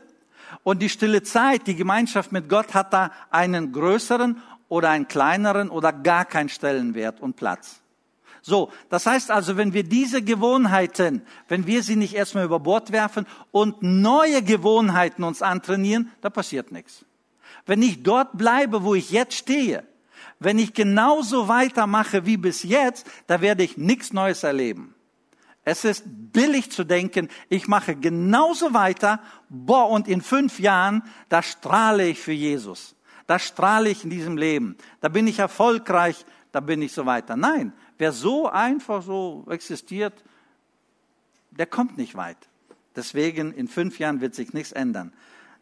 und 0.63 0.81
die 0.81 0.89
stille 0.89 1.23
Zeit, 1.23 1.67
die 1.67 1.77
Gemeinschaft 1.77 2.33
mit 2.33 2.49
Gott 2.49 2.75
hat 2.75 2.93
da 2.93 3.11
einen 3.31 3.73
größeren 3.73 4.41
oder 4.69 4.91
einen 4.91 5.09
kleineren 5.09 5.71
oder 5.71 5.93
gar 5.93 6.25
keinen 6.25 6.49
Stellenwert 6.49 7.21
und 7.21 7.37
Platz. 7.37 7.81
So, 8.43 8.71
das 8.91 9.07
heißt 9.07 9.31
also, 9.31 9.57
wenn 9.57 9.73
wir 9.73 9.85
diese 9.85 10.21
Gewohnheiten, 10.21 11.23
wenn 11.49 11.67
wir 11.67 11.83
sie 11.83 11.97
nicht 11.97 12.15
erstmal 12.15 12.45
über 12.45 12.61
Bord 12.61 12.93
werfen 12.93 13.27
und 13.53 13.83
neue 13.83 14.43
Gewohnheiten 14.43 15.25
uns 15.25 15.41
antrainieren, 15.41 16.11
da 16.21 16.29
passiert 16.29 16.71
nichts. 16.71 17.07
Wenn 17.65 17.81
ich 17.81 18.03
dort 18.03 18.37
bleibe, 18.37 18.83
wo 18.83 18.95
ich 18.95 19.11
jetzt 19.11 19.35
stehe, 19.35 19.85
wenn 20.41 20.59
ich 20.59 20.75
genauso 20.75 21.49
weitermache 21.49 22.27
wie 22.27 22.37
bis 22.37 22.63
jetzt, 22.65 23.07
da 23.27 23.41
werde 23.41 23.63
ich 23.63 23.79
nichts 23.79 24.13
Neues 24.13 24.43
erleben. 24.43 24.94
Es 25.65 25.85
ist 25.85 26.05
billig 26.07 26.71
zu 26.71 26.85
denken, 26.85 27.29
ich 27.49 27.69
mache 27.69 27.97
genauso 27.97 28.75
weiter, 28.75 29.21
boah, 29.49 29.89
und 29.89 30.09
in 30.09 30.21
fünf 30.21 30.61
Jahren, 30.61 31.03
da 31.31 31.43
strahle 31.43 32.07
ich 32.07 32.21
für 32.21 32.33
Jesus. 32.33 32.95
Da 33.27 33.39
strahle 33.39 33.89
ich 33.89 34.05
in 34.05 34.11
diesem 34.11 34.37
Leben. 34.37 34.77
Da 35.01 35.09
bin 35.09 35.27
ich 35.27 35.39
erfolgreich, 35.39 36.27
da 36.53 36.61
bin 36.61 36.83
ich 36.83 36.93
so 36.93 37.07
weiter. 37.07 37.37
Nein, 37.37 37.73
wer 37.97 38.13
so 38.13 38.49
einfach 38.49 39.03
so 39.03 39.47
existiert, 39.49 40.23
der 41.51 41.67
kommt 41.67 41.97
nicht 41.97 42.15
weit. 42.15 42.37
Deswegen 42.95 43.53
in 43.53 43.67
fünf 43.67 43.99
Jahren 43.99 44.21
wird 44.21 44.35
sich 44.35 44.53
nichts 44.53 44.73
ändern. 44.73 45.13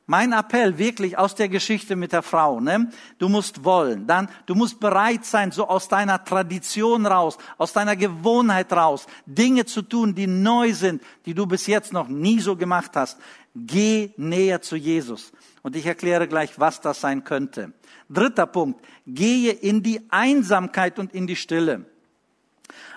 Mein 0.07 0.33
Appell 0.33 0.79
wirklich 0.79 1.17
aus 1.17 1.37
der 1.37 1.49
Geschichte 1.49 1.95
mit 1.95 2.13
der 2.13 2.23
Frau, 2.23 2.59
ne? 2.59 2.91
Du 3.19 3.29
musst 3.29 3.65
wollen, 3.65 4.07
dann, 4.07 4.29
du 4.47 4.57
musst 4.57 4.81
bereit 4.81 5.25
sein, 5.25 5.53
so 5.53 5.69
aus 5.69 5.87
deiner 5.89 6.25
Tradition 6.25 7.07
raus, 7.07 7.39
aus 7.57 7.73
deiner 7.73 7.95
Gewohnheit 7.95 8.73
raus, 8.73 9.07
Dinge 9.27 9.65
zu 9.65 9.83
tun, 9.83 10.15
die 10.15 10.27
neu 10.27 10.73
sind, 10.75 11.03
die 11.25 11.35
du 11.35 11.47
bis 11.47 11.69
jetzt 11.69 11.93
noch 11.93 12.09
nie 12.09 12.41
so 12.41 12.57
gemacht 12.57 12.93
hast. 12.95 13.19
Geh 13.55 14.11
näher 14.17 14.61
zu 14.61 14.75
Jesus. 14.75 15.33
Und 15.63 15.77
ich 15.77 15.87
erkläre 15.87 16.27
gleich, 16.27 16.59
was 16.59 16.81
das 16.81 17.01
sein 17.01 17.23
könnte. 17.23 17.73
Dritter 18.09 18.47
Punkt. 18.47 18.85
Gehe 19.07 19.53
in 19.53 19.85
die 19.85 20.01
Einsamkeit 20.11 20.99
und 20.99 21.15
in 21.15 21.29
die 21.29 21.37
Stille. 21.37 21.87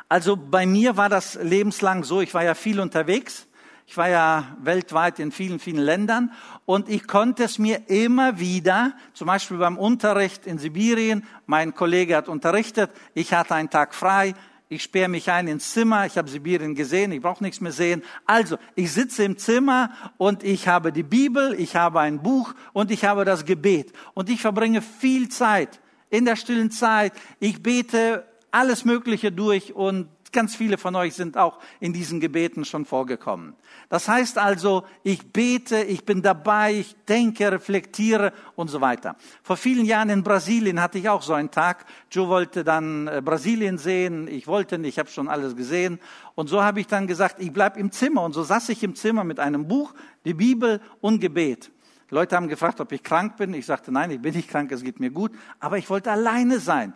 Also 0.10 0.36
bei 0.36 0.66
mir 0.66 0.98
war 0.98 1.10
das 1.10 1.36
lebenslang 1.36 2.04
so, 2.04 2.22
ich 2.22 2.34
war 2.34 2.44
ja 2.44 2.56
viel 2.56 2.80
unterwegs 2.80 3.48
ich 3.88 3.98
war 3.98 4.10
ja 4.10 4.58
weltweit 4.62 5.20
in 5.20 5.32
vielen, 5.32 5.60
vielen 5.60 5.84
Ländern 5.84 6.32
und 6.66 6.90
ich 6.90 7.08
konnte 7.08 7.44
es 7.44 7.60
mir 7.60 7.88
immer 7.90 8.40
wieder, 8.40 8.94
zum 9.14 9.28
Beispiel 9.28 9.58
beim 9.58 9.78
Unterricht 9.78 10.48
in 10.48 10.58
Sibirien, 10.58 11.24
mein 11.46 11.76
Kollege 11.76 12.16
hat 12.16 12.28
unterrichtet, 12.28 12.90
ich 13.14 13.34
hatte 13.34 13.56
einen 13.56 13.70
Tag 13.70 13.94
frei, 13.94 14.34
ich 14.68 14.82
sperre 14.82 15.10
mich 15.10 15.30
ein 15.30 15.48
ins 15.48 15.74
Zimmer, 15.74 16.08
ich 16.08 16.18
habe 16.18 16.28
Sibirien 16.28 16.74
gesehen, 16.74 17.12
ich 17.12 17.22
brauche 17.22 17.44
nichts 17.44 17.62
mehr 17.62 17.72
sehen. 17.72 18.02
Also, 18.26 18.58
ich 18.74 18.92
sitze 18.92 19.24
im 19.24 19.38
Zimmer 19.38 19.92
und 20.18 20.44
ich 20.44 20.68
habe 20.68 20.92
die 20.92 21.04
Bibel, 21.04 21.54
ich 21.54 21.76
habe 21.76 22.00
ein 22.00 22.24
Buch 22.24 22.56
und 22.74 22.90
ich 22.90 23.06
habe 23.06 23.26
das 23.26 23.46
Gebet. 23.46 23.94
Und 24.16 24.28
ich 24.28 24.42
verbringe 24.42 24.82
viel 24.82 25.30
Zeit 25.30 25.80
in 26.10 26.26
der 26.26 26.36
stillen 26.36 26.72
Zeit. 26.72 27.14
Ich 27.40 27.62
bete 27.62 28.26
alles 28.50 28.86
Mögliche 28.86 29.32
durch 29.32 29.76
und 29.76 30.10
ganz 30.36 30.56
viele 30.56 30.78
von 30.78 30.96
euch 30.96 31.16
sind 31.16 31.38
auch 31.38 31.58
in 31.80 31.94
diesen 31.94 32.20
Gebeten 32.20 32.64
schon 32.64 32.86
vorgekommen. 32.86 33.56
Das 33.90 34.08
heißt 34.08 34.38
also, 34.38 34.84
ich 35.02 35.32
bete, 35.32 35.82
ich 35.82 36.06
bin 36.06 36.22
dabei, 36.22 36.76
ich 36.76 36.96
denke, 37.08 37.52
reflektiere 37.52 38.34
und 38.56 38.68
so 38.68 38.82
weiter. 38.82 39.16
Vor 39.42 39.58
vielen 39.58 39.86
Jahren 39.86 40.10
in 40.10 40.22
Brasilien 40.22 40.80
hatte 40.80 41.00
ich 41.00 41.10
auch 41.10 41.24
so 41.24 41.34
einen 41.34 41.50
Tag. 41.50 41.86
Joe 42.12 42.28
wollte 42.28 42.64
dann 42.64 43.08
äh, 43.08 43.22
Brasilien 43.26 43.80
sehen, 43.80 44.28
ich 44.28 44.46
wollte 44.46 44.78
nicht, 44.78 44.90
ich 44.90 45.00
habe 45.00 45.10
schon 45.10 45.28
alles 45.28 45.56
gesehen. 45.56 46.00
Und 46.36 46.50
so 46.50 46.62
habe 46.62 46.80
ich 46.80 46.88
dann 46.88 47.08
gesagt, 47.08 47.38
ich 47.40 47.52
bleib 47.52 47.78
im 47.78 47.92
Zimmer. 47.92 48.24
Und 48.24 48.34
so 48.34 48.44
saß 48.44 48.70
ich 48.70 48.84
im 48.84 48.94
Zimmer 48.94 49.24
mit 49.24 49.40
einem 49.40 49.68
Buch, 49.68 49.96
die 50.26 50.34
Bibel 50.36 50.82
und 51.02 51.20
Gebet. 51.20 51.72
Leute 52.10 52.36
haben 52.36 52.48
gefragt, 52.48 52.80
ob 52.82 52.92
ich 52.92 53.02
krank 53.02 53.38
bin. 53.38 53.54
Ich 53.54 53.66
sagte, 53.66 53.92
nein, 53.92 54.12
ich 54.12 54.22
bin 54.22 54.36
nicht 54.36 54.50
krank, 54.50 54.72
es 54.72 54.84
geht 54.84 55.00
mir 55.00 55.10
gut. 55.10 55.32
Aber 55.60 55.78
ich 55.78 55.90
wollte 55.90 56.12
alleine 56.12 56.60
sein. 56.60 56.94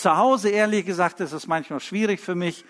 Zu 0.00 0.16
Hause, 0.16 0.48
ehrlich 0.48 0.86
gesagt, 0.86 1.20
ist 1.20 1.32
es 1.32 1.46
manchmal 1.46 1.78
schwierig 1.78 2.20
für 2.20 2.34
mich, 2.34 2.64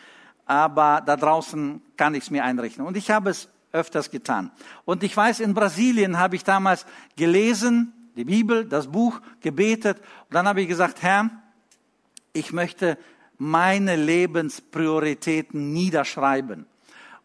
aber 0.46 1.00
da 1.06 1.14
draußen 1.16 1.80
kann 1.96 2.16
ich 2.16 2.24
es 2.24 2.30
mir 2.32 2.42
einrichten. 2.42 2.84
Und 2.84 2.96
ich 2.96 3.08
habe 3.12 3.30
es 3.30 3.48
öfters 3.70 4.10
getan. 4.10 4.50
Und 4.84 5.04
ich 5.04 5.16
weiß, 5.16 5.38
in 5.38 5.54
Brasilien 5.54 6.18
habe 6.18 6.34
ich 6.34 6.42
damals 6.42 6.86
gelesen, 7.14 7.92
die 8.16 8.24
Bibel, 8.24 8.64
das 8.64 8.88
Buch, 8.88 9.20
gebetet. 9.42 9.98
Und 9.98 10.34
dann 10.34 10.48
habe 10.48 10.62
ich 10.62 10.66
gesagt, 10.66 11.02
Herr, 11.02 11.30
ich 12.32 12.52
möchte 12.52 12.98
meine 13.38 13.94
Lebensprioritäten 13.94 15.72
niederschreiben. 15.72 16.66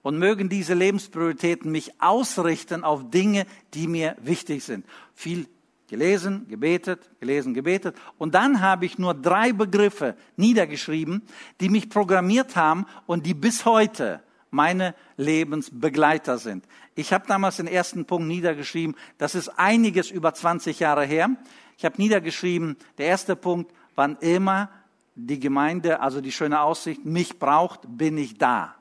Und 0.04 0.20
mögen 0.20 0.50
diese 0.50 0.76
Lebensprioritäten 0.76 1.72
mich 1.72 2.00
ausrichten 2.00 2.84
auf 2.84 3.10
Dinge, 3.10 3.48
die 3.74 3.88
mir 3.88 4.16
wichtig 4.22 4.64
sind. 4.64 4.86
Viel 5.16 5.48
gelesen, 5.88 6.48
gebetet, 6.48 7.10
gelesen, 7.20 7.54
gebetet. 7.54 7.96
Und 8.18 8.36
dann 8.36 8.62
habe 8.62 8.86
ich 8.86 8.98
nur 8.98 9.14
drei 9.14 9.54
Begriffe 9.54 10.16
niedergeschrieben, 10.36 11.22
die 11.62 11.70
mich 11.70 11.90
programmiert 11.90 12.56
haben 12.56 12.86
und 13.06 13.26
die 13.26 13.34
bis 13.34 13.66
heute 13.66 14.22
meine 14.52 14.96
Lebensbegleiter 15.18 16.38
sind. 16.38 16.66
Ich 16.96 17.12
habe 17.12 17.28
damals 17.28 17.58
den 17.58 17.68
ersten 17.68 18.06
Punkt 18.06 18.28
niedergeschrieben, 18.28 18.96
das 19.18 19.36
ist 19.36 19.50
einiges 19.60 20.10
über 20.10 20.34
20 20.34 20.80
Jahre 20.80 21.06
her. 21.06 21.30
Ich 21.78 21.84
habe 21.84 21.98
niedergeschrieben, 21.98 22.78
der 22.98 23.08
erste 23.08 23.36
Punkt, 23.36 23.74
wann 23.96 24.16
immer 24.22 24.70
die 25.16 25.40
Gemeinde, 25.40 26.00
also 26.00 26.22
die 26.22 26.32
schöne 26.32 26.62
Aussicht, 26.62 27.06
mich 27.06 27.40
braucht, 27.40 27.82
bin 27.86 28.18
ich 28.18 28.38
da. 28.38 28.76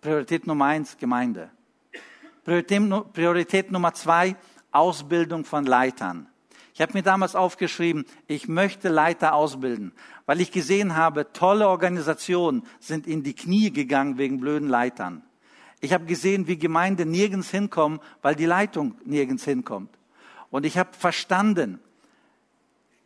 Priorität 0.00 0.46
Nummer 0.46 0.66
eins, 0.66 0.96
Gemeinde. 0.96 1.50
Priorität, 2.44 3.12
Priorität 3.12 3.70
Nummer 3.70 3.92
zwei, 3.94 4.36
Ausbildung 4.72 5.44
von 5.44 5.64
Leitern. 5.64 6.28
Ich 6.74 6.80
habe 6.80 6.92
mir 6.92 7.02
damals 7.02 7.34
aufgeschrieben, 7.34 8.04
ich 8.28 8.46
möchte 8.46 8.88
Leiter 8.88 9.34
ausbilden, 9.34 9.92
weil 10.26 10.40
ich 10.40 10.52
gesehen 10.52 10.94
habe, 10.94 11.32
tolle 11.32 11.68
Organisationen 11.68 12.62
sind 12.78 13.06
in 13.06 13.24
die 13.24 13.34
Knie 13.34 13.72
gegangen 13.72 14.16
wegen 14.16 14.38
blöden 14.38 14.68
Leitern. 14.68 15.22
Ich 15.80 15.92
habe 15.92 16.04
gesehen, 16.04 16.46
wie 16.46 16.56
Gemeinde 16.56 17.06
nirgends 17.06 17.50
hinkommen, 17.50 18.00
weil 18.22 18.36
die 18.36 18.46
Leitung 18.46 18.94
nirgends 19.04 19.44
hinkommt. 19.44 19.90
Und 20.50 20.66
ich 20.66 20.78
habe 20.78 20.90
verstanden, 20.96 21.80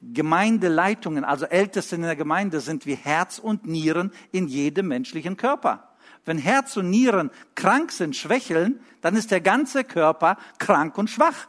Gemeindeleitungen, 0.03 1.25
also 1.25 1.47
Älteste 1.47 1.97
in 1.97 2.03
der 2.03 2.17
Gemeinde, 2.17 2.61
sind 2.61 2.87
wie 2.87 2.95
Herz 2.97 3.39
und 3.39 3.67
Nieren 3.67 4.13
in 4.33 4.49
jedem 4.49 4.89
menschlichen 4.89 5.37
Körper. 5.37 5.95
Wenn 6.25 6.39
Herz 6.39 6.77
und 6.77 6.91
Nieren 6.91 7.31
krank 7.55 7.93
sind, 7.93 8.17
schwächeln, 8.17 8.81
dann 9.01 9.17
ist 9.17 9.31
der 9.31 9.41
ganze 9.41 9.85
Körper 9.85 10.37
krank 10.59 10.99
und 10.99 11.09
schwach. 11.09 11.49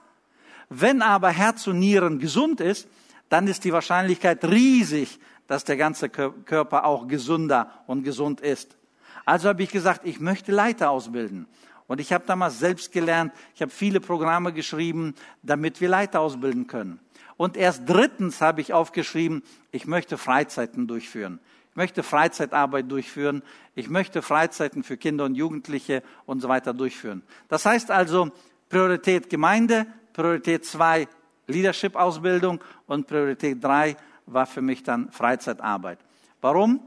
Wenn 0.79 1.01
aber 1.01 1.29
Herz 1.29 1.67
und 1.67 1.79
Nieren 1.79 2.19
gesund 2.19 2.59
ist, 2.59 2.87
dann 3.29 3.47
ist 3.47 3.63
die 3.63 3.73
Wahrscheinlichkeit 3.73 4.43
riesig, 4.45 5.19
dass 5.47 5.63
der 5.63 5.77
ganze 5.77 6.09
Körper 6.09 6.85
auch 6.85 7.07
gesunder 7.07 7.69
und 7.87 8.03
gesund 8.03 8.41
ist. 8.41 8.77
Also 9.25 9.49
habe 9.49 9.63
ich 9.63 9.69
gesagt, 9.69 10.01
ich 10.03 10.19
möchte 10.19 10.51
Leiter 10.51 10.89
ausbilden. 10.89 11.47
Und 11.87 11.99
ich 11.99 12.11
habe 12.13 12.25
damals 12.25 12.59
selbst 12.59 12.91
gelernt, 12.91 13.33
ich 13.55 13.61
habe 13.61 13.71
viele 13.71 13.99
Programme 13.99 14.53
geschrieben, 14.53 15.15
damit 15.43 15.81
wir 15.81 15.89
Leiter 15.89 16.21
ausbilden 16.21 16.65
können. 16.65 16.99
Und 17.37 17.57
erst 17.57 17.87
drittens 17.87 18.41
habe 18.41 18.61
ich 18.61 18.73
aufgeschrieben, 18.73 19.43
ich 19.71 19.85
möchte 19.85 20.17
Freizeiten 20.17 20.87
durchführen. 20.87 21.39
Ich 21.71 21.75
möchte 21.75 22.03
Freizeitarbeit 22.03 22.91
durchführen. 22.91 23.43
Ich 23.75 23.89
möchte 23.89 24.21
Freizeiten 24.21 24.83
für 24.83 24.97
Kinder 24.97 25.25
und 25.25 25.35
Jugendliche 25.35 26.03
und 26.25 26.39
so 26.39 26.47
weiter 26.47 26.73
durchführen. 26.73 27.23
Das 27.47 27.65
heißt 27.65 27.91
also 27.91 28.31
Priorität 28.69 29.29
Gemeinde, 29.29 29.87
Priorität 30.13 30.65
zwei 30.65 31.07
Leadership-Ausbildung 31.47 32.61
und 32.87 33.07
Priorität 33.07 33.63
drei 33.63 33.97
war 34.25 34.45
für 34.45 34.61
mich 34.61 34.83
dann 34.83 35.11
Freizeitarbeit. 35.11 35.99
Warum? 36.41 36.79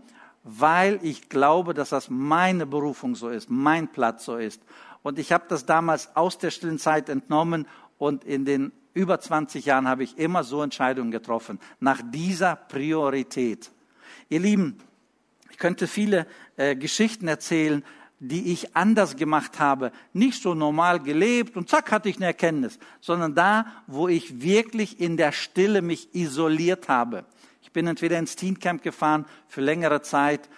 Weil 0.45 1.01
ich 1.03 1.29
glaube, 1.29 1.75
dass 1.75 1.91
das 1.91 2.09
meine 2.09 2.67
Berufung 2.67 3.15
so 3.15 3.29
ist, 3.29 3.51
mein 3.51 3.89
Platz 3.89 4.25
so 4.25 4.37
ist. 4.37 4.63
Und 5.03 5.19
ich 5.19 5.33
habe 5.33 5.45
das 5.49 5.67
damals 5.67 6.15
aus 6.17 6.39
der 6.39 6.51
stillen 6.51 6.79
Zeit 6.79 7.09
entnommen 7.09 7.67
und 7.99 8.25
in 8.25 8.45
den 8.45 8.73
über 8.95 9.21
20 9.21 9.67
Jahren 9.67 9.89
habe 9.89 10.05
ich 10.05 10.17
immer 10.19 10.43
so 10.43 10.63
Entscheidungen 10.63 11.11
getroffen, 11.11 11.61
nach 11.81 12.01
dieser 12.03 12.57
Priorität. 12.57 13.71
Ihr 14.31 14.41
Lieben, 14.41 14.79
ich 15.51 15.59
könnte 15.59 15.87
viele 15.87 16.27
äh, 16.57 16.75
Geschichten 16.75 17.29
erzählen, 17.29 17.85
die 18.19 18.53
ich 18.53 18.75
anders 18.75 19.17
gemacht 19.17 19.59
habe, 19.59 19.93
nicht 20.13 20.43
so 20.43 20.55
normal 20.55 21.01
gelebt 21.01 21.57
und 21.57 21.69
zack 21.69 21.93
hatte 21.93 22.09
ich 22.09 22.17
eine 22.17 22.27
Erkenntnis, 22.27 22.79
sondern 23.01 23.35
da, 23.35 23.67
wo 23.87 24.09
ich 24.09 24.41
wirklich 24.41 25.01
in 25.01 25.17
der 25.17 25.33
Stille 25.33 25.83
mich 25.83 26.15
isoliert 26.15 26.89
habe. 26.89 27.25
Ich 27.63 27.73
bin 27.73 27.87
entweder 27.87 28.19
ins 28.19 28.37
Teencamp 28.37 28.83
gefahren 28.83 29.27
für 29.49 29.61
längere 29.61 30.01
Zeit, 30.01 30.49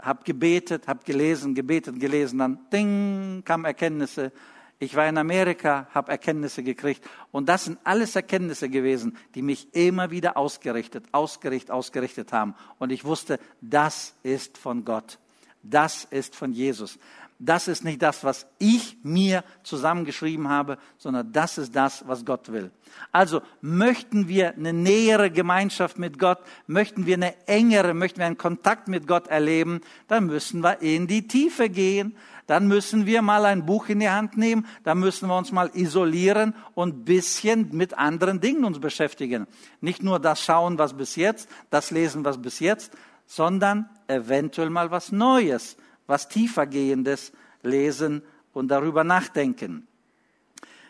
habe 0.00 0.22
gebetet, 0.22 0.86
habe 0.86 1.00
gelesen, 1.04 1.54
gebetet, 1.54 1.98
gelesen, 1.98 2.38
dann 2.38 2.58
ding, 2.72 3.42
kamen 3.44 3.64
Erkenntnisse. 3.64 4.30
Ich 4.78 4.94
war 4.94 5.08
in 5.08 5.18
Amerika, 5.18 5.88
habe 5.92 6.12
Erkenntnisse 6.12 6.62
gekriegt 6.62 7.04
und 7.32 7.48
das 7.48 7.64
sind 7.64 7.80
alles 7.82 8.14
Erkenntnisse 8.14 8.68
gewesen, 8.68 9.16
die 9.34 9.42
mich 9.42 9.74
immer 9.74 10.12
wieder 10.12 10.36
ausgerichtet, 10.36 11.04
ausgerichtet, 11.10 11.72
ausgerichtet 11.72 12.32
haben. 12.32 12.54
Und 12.78 12.92
ich 12.92 13.04
wusste, 13.04 13.40
das 13.60 14.14
ist 14.22 14.56
von 14.56 14.84
Gott. 14.84 15.18
Das 15.62 16.04
ist 16.04 16.36
von 16.36 16.52
Jesus. 16.52 16.98
Das 17.40 17.68
ist 17.68 17.84
nicht 17.84 18.02
das, 18.02 18.24
was 18.24 18.46
ich 18.58 18.96
mir 19.04 19.44
zusammengeschrieben 19.62 20.48
habe, 20.48 20.76
sondern 20.96 21.32
das 21.32 21.56
ist 21.56 21.74
das, 21.76 22.06
was 22.08 22.24
Gott 22.24 22.50
will. 22.50 22.72
Also 23.12 23.42
möchten 23.60 24.26
wir 24.26 24.54
eine 24.54 24.72
nähere 24.72 25.30
Gemeinschaft 25.30 26.00
mit 26.00 26.18
Gott, 26.18 26.38
möchten 26.66 27.06
wir 27.06 27.14
eine 27.14 27.46
engere, 27.46 27.94
möchten 27.94 28.18
wir 28.18 28.26
einen 28.26 28.38
Kontakt 28.38 28.88
mit 28.88 29.06
Gott 29.06 29.28
erleben, 29.28 29.82
dann 30.08 30.26
müssen 30.26 30.62
wir 30.64 30.82
in 30.82 31.06
die 31.06 31.28
Tiefe 31.28 31.68
gehen. 31.68 32.16
Dann 32.48 32.66
müssen 32.66 33.04
wir 33.04 33.20
mal 33.20 33.44
ein 33.44 33.66
Buch 33.66 33.90
in 33.90 34.00
die 34.00 34.08
Hand 34.08 34.38
nehmen, 34.38 34.66
dann 34.82 34.98
müssen 34.98 35.28
wir 35.28 35.36
uns 35.36 35.52
mal 35.52 35.70
isolieren 35.74 36.54
und 36.74 37.04
bisschen 37.04 37.76
mit 37.76 37.98
anderen 37.98 38.40
Dingen 38.40 38.64
uns 38.64 38.80
beschäftigen. 38.80 39.46
Nicht 39.82 40.02
nur 40.02 40.18
das 40.18 40.42
schauen, 40.42 40.78
was 40.78 40.96
bis 40.96 41.14
jetzt, 41.16 41.50
das 41.68 41.90
lesen, 41.90 42.24
was 42.24 42.40
bis 42.40 42.58
jetzt, 42.58 42.92
sondern 43.28 43.88
eventuell 44.08 44.70
mal 44.70 44.90
was 44.90 45.12
Neues, 45.12 45.76
was 46.06 46.28
tiefergehendes 46.28 47.30
lesen 47.62 48.22
und 48.54 48.68
darüber 48.68 49.04
nachdenken. 49.04 49.86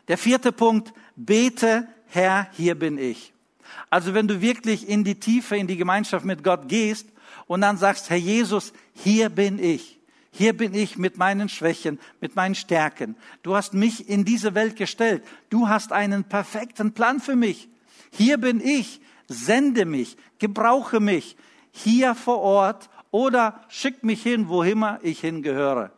Der 0.06 0.16
vierte 0.16 0.52
Punkt, 0.52 0.94
bete, 1.16 1.86
Herr, 2.06 2.48
hier 2.52 2.76
bin 2.76 2.96
ich. 2.96 3.34
Also 3.90 4.14
wenn 4.14 4.28
du 4.28 4.40
wirklich 4.40 4.88
in 4.88 5.04
die 5.04 5.16
Tiefe, 5.16 5.56
in 5.56 5.66
die 5.66 5.76
Gemeinschaft 5.76 6.24
mit 6.24 6.44
Gott 6.44 6.68
gehst 6.68 7.08
und 7.46 7.60
dann 7.60 7.76
sagst, 7.76 8.08
Herr 8.08 8.16
Jesus, 8.16 8.72
hier 8.94 9.28
bin 9.28 9.58
ich. 9.58 9.98
Hier 10.30 10.56
bin 10.56 10.74
ich 10.74 10.96
mit 10.96 11.18
meinen 11.18 11.48
Schwächen, 11.48 11.98
mit 12.20 12.36
meinen 12.36 12.54
Stärken. 12.54 13.16
Du 13.42 13.56
hast 13.56 13.74
mich 13.74 14.08
in 14.08 14.24
diese 14.24 14.54
Welt 14.54 14.76
gestellt. 14.76 15.24
Du 15.50 15.68
hast 15.68 15.90
einen 15.90 16.22
perfekten 16.24 16.92
Plan 16.92 17.18
für 17.18 17.34
mich. 17.34 17.68
Hier 18.12 18.38
bin 18.38 18.60
ich. 18.60 19.00
Sende 19.26 19.84
mich, 19.84 20.16
gebrauche 20.38 21.00
mich 21.00 21.36
hier 21.72 22.14
vor 22.14 22.38
Ort 22.38 22.90
oder 23.10 23.60
schick 23.68 24.04
mich 24.04 24.22
hin, 24.22 24.48
wo 24.48 24.62
immer 24.62 24.98
ich 25.02 25.20
hingehöre. 25.20 25.90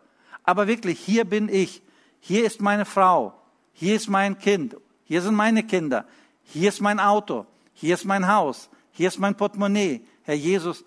Aber 0.44 0.66
wirklich, 0.66 0.98
hier 1.00 1.24
bin 1.24 1.48
ich. 1.48 1.82
Hier 2.20 2.44
ist 2.44 2.60
meine 2.60 2.84
Frau. 2.84 3.34
Hier 3.72 3.96
ist 3.96 4.08
mein 4.08 4.38
Kind. 4.38 4.76
Hier 5.04 5.22
sind 5.22 5.34
meine 5.34 5.62
Kinder. 5.62 6.04
Hier 6.44 6.68
ist 6.68 6.80
mein 6.80 7.00
Auto. 7.00 7.46
Hier 7.72 7.94
ist 7.94 8.04
mein 8.04 8.28
Haus. 8.32 8.68
Hier 8.92 9.08
ist 9.08 9.18
mein 9.18 9.36
Portemonnaie. 9.36 10.02
Herr 10.22 10.34
Jesus, 10.34 10.84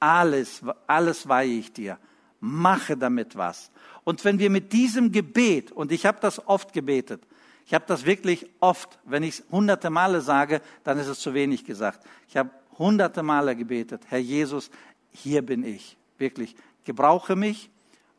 alles, 0.00 0.62
alles 0.86 1.28
weihe 1.28 1.58
ich 1.58 1.72
dir. 1.72 1.98
Mache 2.40 2.96
damit 2.96 3.36
was. 3.36 3.70
Und 4.04 4.24
wenn 4.24 4.38
wir 4.38 4.50
mit 4.50 4.72
diesem 4.72 5.12
Gebet, 5.12 5.72
und 5.72 5.92
ich 5.92 6.06
habe 6.06 6.18
das 6.20 6.46
oft 6.46 6.72
gebetet, 6.72 7.22
ich 7.66 7.74
habe 7.74 7.84
das 7.86 8.06
wirklich 8.06 8.46
oft, 8.60 8.98
wenn 9.04 9.22
ich 9.22 9.40
es 9.40 9.44
hunderte 9.50 9.90
Male 9.90 10.22
sage, 10.22 10.62
dann 10.84 10.98
ist 10.98 11.08
es 11.08 11.20
zu 11.20 11.34
wenig 11.34 11.64
gesagt. 11.66 12.06
Ich 12.28 12.36
habe 12.36 12.50
hunderte 12.78 13.22
Male 13.22 13.56
gebetet, 13.56 14.02
Herr 14.08 14.18
Jesus, 14.18 14.70
hier 15.10 15.42
bin 15.42 15.64
ich. 15.64 15.96
Wirklich, 16.18 16.56
gebrauche 16.84 17.36
mich, 17.36 17.70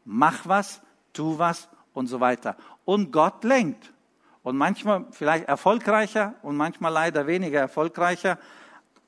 mach 0.05 0.47
was, 0.47 0.81
tu 1.13 1.37
was 1.37 1.69
und 1.93 2.07
so 2.07 2.19
weiter. 2.19 2.57
Und 2.85 3.11
Gott 3.11 3.43
lenkt. 3.43 3.93
Und 4.41 4.57
manchmal 4.57 5.05
vielleicht 5.11 5.47
erfolgreicher 5.47 6.35
und 6.41 6.55
manchmal 6.55 6.93
leider 6.93 7.27
weniger 7.27 7.59
erfolgreicher, 7.59 8.39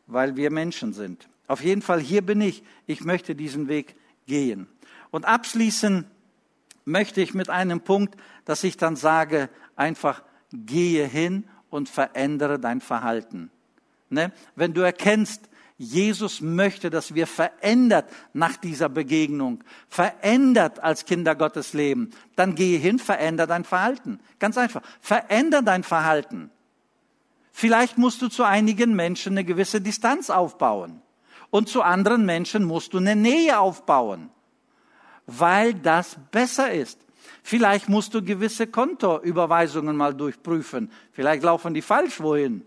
weil 0.07 0.35
wir 0.35 0.51
Menschen 0.51 0.93
sind. 0.93 1.29
Auf 1.47 1.63
jeden 1.63 1.81
Fall, 1.81 1.99
hier 1.99 2.21
bin 2.21 2.41
ich. 2.41 2.63
Ich 2.85 3.03
möchte 3.03 3.33
diesen 3.33 3.67
Weg 3.67 3.95
gehen. 4.27 4.67
Und 5.09 5.25
abschließen 5.25 6.05
möchte 6.85 7.21
ich 7.21 7.33
mit 7.33 7.49
einem 7.49 7.81
Punkt, 7.81 8.15
dass 8.45 8.63
ich 8.63 8.77
dann 8.77 8.95
sage, 8.95 9.49
einfach 9.75 10.23
gehe 10.51 11.05
hin 11.05 11.45
und 11.69 11.89
verändere 11.89 12.59
dein 12.59 12.81
Verhalten. 12.81 13.51
Ne? 14.11 14.31
Wenn 14.55 14.73
du 14.73 14.81
erkennst, 14.81 15.49
Jesus 15.77 16.41
möchte, 16.41 16.91
dass 16.91 17.15
wir 17.15 17.25
verändert 17.25 18.05
nach 18.33 18.55
dieser 18.55 18.87
Begegnung, 18.87 19.63
verändert 19.89 20.79
als 20.79 21.05
Kinder 21.05 21.33
Gottes 21.33 21.73
leben, 21.73 22.11
dann 22.35 22.53
gehe 22.53 22.77
hin, 22.77 22.99
veränder 22.99 23.47
dein 23.47 23.63
Verhalten. 23.63 24.19
Ganz 24.37 24.59
einfach. 24.59 24.83
Veränder 24.99 25.63
dein 25.63 25.83
Verhalten. 25.83 26.51
Vielleicht 27.51 27.97
musst 27.97 28.21
du 28.21 28.27
zu 28.27 28.43
einigen 28.43 28.95
Menschen 28.95 29.33
eine 29.33 29.43
gewisse 29.43 29.81
Distanz 29.81 30.29
aufbauen. 30.29 31.01
Und 31.49 31.67
zu 31.67 31.81
anderen 31.81 32.25
Menschen 32.25 32.63
musst 32.63 32.93
du 32.93 32.97
eine 32.97 33.15
Nähe 33.15 33.59
aufbauen. 33.59 34.29
Weil 35.25 35.73
das 35.73 36.17
besser 36.31 36.71
ist. 36.71 36.99
Vielleicht 37.43 37.89
musst 37.89 38.13
du 38.13 38.23
gewisse 38.23 38.67
Kontoüberweisungen 38.67 39.97
mal 39.97 40.13
durchprüfen. 40.13 40.91
Vielleicht 41.11 41.43
laufen 41.43 41.73
die 41.73 41.81
falsch 41.81 42.19
wohin. 42.19 42.65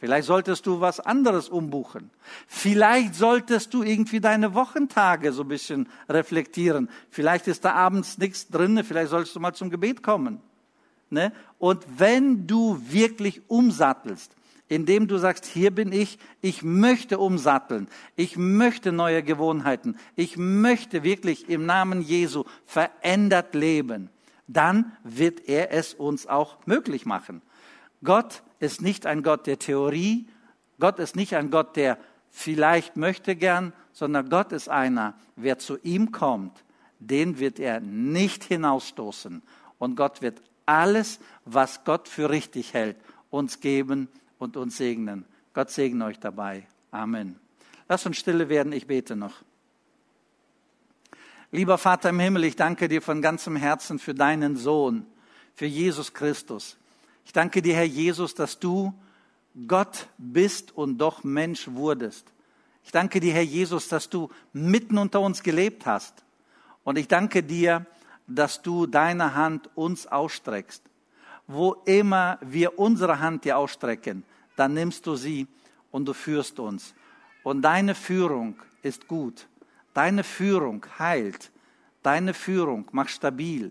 Vielleicht 0.00 0.26
solltest 0.26 0.64
du 0.64 0.80
was 0.80 0.98
anderes 0.98 1.50
umbuchen. 1.50 2.10
Vielleicht 2.46 3.14
solltest 3.14 3.74
du 3.74 3.82
irgendwie 3.82 4.18
deine 4.18 4.54
Wochentage 4.54 5.30
so 5.30 5.42
ein 5.42 5.48
bisschen 5.48 5.90
reflektieren. 6.08 6.88
Vielleicht 7.10 7.46
ist 7.48 7.66
da 7.66 7.74
abends 7.74 8.16
nichts 8.16 8.48
drin, 8.48 8.82
vielleicht 8.82 9.10
solltest 9.10 9.36
du 9.36 9.40
mal 9.40 9.52
zum 9.52 9.68
Gebet 9.68 10.02
kommen. 10.02 10.40
Ne? 11.10 11.32
Und 11.58 11.84
wenn 11.98 12.46
du 12.46 12.80
wirklich 12.80 13.42
umsattelst, 13.48 14.34
indem 14.68 15.06
du 15.06 15.18
sagst, 15.18 15.44
hier 15.44 15.70
bin 15.70 15.92
ich, 15.92 16.18
ich 16.40 16.62
möchte 16.62 17.18
umsatteln, 17.18 17.86
ich 18.16 18.38
möchte 18.38 18.92
neue 18.92 19.22
Gewohnheiten, 19.22 19.98
ich 20.16 20.38
möchte 20.38 21.02
wirklich 21.02 21.50
im 21.50 21.66
Namen 21.66 22.00
Jesu 22.00 22.44
verändert 22.64 23.54
leben, 23.54 24.08
dann 24.46 24.92
wird 25.04 25.46
er 25.46 25.72
es 25.72 25.92
uns 25.92 26.26
auch 26.26 26.56
möglich 26.66 27.04
machen. 27.04 27.42
Gott 28.02 28.42
ist 28.58 28.82
nicht 28.82 29.06
ein 29.06 29.22
Gott 29.22 29.46
der 29.46 29.58
Theorie, 29.58 30.26
Gott 30.78 30.98
ist 30.98 31.16
nicht 31.16 31.34
ein 31.34 31.50
Gott, 31.50 31.76
der 31.76 31.98
vielleicht 32.30 32.96
möchte 32.96 33.36
gern, 33.36 33.72
sondern 33.92 34.30
Gott 34.30 34.52
ist 34.52 34.68
einer, 34.68 35.14
wer 35.36 35.58
zu 35.58 35.78
ihm 35.82 36.12
kommt, 36.12 36.64
den 36.98 37.38
wird 37.38 37.58
er 37.58 37.80
nicht 37.80 38.44
hinausstoßen. 38.44 39.42
Und 39.78 39.96
Gott 39.96 40.22
wird 40.22 40.40
alles, 40.66 41.18
was 41.44 41.84
Gott 41.84 42.08
für 42.08 42.30
richtig 42.30 42.74
hält, 42.74 42.96
uns 43.30 43.60
geben 43.60 44.08
und 44.38 44.56
uns 44.56 44.76
segnen. 44.76 45.24
Gott 45.52 45.70
segne 45.70 46.04
euch 46.04 46.20
dabei. 46.20 46.66
Amen. 46.90 47.38
Lass 47.88 48.06
uns 48.06 48.18
stille 48.18 48.48
werden, 48.48 48.72
ich 48.72 48.86
bete 48.86 49.16
noch. 49.16 49.42
Lieber 51.50 51.78
Vater 51.78 52.10
im 52.10 52.20
Himmel, 52.20 52.44
ich 52.44 52.54
danke 52.54 52.88
dir 52.88 53.02
von 53.02 53.20
ganzem 53.20 53.56
Herzen 53.56 53.98
für 53.98 54.14
deinen 54.14 54.56
Sohn, 54.56 55.04
für 55.54 55.66
Jesus 55.66 56.14
Christus. 56.14 56.76
Ich 57.30 57.32
danke 57.32 57.62
dir, 57.62 57.76
Herr 57.76 57.84
Jesus, 57.84 58.34
dass 58.34 58.58
du 58.58 58.92
Gott 59.68 60.08
bist 60.18 60.76
und 60.76 60.98
doch 60.98 61.22
Mensch 61.22 61.68
wurdest. 61.68 62.26
Ich 62.82 62.90
danke 62.90 63.20
dir, 63.20 63.32
Herr 63.32 63.42
Jesus, 63.42 63.86
dass 63.86 64.10
du 64.10 64.30
mitten 64.52 64.98
unter 64.98 65.20
uns 65.20 65.44
gelebt 65.44 65.86
hast. 65.86 66.24
Und 66.82 66.98
ich 66.98 67.06
danke 67.06 67.44
dir, 67.44 67.86
dass 68.26 68.62
du 68.62 68.88
deine 68.88 69.36
Hand 69.36 69.70
uns 69.76 70.08
ausstreckst. 70.08 70.82
Wo 71.46 71.74
immer 71.84 72.40
wir 72.40 72.80
unsere 72.80 73.20
Hand 73.20 73.44
dir 73.44 73.58
ausstrecken, 73.58 74.24
dann 74.56 74.74
nimmst 74.74 75.06
du 75.06 75.14
sie 75.14 75.46
und 75.92 76.06
du 76.06 76.14
führst 76.14 76.58
uns. 76.58 76.94
Und 77.44 77.62
deine 77.62 77.94
Führung 77.94 78.56
ist 78.82 79.06
gut. 79.06 79.46
Deine 79.94 80.24
Führung 80.24 80.84
heilt. 80.98 81.52
Deine 82.02 82.34
Führung 82.34 82.88
macht 82.90 83.10
stabil. 83.10 83.70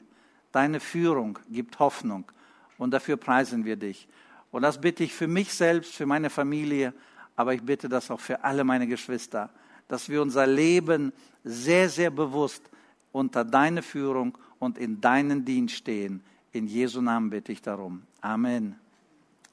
Deine 0.54 0.80
Führung 0.80 1.40
gibt 1.50 1.80
Hoffnung 1.80 2.32
und 2.80 2.92
dafür 2.92 3.18
preisen 3.18 3.66
wir 3.66 3.76
dich. 3.76 4.08
Und 4.50 4.64
das 4.64 4.82
bitte 4.82 5.04
ich 5.04 5.14
für 5.14 5.28
mich 5.28 5.54
selbst, 5.54 5.94
für 5.94 6.08
meine 6.08 6.32
Familie, 6.32 6.94
aber 7.36 7.54
ich 7.54 7.62
bitte 7.62 7.88
das 7.88 8.10
auch 8.10 8.20
für 8.20 8.44
alle 8.44 8.64
meine 8.64 8.88
Geschwister, 8.88 9.52
dass 9.88 10.10
wir 10.10 10.22
unser 10.22 10.48
Leben 10.48 11.14
sehr, 11.44 11.90
sehr 11.90 12.10
bewusst 12.10 12.64
unter 13.12 13.46
deine 13.46 13.84
Führung 13.84 14.36
und 14.58 14.78
in 14.78 15.00
deinen 15.00 15.46
Dienst 15.46 15.76
stehen. 15.76 16.24
In 16.52 16.66
Jesu 16.68 17.02
Namen 17.02 17.30
bitte 17.30 17.52
ich 17.52 17.62
darum. 17.62 18.04
Amen. 18.22 18.76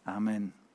Amen. 0.05 0.65